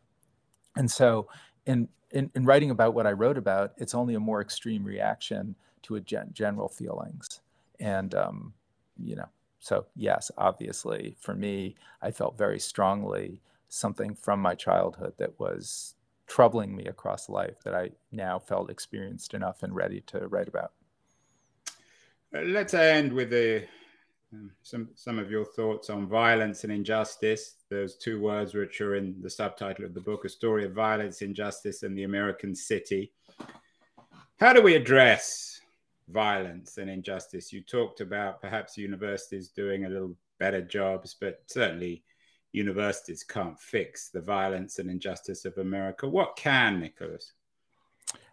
And 0.74 0.90
so, 0.90 1.28
in, 1.66 1.88
in, 2.10 2.30
in 2.34 2.44
writing 2.44 2.70
about 2.70 2.94
what 2.94 3.06
I 3.06 3.12
wrote 3.12 3.38
about, 3.38 3.72
it's 3.76 3.94
only 3.94 4.14
a 4.14 4.20
more 4.20 4.40
extreme 4.40 4.84
reaction 4.84 5.54
to 5.82 5.94
a 5.94 6.00
gen- 6.00 6.30
general 6.32 6.68
feelings. 6.68 7.40
And, 7.78 8.12
um, 8.14 8.54
you 9.00 9.14
know, 9.14 9.28
so 9.60 9.86
yes, 9.94 10.30
obviously 10.36 11.16
for 11.20 11.34
me, 11.34 11.76
I 12.00 12.10
felt 12.10 12.38
very 12.38 12.60
strongly 12.60 13.42
something 13.68 14.14
from 14.14 14.40
my 14.40 14.54
childhood 14.54 15.14
that 15.18 15.38
was 15.38 15.94
troubling 16.26 16.76
me 16.76 16.84
across 16.84 17.28
life 17.28 17.56
that 17.64 17.74
I 17.74 17.90
now 18.12 18.38
felt 18.38 18.70
experienced 18.70 19.34
enough 19.34 19.62
and 19.62 19.74
ready 19.74 20.02
to 20.08 20.28
write 20.28 20.48
about. 20.48 20.72
Uh, 22.34 22.42
let's 22.42 22.74
end 22.74 23.12
with 23.12 23.30
the, 23.30 23.64
um, 24.32 24.50
some 24.62 24.90
some 24.94 25.18
of 25.18 25.30
your 25.30 25.46
thoughts 25.46 25.88
on 25.88 26.06
violence 26.06 26.64
and 26.64 26.72
injustice. 26.72 27.56
Those 27.70 27.96
two 27.96 28.20
words 28.20 28.54
which 28.54 28.80
are 28.82 28.96
in 28.96 29.16
the 29.22 29.30
subtitle 29.30 29.86
of 29.86 29.94
the 29.94 30.00
book: 30.00 30.26
"A 30.26 30.28
Story 30.28 30.66
of 30.66 30.72
Violence, 30.72 31.22
Injustice, 31.22 31.82
and 31.82 31.96
the 31.96 32.04
American 32.04 32.54
City." 32.54 33.12
How 34.38 34.52
do 34.52 34.62
we 34.62 34.74
address 34.74 35.57
violence 36.10 36.78
and 36.78 36.90
injustice? 36.90 37.52
You 37.52 37.62
talked 37.62 38.00
about 38.00 38.40
perhaps 38.40 38.76
universities 38.76 39.48
doing 39.48 39.84
a 39.84 39.88
little 39.88 40.14
better 40.38 40.62
jobs, 40.62 41.14
but 41.18 41.42
certainly 41.46 42.02
universities 42.52 43.22
can't 43.22 43.58
fix 43.58 44.08
the 44.08 44.20
violence 44.20 44.78
and 44.78 44.90
injustice 44.90 45.44
of 45.44 45.58
America. 45.58 46.08
What 46.08 46.36
can, 46.36 46.80
Nicholas? 46.80 47.32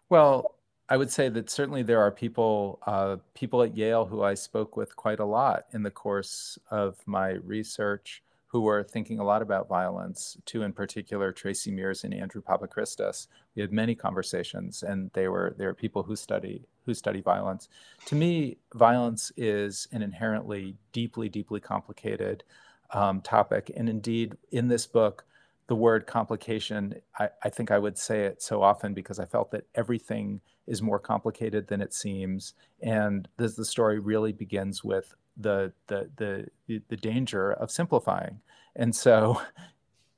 Well, 0.09 0.55
I 0.87 0.97
would 0.97 1.11
say 1.11 1.29
that 1.29 1.49
certainly 1.49 1.81
there 1.81 2.01
are 2.01 2.11
people 2.11 2.79
uh, 2.85 3.17
people 3.33 3.63
at 3.63 3.75
Yale 3.75 4.05
who 4.05 4.21
I 4.21 4.35
spoke 4.35 4.77
with 4.77 4.95
quite 4.95 5.19
a 5.19 5.25
lot 5.25 5.65
in 5.73 5.81
the 5.81 5.91
course 5.91 6.59
of 6.69 6.97
my 7.07 7.31
research 7.31 8.21
who 8.47 8.61
were 8.61 8.83
thinking 8.83 9.19
a 9.19 9.23
lot 9.23 9.41
about 9.41 9.67
violence. 9.67 10.37
Two 10.45 10.61
in 10.61 10.71
particular, 10.71 11.31
Tracey 11.31 11.71
Meares 11.71 12.03
and 12.03 12.13
Andrew 12.13 12.41
Papachristos. 12.41 13.27
We 13.55 13.61
had 13.61 13.71
many 13.71 13.95
conversations, 13.95 14.83
and 14.83 15.11
they 15.13 15.27
were 15.27 15.55
they 15.57 15.65
were 15.65 15.73
people 15.73 16.03
who 16.03 16.15
study 16.15 16.65
who 16.85 16.93
study 16.93 17.21
violence. 17.21 17.67
To 18.05 18.15
me, 18.15 18.57
violence 18.73 19.31
is 19.35 19.87
an 19.91 20.01
inherently 20.01 20.77
deeply 20.93 21.29
deeply 21.29 21.59
complicated 21.59 22.43
um, 22.91 23.21
topic. 23.21 23.71
And 23.75 23.89
indeed, 23.89 24.37
in 24.51 24.67
this 24.67 24.85
book, 24.85 25.25
the 25.67 25.75
word 25.75 26.05
complication, 26.05 26.95
I, 27.17 27.29
I, 27.43 27.49
think 27.49 27.71
I 27.71 27.79
would 27.79 27.97
say 27.97 28.25
it 28.25 28.41
so 28.41 28.61
often 28.61 28.93
because 28.93 29.19
I 29.19 29.25
felt 29.25 29.51
that 29.51 29.65
everything 29.73 30.41
is 30.67 30.81
more 30.81 30.99
complicated 30.99 31.67
than 31.67 31.81
it 31.81 31.93
seems. 31.93 32.53
And 32.81 33.27
this, 33.37 33.55
the 33.55 33.65
story 33.65 33.99
really 33.99 34.31
begins 34.31 34.83
with 34.83 35.15
the, 35.37 35.73
the, 35.87 36.09
the, 36.17 36.81
the 36.87 36.97
danger 36.97 37.53
of 37.53 37.71
simplifying. 37.71 38.39
And 38.75 38.95
so, 38.95 39.41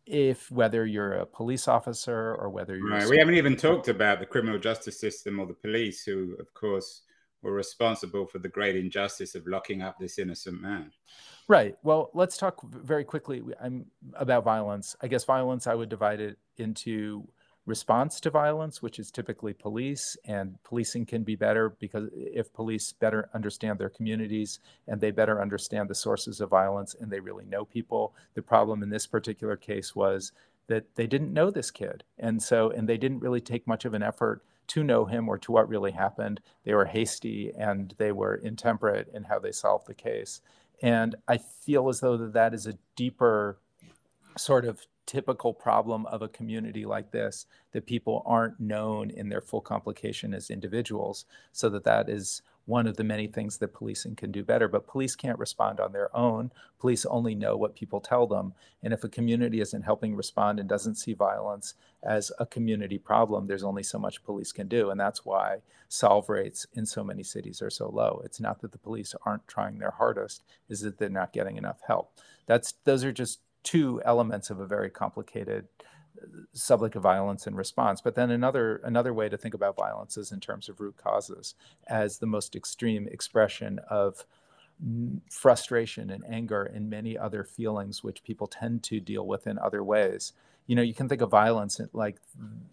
if 0.07 0.49
whether 0.51 0.85
you're 0.85 1.13
a 1.13 1.25
police 1.25 1.67
officer 1.67 2.35
or 2.35 2.49
whether 2.49 2.75
you're. 2.75 2.89
Right. 2.89 3.09
We 3.09 3.17
haven't 3.17 3.35
even 3.35 3.55
talked 3.55 3.89
about 3.89 4.19
the 4.19 4.25
criminal 4.25 4.57
justice 4.57 4.99
system 4.99 5.39
or 5.39 5.45
the 5.45 5.53
police, 5.53 6.03
who, 6.03 6.35
of 6.39 6.53
course, 6.53 7.01
were 7.41 7.51
responsible 7.51 8.25
for 8.25 8.39
the 8.39 8.49
great 8.49 8.75
injustice 8.75 9.35
of 9.35 9.45
locking 9.47 9.81
up 9.81 9.99
this 9.99 10.17
innocent 10.17 10.61
man. 10.61 10.91
Right. 11.47 11.77
Well, 11.83 12.09
let's 12.13 12.37
talk 12.37 12.61
very 12.71 13.03
quickly 13.03 13.43
I'm, 13.61 13.85
about 14.15 14.43
violence. 14.43 14.95
I 15.01 15.07
guess 15.07 15.23
violence, 15.23 15.67
I 15.67 15.75
would 15.75 15.89
divide 15.89 16.19
it 16.19 16.37
into 16.57 17.27
response 17.67 18.19
to 18.21 18.29
violence, 18.29 18.81
which 18.81 18.97
is 18.97 19.11
typically 19.11 19.53
police, 19.53 20.17
and 20.25 20.57
policing 20.63 21.05
can 21.05 21.23
be 21.23 21.35
better 21.35 21.75
because 21.79 22.09
if 22.15 22.51
police 22.53 22.93
better 22.93 23.29
understand 23.33 23.77
their 23.77 23.89
communities 23.89 24.59
and 24.87 24.99
they 24.99 25.11
better 25.11 25.41
understand 25.41 25.89
the 25.89 25.95
sources 25.95 26.39
of 26.39 26.49
violence 26.49 26.95
and 26.99 27.11
they 27.11 27.19
really 27.19 27.45
know 27.45 27.65
people. 27.65 28.15
The 28.33 28.41
problem 28.41 28.81
in 28.81 28.89
this 28.89 29.05
particular 29.05 29.57
case 29.57 29.95
was 29.95 30.31
that 30.67 30.95
they 30.95 31.07
didn't 31.07 31.33
know 31.33 31.51
this 31.51 31.69
kid. 31.69 32.03
And 32.17 32.41
so, 32.41 32.71
and 32.71 32.87
they 32.87 32.97
didn't 32.97 33.19
really 33.19 33.41
take 33.41 33.67
much 33.67 33.85
of 33.85 33.93
an 33.93 34.01
effort 34.01 34.41
to 34.67 34.83
know 34.83 35.05
him 35.05 35.29
or 35.29 35.37
to 35.37 35.51
what 35.51 35.69
really 35.69 35.91
happened. 35.91 36.41
They 36.63 36.73
were 36.73 36.85
hasty 36.85 37.51
and 37.57 37.93
they 37.97 38.11
were 38.11 38.35
intemperate 38.35 39.09
in 39.13 39.25
how 39.25 39.39
they 39.39 39.51
solved 39.51 39.87
the 39.87 39.93
case. 39.93 40.41
And 40.81 41.15
I 41.27 41.37
feel 41.37 41.89
as 41.89 41.99
though 41.99 42.17
that, 42.17 42.33
that 42.33 42.53
is 42.53 42.65
a 42.65 42.77
deeper 42.95 43.57
sort 44.37 44.65
of 44.65 44.85
typical 45.07 45.53
problem 45.53 46.05
of 46.07 46.21
a 46.21 46.27
community 46.27 46.85
like 46.85 47.11
this 47.11 47.47
that 47.71 47.87
people 47.87 48.21
aren't 48.25 48.59
known 48.59 49.09
in 49.09 49.29
their 49.29 49.41
full 49.41 49.61
complication 49.61 50.33
as 50.33 50.51
individuals 50.51 51.25
so 51.51 51.69
that 51.69 51.85
that 51.85 52.09
is 52.09 52.43
one 52.65 52.85
of 52.85 52.97
the 52.97 53.03
many 53.03 53.27
things 53.27 53.57
that 53.57 53.73
policing 53.73 54.13
can 54.13 54.29
do 54.29 54.43
better. 54.43 54.67
But 54.67 54.87
police 54.87 55.15
can't 55.15 55.39
respond 55.39 55.79
on 55.79 55.93
their 55.93 56.15
own. 56.15 56.51
Police 56.79 57.05
only 57.05 57.33
know 57.33 57.55
what 57.55 57.75
people 57.75 58.01
tell 58.01 58.27
them. 58.27 58.53
And 58.83 58.93
if 58.93 59.05
a 59.05 59.09
community 59.09 59.61
isn't 59.61 59.83
helping 59.83 60.15
respond 60.15 60.59
and 60.59 60.67
doesn't 60.67 60.95
see 60.95 61.13
violence 61.13 61.75
as 62.03 62.29
a 62.39 62.45
community 62.45 62.97
problem, 62.97 63.47
there's 63.47 63.63
only 63.63 63.83
so 63.83 63.97
much 63.97 64.23
police 64.23 64.51
can 64.51 64.67
do. 64.67 64.89
And 64.89 64.99
that's 64.99 65.23
why 65.23 65.59
solve 65.87 66.27
rates 66.27 66.67
in 66.73 66.85
so 66.85 67.05
many 67.05 67.23
cities 67.23 67.61
are 67.61 67.69
so 67.69 67.89
low. 67.89 68.21
It's 68.25 68.41
not 68.41 68.59
that 68.61 68.73
the 68.73 68.77
police 68.77 69.15
aren't 69.25 69.47
trying 69.47 69.79
their 69.79 69.91
hardest, 69.91 70.43
is 70.67 70.81
that 70.81 70.97
they're 70.97 71.09
not 71.09 71.31
getting 71.31 71.55
enough 71.55 71.79
help. 71.87 72.11
That's 72.47 72.73
those 72.83 73.05
are 73.05 73.13
just 73.13 73.39
two 73.67 74.01
elements 74.05 74.49
of 74.49 74.61
a 74.61 74.65
very 74.65 74.89
complicated 74.89 75.67
uh, 76.21 76.25
subject 76.53 76.95
of 76.95 77.03
violence 77.03 77.47
and 77.47 77.57
response. 77.57 77.99
But 77.99 78.15
then 78.15 78.31
another 78.31 78.77
another 78.77 79.13
way 79.13 79.27
to 79.27 79.37
think 79.37 79.53
about 79.53 79.75
violence 79.75 80.15
is 80.15 80.31
in 80.31 80.39
terms 80.39 80.69
of 80.69 80.79
root 80.79 80.95
causes 80.95 81.53
as 81.87 82.17
the 82.17 82.25
most 82.25 82.55
extreme 82.55 83.07
expression 83.09 83.79
of 83.89 84.25
frustration 85.29 86.09
and 86.09 86.23
anger 86.29 86.63
and 86.63 86.89
many 86.89 87.17
other 87.17 87.43
feelings 87.43 88.03
which 88.03 88.23
people 88.23 88.47
tend 88.47 88.83
to 88.83 89.01
deal 89.01 89.27
with 89.27 89.47
in 89.47 89.59
other 89.59 89.83
ways. 89.83 90.31
You 90.67 90.75
know, 90.75 90.81
you 90.81 90.93
can 90.93 91.09
think 91.09 91.21
of 91.21 91.29
violence 91.29 91.81
like 91.91 92.17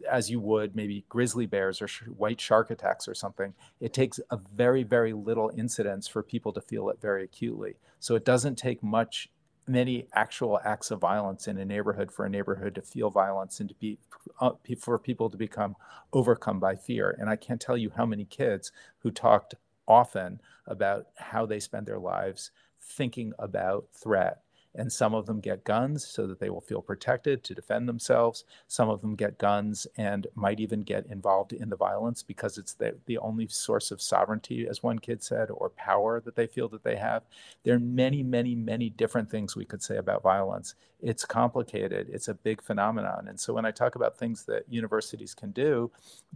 as 0.09 0.31
you 0.31 0.39
would 0.39 0.77
maybe 0.77 1.05
grizzly 1.09 1.47
bears 1.47 1.83
or 1.83 1.89
sh- 1.89 2.03
white 2.17 2.41
shark 2.41 2.71
attacks 2.71 3.09
or 3.09 3.15
something. 3.15 3.55
It 3.81 3.93
takes 3.93 4.21
a 4.31 4.39
very, 4.55 4.85
very 4.85 5.13
little 5.13 5.51
incidence 5.57 6.07
for 6.07 6.23
people 6.23 6.53
to 6.53 6.61
feel 6.61 6.89
it 6.89 7.01
very 7.01 7.25
acutely. 7.25 7.77
So 7.99 8.15
it 8.15 8.25
doesn't 8.25 8.57
take 8.57 8.83
much 8.83 9.29
many 9.67 10.07
actual 10.13 10.61
acts 10.65 10.91
of 10.91 11.01
violence 11.01 11.49
in 11.49 11.59
a 11.59 11.65
neighborhood 11.65 12.13
for 12.13 12.25
a 12.25 12.31
neighborhood 12.31 12.75
to 12.75 12.83
feel 12.83 13.11
violence 13.11 13.61
and 13.61 13.69
to 13.69 13.75
be 13.77 13.99
uh, 14.41 14.53
for 14.79 14.99
people 14.99 15.31
to 15.31 15.37
become 15.37 15.77
overcome 16.13 16.61
by 16.61 16.75
fear. 16.75 17.17
And 17.19 17.29
i 17.29 17.37
can't 17.37 17.61
tell 17.61 17.77
you 17.77 17.91
how 17.97 18.07
many 18.07 18.25
kids 18.25 18.73
who 18.99 19.11
talked 19.11 19.55
often 19.87 20.41
about 20.67 21.09
how 21.17 21.47
they 21.47 21.61
spend 21.61 21.87
their 21.87 21.99
lives 21.99 22.51
thinking 22.81 23.33
about 23.39 23.87
threat 23.93 24.44
and 24.75 24.93
some 24.93 25.15
of 25.15 25.27
them 25.27 25.41
get 25.41 25.65
guns 25.65 26.07
so 26.07 26.27
that 26.27 26.41
they 26.41 26.51
will 26.51 26.61
feel 26.61 26.83
protected 26.83 27.45
to 27.45 27.55
defend 27.55 27.89
themselves. 27.89 28.45
Some 28.67 28.89
of 28.89 29.01
them 29.01 29.15
get 29.15 29.39
guns 29.39 29.87
and 29.97 30.27
might 30.35 30.61
even 30.61 30.83
get 30.83 31.07
involved 31.07 31.53
in 31.53 31.69
the 31.69 31.77
violence 31.77 32.23
because 32.23 32.59
it's 32.59 32.75
the, 32.75 32.97
the 33.07 33.19
only 33.19 33.47
source 33.47 33.91
of 33.91 34.03
sovereignty, 34.03 34.67
as 34.69 34.83
one 34.83 34.99
kid 34.99 35.23
said, 35.23 35.51
or 35.51 35.71
power 35.71 36.21
that 36.21 36.37
they 36.37 36.47
feel 36.47 36.69
that 36.71 36.83
they 36.83 36.97
have. 36.97 37.23
There 37.63 37.75
are 37.75 37.81
many, 37.81 38.23
many, 38.23 38.55
many 38.55 38.91
different 38.91 39.31
things 39.31 39.55
we 39.55 39.65
could 39.65 39.83
say 39.83 39.97
about 39.97 40.23
violence. 40.23 40.75
It's 41.01 41.25
complicated, 41.25 42.09
it's 42.11 42.29
a 42.29 42.35
big 42.35 42.63
phenomenon. 42.63 43.27
And 43.29 43.39
so 43.39 43.53
when 43.53 43.67
I 43.67 43.71
talk 43.71 43.95
about 43.95 44.19
things 44.19 44.45
that 44.45 44.65
universities 44.69 45.35
can 45.35 45.51
do, 45.53 45.91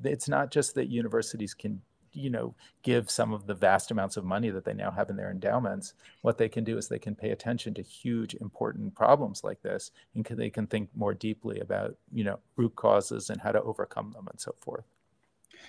it's 0.05 0.29
not 0.29 0.51
just 0.51 0.75
that 0.75 0.89
universities 0.89 1.55
can 1.55 1.81
you 2.13 2.31
know 2.31 2.55
give 2.83 3.11
some 3.11 3.33
of 3.33 3.47
the 3.47 3.55
vast 3.55 3.91
amounts 3.91 4.17
of 4.17 4.25
money 4.25 4.51
that 4.51 4.65
they 4.65 4.75
now 4.75 4.91
have 4.91 5.11
in 5.11 5.17
their 5.17 5.31
endowments 5.31 5.95
what 6.23 6.39
they 6.39 6.49
can 6.49 6.65
do 6.65 6.77
is 6.77 6.89
they 6.89 6.99
can 6.99 7.15
pay 7.15 7.31
attention 7.31 7.75
to 7.75 7.83
huge 7.83 8.35
important 8.35 8.95
problems 8.95 9.45
like 9.45 9.61
this 9.63 9.91
and 10.15 10.25
can, 10.25 10.37
they 10.37 10.51
can 10.51 10.67
think 10.67 10.89
more 10.95 11.15
deeply 11.15 11.61
about 11.61 11.97
you 12.13 12.25
know 12.25 12.39
root 12.57 12.75
causes 12.77 13.31
and 13.31 13.41
how 13.41 13.53
to 13.53 13.63
overcome 13.63 14.13
them 14.13 14.27
and 14.31 14.41
so 14.41 14.55
forth. 14.61 14.85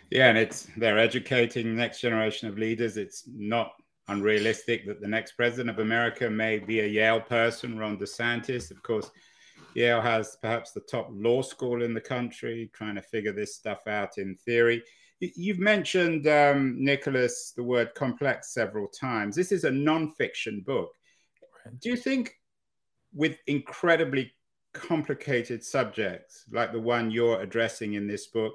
Yeah 0.10 0.30
and 0.30 0.38
it's 0.38 0.68
they're 0.78 1.00
educating 1.00 1.66
the 1.66 1.82
next 1.82 2.02
generation 2.02 2.48
of 2.48 2.58
leaders. 2.58 2.98
It's 2.98 3.24
not 3.28 3.74
unrealistic 4.08 4.88
that 4.88 5.02
the 5.02 5.08
next 5.08 5.34
president 5.34 5.70
of 5.70 5.78
america 5.78 6.28
may 6.28 6.58
be 6.58 6.80
a 6.80 6.88
yale 6.88 7.22
person 7.22 7.78
ron 7.78 7.98
desantis. 7.98 8.72
Of 8.72 8.82
course 8.82 9.12
yale 9.76 10.02
has 10.02 10.38
perhaps 10.42 10.72
the 10.72 10.82
top 10.82 11.10
law 11.12 11.42
school 11.42 11.84
in 11.84 11.94
the 11.94 12.02
country 12.02 12.70
trying 12.74 12.96
to 12.96 13.02
figure 13.02 13.32
this 13.32 13.56
stuff 13.56 13.88
out 13.88 14.18
in 14.18 14.36
theory 14.36 14.84
You've 15.20 15.60
mentioned, 15.60 16.28
um, 16.28 16.76
Nicholas, 16.84 17.52
the 17.56 17.64
word 17.64 17.94
complex 17.94 18.54
several 18.54 18.88
times. 18.88 19.36
This 19.36 19.52
is 19.52 19.66
a 19.66 19.72
non-fiction 19.72 20.64
book. 20.66 20.92
Do 21.82 21.90
you 21.90 21.98
think, 21.98 22.36
with 23.14 23.38
incredibly 23.48 24.32
complicated 24.74 25.64
subjects 25.64 26.46
like 26.52 26.72
the 26.72 26.80
one 26.80 27.12
you're 27.12 27.42
addressing 27.42 27.94
in 27.94 28.08
this 28.08 28.28
book, 28.28 28.54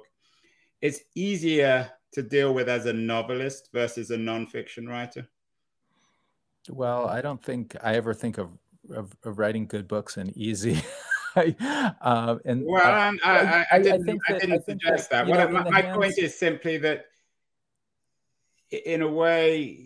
it's 0.81 1.01
easier 1.13 1.91
to 2.13 2.23
deal 2.23 2.53
with 2.53 2.69
as 2.69 2.85
a 2.85 2.93
novelist 2.93 3.69
versus 3.73 4.09
a 4.09 4.17
non-fiction 4.17 4.87
writer? 4.87 5.27
Well, 6.69 7.07
I 7.07 7.21
don't 7.21 7.43
think 7.43 7.75
I 7.83 7.95
ever 7.95 8.13
think 8.13 8.37
of, 8.39 8.49
of, 8.89 9.15
of 9.23 9.37
writing 9.37 9.67
good 9.67 9.87
books 9.87 10.17
in 10.17 10.35
easy 10.37 10.81
um, 12.01 12.39
and 12.45 12.63
well, 12.65 12.83
I, 12.83 13.17
I, 13.23 13.65
I, 13.71 13.79
didn't, 13.79 14.09
I, 14.09 14.33
that, 14.33 14.41
didn't 14.41 14.65
suggest 14.65 15.09
that. 15.09 15.27
that. 15.27 15.51
Know, 15.51 15.63
my, 15.63 15.69
my 15.69 15.81
point 15.81 16.17
is 16.17 16.37
simply 16.37 16.77
that, 16.77 17.05
in 18.85 19.01
a 19.01 19.07
way, 19.07 19.77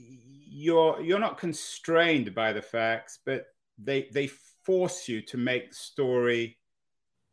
you're 0.50 1.02
you're 1.02 1.20
not 1.20 1.38
constrained 1.38 2.34
by 2.36 2.54
the 2.54 2.62
facts, 2.62 3.20
but 3.26 3.46
they 3.78 4.08
they 4.14 4.28
force 4.64 5.08
you 5.08 5.22
to 5.22 5.38
make 5.38 5.70
the 5.70 5.76
story 5.76 6.58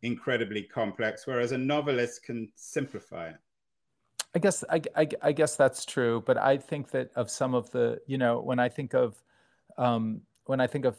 incredibly 0.02 0.62
complex, 0.62 1.26
whereas 1.26 1.52
a 1.52 1.58
novelist 1.58 2.22
can 2.22 2.50
simplify 2.54 3.28
it. 3.28 3.36
I 4.34 4.38
guess 4.38 4.64
I, 4.68 4.82
I, 4.94 5.08
I, 5.22 5.32
guess 5.32 5.56
that's 5.56 5.84
true, 5.84 6.22
but 6.26 6.36
I 6.36 6.58
think 6.58 6.90
that 6.90 7.10
of 7.16 7.30
some 7.30 7.54
of 7.54 7.70
the 7.70 8.00
you 8.06 8.18
know 8.18 8.40
when 8.40 8.58
I 8.58 8.68
think 8.68 8.94
of 8.94 9.22
um, 9.78 10.20
when 10.44 10.60
I 10.60 10.66
think 10.66 10.84
of 10.84 10.98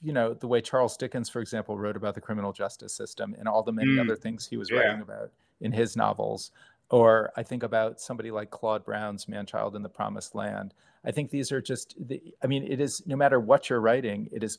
you 0.00 0.12
know 0.12 0.34
the 0.34 0.46
way 0.46 0.60
Charles 0.60 0.96
Dickens, 0.96 1.28
for 1.28 1.40
example, 1.40 1.78
wrote 1.78 1.96
about 1.96 2.14
the 2.14 2.20
criminal 2.20 2.52
justice 2.52 2.92
system 2.92 3.34
and 3.38 3.48
all 3.48 3.62
the 3.62 3.72
many 3.72 3.92
mm. 3.92 4.00
other 4.00 4.16
things 4.16 4.46
he 4.46 4.56
was 4.56 4.70
yeah. 4.70 4.78
writing 4.78 5.02
about 5.02 5.30
in 5.60 5.72
his 5.72 5.96
novels, 5.96 6.50
or 6.90 7.32
I 7.36 7.42
think 7.42 7.62
about 7.62 8.00
somebody 8.00 8.30
like 8.30 8.50
Claude 8.50 8.84
Brown's 8.84 9.26
Manchild 9.26 9.74
in 9.74 9.82
the 9.82 9.88
Promised 9.88 10.34
Land. 10.34 10.74
I 11.04 11.12
think 11.12 11.30
these 11.30 11.52
are 11.52 11.62
just 11.62 11.94
the, 11.98 12.20
I 12.42 12.46
mean, 12.46 12.64
it 12.64 12.80
is 12.80 13.02
no 13.06 13.16
matter 13.16 13.40
what 13.40 13.70
you're 13.70 13.80
writing, 13.80 14.28
it 14.32 14.42
is 14.42 14.58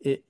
it 0.00 0.24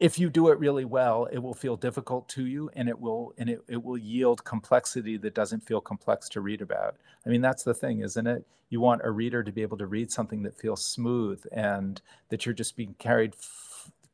if 0.00 0.18
you 0.18 0.30
do 0.30 0.48
it 0.48 0.58
really 0.58 0.86
well, 0.86 1.28
it 1.30 1.38
will 1.38 1.54
feel 1.54 1.76
difficult 1.76 2.26
to 2.30 2.46
you 2.46 2.70
and 2.74 2.88
it 2.88 2.98
will 2.98 3.34
and 3.36 3.50
it, 3.50 3.62
it 3.68 3.84
will 3.84 3.98
yield 3.98 4.42
complexity 4.44 5.18
that 5.18 5.34
doesn't 5.34 5.60
feel 5.60 5.80
complex 5.80 6.28
to 6.30 6.40
read 6.40 6.62
about. 6.62 6.96
I 7.26 7.28
mean, 7.28 7.42
that's 7.42 7.62
the 7.62 7.74
thing, 7.74 8.00
isn't 8.00 8.26
it? 8.26 8.46
You 8.70 8.80
want 8.80 9.02
a 9.04 9.10
reader 9.10 9.44
to 9.44 9.52
be 9.52 9.60
able 9.60 9.76
to 9.76 9.86
read 9.86 10.10
something 10.10 10.42
that 10.44 10.58
feels 10.58 10.84
smooth 10.84 11.44
and 11.52 12.00
that 12.30 12.46
you're 12.46 12.54
just 12.54 12.76
being 12.76 12.94
carried 12.98 13.34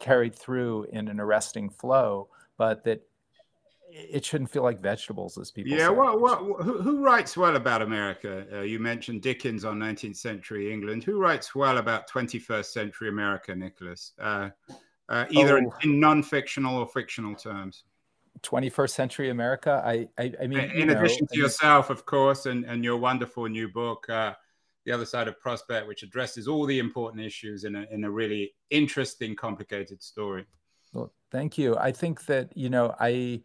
carried 0.01 0.35
through 0.35 0.85
in 0.93 1.09
an 1.09 1.21
arresting 1.21 1.71
flow, 1.71 2.29
but 2.59 2.83
that 2.85 3.03
it 3.89 4.25
shouldn't 4.25 4.51
feel 4.51 4.63
like 4.65 4.81
vegetables, 4.81 5.39
as 5.39 5.51
people. 5.53 5.73
Yeah, 5.73 5.89
say. 5.89 5.95
well, 5.95 6.19
well 6.19 6.37
who, 6.61 6.83
who, 6.83 7.03
writes 7.03 7.37
well 7.37 7.57
about 7.57 7.81
America? 7.81 8.45
Uh, 8.53 8.61
you 8.63 8.79
mentioned 8.79 9.23
Dickens 9.23 9.65
on 9.65 9.79
19th 9.79 10.17
century 10.17 10.73
England. 10.73 11.05
Who 11.05 11.19
writes 11.19 11.55
well 11.55 11.79
about 11.79 12.11
21st 12.11 12.67
century 12.67 13.09
America, 13.09 13.55
Nicholas? 13.55 14.13
Uh, 14.21 14.51
uh, 15.09 15.27
either 15.31 15.59
oh. 15.59 15.73
in, 15.83 16.01
non-fictional 16.01 16.79
or 16.79 16.87
fictional 16.87 17.35
terms. 17.35 17.85
21st 18.43 18.91
century 18.91 19.31
America. 19.31 19.83
I, 19.85 20.09
I, 20.19 20.33
I 20.43 20.47
mean, 20.47 20.59
in 20.71 20.91
addition 20.91 21.23
know, 21.23 21.35
to 21.35 21.39
yourself, 21.39 21.91
of 21.91 22.05
course, 22.05 22.47
and, 22.47 22.65
and 22.65 22.85
your 22.85 22.97
wonderful 22.97 23.47
new 23.47 23.69
book, 23.69 24.09
uh, 24.11 24.35
The 24.85 24.93
Other 24.93 25.07
Side 25.07 25.29
of 25.29 25.41
Prospect, 25.41 25.87
which 25.87 26.03
addresses 26.03 26.47
all 26.47 26.67
the 26.67 26.79
important 26.79 27.25
issues 27.25 27.65
in 27.65 27.77
a, 27.77 27.87
in 27.91 28.05
a 28.05 28.11
really 28.11 28.53
interesting, 28.71 29.35
complicated 29.35 30.03
story. 30.03 30.45
Well, 30.93 31.13
thank 31.31 31.57
you. 31.57 31.77
I 31.77 31.93
think 31.93 32.27
that, 32.27 32.55
you 32.57 32.69
know, 32.69 32.95
I, 33.01 33.41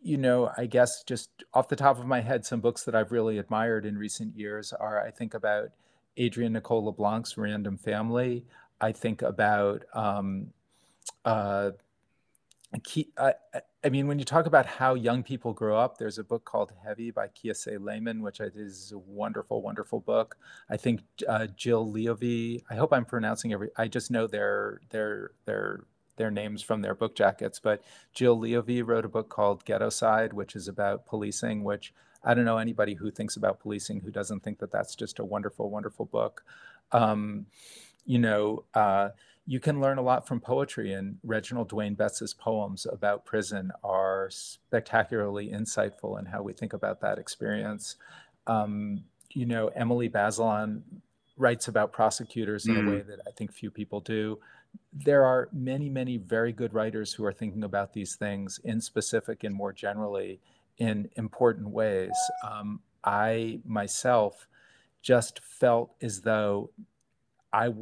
you 0.00 0.16
know, 0.16 0.50
I 0.56 0.66
guess 0.66 1.02
just 1.04 1.30
off 1.54 1.68
the 1.68 1.76
top 1.76 1.98
of 1.98 2.06
my 2.06 2.20
head, 2.20 2.44
some 2.44 2.60
books 2.60 2.84
that 2.84 2.94
I've 2.94 3.12
really 3.12 3.38
admired 3.38 3.86
in 3.86 3.96
recent 3.96 4.36
years 4.36 4.72
are, 4.72 5.04
I 5.04 5.10
think 5.10 5.34
about 5.34 5.70
Adrian 6.16 6.52
Nicole 6.52 6.84
LeBlanc's 6.84 7.38
Random 7.38 7.78
Family. 7.78 8.44
I 8.82 8.92
think 8.92 9.22
about 9.22 9.84
um, 9.94 10.48
uh, 11.24 11.70
key, 12.82 13.08
I, 13.16 13.34
I, 13.84 13.88
mean, 13.88 14.08
when 14.08 14.18
you 14.18 14.24
talk 14.24 14.46
about 14.46 14.66
how 14.66 14.94
young 14.94 15.22
people 15.22 15.52
grow 15.52 15.78
up, 15.78 15.98
there's 15.98 16.18
a 16.18 16.24
book 16.24 16.44
called 16.44 16.72
Heavy 16.84 17.10
by 17.10 17.28
Kiese 17.28 17.78
Laymon, 17.78 18.22
which 18.22 18.40
is 18.40 18.92
a 18.92 18.98
wonderful, 18.98 19.62
wonderful 19.62 20.00
book. 20.00 20.36
I 20.68 20.76
think 20.76 21.02
uh, 21.28 21.46
Jill 21.56 21.86
Leovy. 21.86 22.62
I 22.70 22.74
hope 22.74 22.92
I'm 22.92 23.04
pronouncing 23.04 23.52
every. 23.52 23.70
I 23.76 23.88
just 23.88 24.10
know 24.10 24.26
their 24.26 24.80
their 24.90 25.32
their 25.44 25.84
their 26.16 26.30
names 26.30 26.62
from 26.62 26.82
their 26.82 26.94
book 26.94 27.14
jackets. 27.14 27.60
But 27.60 27.82
Jill 28.14 28.38
Leovy 28.38 28.84
wrote 28.84 29.04
a 29.04 29.08
book 29.08 29.28
called 29.28 29.64
Ghettoside, 29.64 30.32
which 30.32 30.56
is 30.56 30.66
about 30.66 31.06
policing. 31.06 31.62
Which 31.62 31.92
I 32.24 32.34
don't 32.34 32.44
know 32.44 32.58
anybody 32.58 32.94
who 32.94 33.10
thinks 33.10 33.36
about 33.36 33.60
policing 33.60 34.00
who 34.00 34.10
doesn't 34.10 34.42
think 34.42 34.58
that 34.58 34.72
that's 34.72 34.96
just 34.96 35.18
a 35.18 35.24
wonderful, 35.24 35.70
wonderful 35.70 36.06
book. 36.06 36.44
Um, 36.92 37.46
you 38.04 38.18
know, 38.18 38.64
uh, 38.74 39.10
you 39.46 39.58
can 39.58 39.80
learn 39.80 39.98
a 39.98 40.02
lot 40.02 40.26
from 40.26 40.40
poetry, 40.40 40.92
and 40.92 41.18
Reginald 41.24 41.70
Dwayne 41.70 41.96
Betts's 41.96 42.32
poems 42.32 42.86
about 42.90 43.24
prison 43.24 43.72
are 43.82 44.28
spectacularly 44.30 45.48
insightful 45.48 46.18
in 46.18 46.26
how 46.26 46.42
we 46.42 46.52
think 46.52 46.72
about 46.72 47.00
that 47.00 47.18
experience. 47.18 47.96
Um, 48.46 49.04
you 49.30 49.46
know, 49.46 49.68
Emily 49.68 50.08
Bazelon 50.08 50.82
writes 51.36 51.66
about 51.66 51.92
prosecutors 51.92 52.66
in 52.66 52.74
mm. 52.74 52.86
a 52.86 52.90
way 52.90 53.00
that 53.00 53.20
I 53.26 53.30
think 53.32 53.52
few 53.52 53.70
people 53.70 54.00
do. 54.00 54.38
There 54.92 55.24
are 55.24 55.48
many, 55.52 55.88
many 55.88 56.18
very 56.18 56.52
good 56.52 56.72
writers 56.72 57.12
who 57.12 57.24
are 57.24 57.32
thinking 57.32 57.64
about 57.64 57.92
these 57.92 58.14
things 58.14 58.60
in 58.64 58.80
specific 58.80 59.42
and 59.44 59.54
more 59.54 59.72
generally 59.72 60.40
in 60.78 61.10
important 61.16 61.68
ways. 61.70 62.16
Um, 62.48 62.80
I 63.04 63.60
myself 63.64 64.46
just 65.02 65.40
felt 65.40 65.94
as 66.00 66.20
though 66.20 66.70
I 67.52 67.72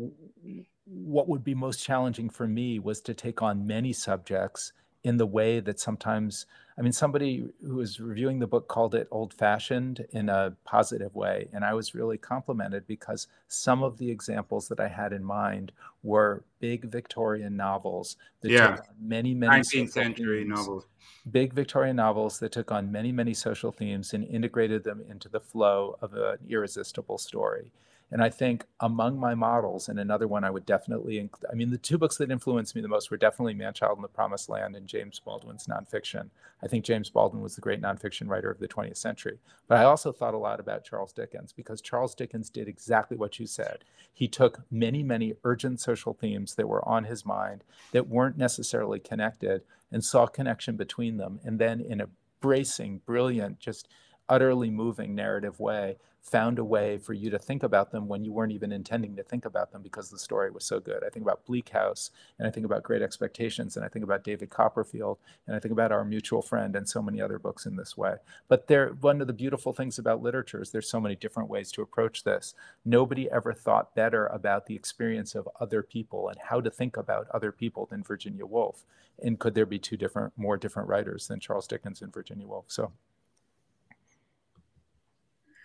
what 0.90 1.28
would 1.28 1.44
be 1.44 1.54
most 1.54 1.82
challenging 1.82 2.28
for 2.28 2.48
me 2.48 2.78
was 2.78 3.00
to 3.02 3.14
take 3.14 3.42
on 3.42 3.66
many 3.66 3.92
subjects 3.92 4.72
in 5.02 5.16
the 5.16 5.26
way 5.26 5.60
that 5.60 5.80
sometimes 5.80 6.46
i 6.78 6.82
mean 6.82 6.92
somebody 6.92 7.46
who 7.62 7.76
was 7.76 8.00
reviewing 8.00 8.38
the 8.38 8.46
book 8.46 8.68
called 8.68 8.94
it 8.94 9.08
old 9.10 9.32
fashioned 9.32 10.04
in 10.10 10.28
a 10.28 10.52
positive 10.64 11.14
way 11.14 11.48
and 11.52 11.64
i 11.64 11.72
was 11.72 11.94
really 11.94 12.18
complimented 12.18 12.86
because 12.86 13.28
some 13.48 13.82
of 13.82 13.96
the 13.98 14.10
examples 14.10 14.68
that 14.68 14.80
i 14.80 14.88
had 14.88 15.12
in 15.12 15.24
mind 15.24 15.72
were 16.02 16.44
big 16.58 16.84
victorian 16.90 17.56
novels 17.56 18.16
that 18.42 18.50
yeah. 18.50 18.76
took 18.76 18.86
many 19.00 19.32
many 19.34 19.62
19th 19.62 19.90
century 19.90 20.44
themes, 20.44 20.58
novels. 20.58 20.86
Big 21.30 21.52
victorian 21.52 21.96
novels 21.96 22.38
that 22.38 22.52
took 22.52 22.70
on 22.72 22.90
many 22.92 23.12
many 23.12 23.32
social 23.32 23.72
themes 23.72 24.12
and 24.12 24.24
integrated 24.24 24.84
them 24.84 25.02
into 25.08 25.28
the 25.28 25.40
flow 25.40 25.96
of 26.02 26.14
an 26.14 26.36
irresistible 26.48 27.16
story 27.18 27.72
and 28.12 28.22
I 28.22 28.28
think 28.28 28.64
among 28.80 29.18
my 29.18 29.34
models, 29.34 29.88
and 29.88 29.98
another 29.98 30.26
one 30.26 30.42
I 30.42 30.50
would 30.50 30.66
definitely, 30.66 31.18
include, 31.18 31.50
I 31.50 31.54
mean, 31.54 31.70
the 31.70 31.78
two 31.78 31.96
books 31.96 32.16
that 32.16 32.30
influenced 32.30 32.74
me 32.74 32.82
the 32.82 32.88
most 32.88 33.10
were 33.10 33.16
definitely 33.16 33.54
Manchild 33.54 33.96
in 33.96 34.02
the 34.02 34.08
Promised 34.08 34.48
Land 34.48 34.74
and 34.74 34.88
James 34.88 35.20
Baldwin's 35.20 35.66
nonfiction. 35.66 36.30
I 36.62 36.66
think 36.66 36.84
James 36.84 37.08
Baldwin 37.08 37.42
was 37.42 37.54
the 37.54 37.60
great 37.60 37.80
nonfiction 37.80 38.28
writer 38.28 38.50
of 38.50 38.58
the 38.58 38.66
20th 38.66 38.96
century. 38.96 39.38
But 39.68 39.78
I 39.78 39.84
also 39.84 40.10
thought 40.10 40.34
a 40.34 40.38
lot 40.38 40.58
about 40.58 40.84
Charles 40.84 41.12
Dickens 41.12 41.52
because 41.52 41.80
Charles 41.80 42.14
Dickens 42.16 42.50
did 42.50 42.66
exactly 42.66 43.16
what 43.16 43.38
you 43.38 43.46
said. 43.46 43.84
He 44.12 44.26
took 44.26 44.62
many, 44.70 45.04
many 45.04 45.34
urgent 45.44 45.80
social 45.80 46.12
themes 46.12 46.56
that 46.56 46.68
were 46.68 46.86
on 46.86 47.04
his 47.04 47.24
mind 47.24 47.62
that 47.92 48.08
weren't 48.08 48.36
necessarily 48.36 48.98
connected 48.98 49.62
and 49.92 50.04
saw 50.04 50.26
connection 50.26 50.76
between 50.76 51.16
them. 51.16 51.38
And 51.44 51.58
then 51.60 51.80
in 51.80 52.00
a 52.00 52.08
bracing, 52.40 53.02
brilliant, 53.06 53.60
just 53.60 53.88
utterly 54.28 54.70
moving 54.70 55.14
narrative 55.14 55.60
way 55.60 55.96
found 56.22 56.58
a 56.58 56.64
way 56.64 56.98
for 56.98 57.14
you 57.14 57.30
to 57.30 57.38
think 57.38 57.62
about 57.62 57.90
them 57.90 58.06
when 58.06 58.24
you 58.24 58.32
weren't 58.32 58.52
even 58.52 58.72
intending 58.72 59.16
to 59.16 59.22
think 59.22 59.44
about 59.44 59.72
them 59.72 59.82
because 59.82 60.10
the 60.10 60.18
story 60.18 60.50
was 60.50 60.64
so 60.64 60.78
good. 60.78 61.02
I 61.04 61.08
think 61.08 61.24
about 61.24 61.46
Bleak 61.46 61.70
House 61.70 62.10
and 62.38 62.46
I 62.46 62.50
think 62.50 62.66
about 62.66 62.82
Great 62.82 63.02
Expectations 63.02 63.76
and 63.76 63.84
I 63.84 63.88
think 63.88 64.04
about 64.04 64.22
David 64.22 64.50
Copperfield 64.50 65.18
and 65.46 65.56
I 65.56 65.58
think 65.58 65.72
about 65.72 65.92
Our 65.92 66.04
Mutual 66.04 66.42
Friend 66.42 66.76
and 66.76 66.88
so 66.88 67.00
many 67.00 67.20
other 67.20 67.38
books 67.38 67.64
in 67.64 67.76
this 67.76 67.96
way. 67.96 68.16
But 68.48 68.66
there 68.66 68.88
one 69.00 69.20
of 69.20 69.26
the 69.26 69.32
beautiful 69.32 69.72
things 69.72 69.98
about 69.98 70.22
literature 70.22 70.60
is 70.60 70.70
there's 70.70 70.90
so 70.90 71.00
many 71.00 71.16
different 71.16 71.48
ways 71.48 71.72
to 71.72 71.82
approach 71.82 72.22
this. 72.22 72.54
Nobody 72.84 73.30
ever 73.30 73.52
thought 73.52 73.94
better 73.94 74.26
about 74.26 74.66
the 74.66 74.76
experience 74.76 75.34
of 75.34 75.48
other 75.58 75.82
people 75.82 76.28
and 76.28 76.38
how 76.38 76.60
to 76.60 76.70
think 76.70 76.96
about 76.96 77.28
other 77.32 77.50
people 77.50 77.86
than 77.86 78.02
Virginia 78.02 78.44
Woolf. 78.44 78.84
And 79.22 79.38
could 79.38 79.54
there 79.54 79.66
be 79.66 79.78
two 79.78 79.96
different 79.96 80.34
more 80.36 80.56
different 80.56 80.88
writers 80.88 81.28
than 81.28 81.40
Charles 81.40 81.66
Dickens 81.66 82.02
and 82.02 82.12
Virginia 82.12 82.46
Woolf? 82.46 82.66
So 82.68 82.92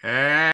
and 0.05 0.53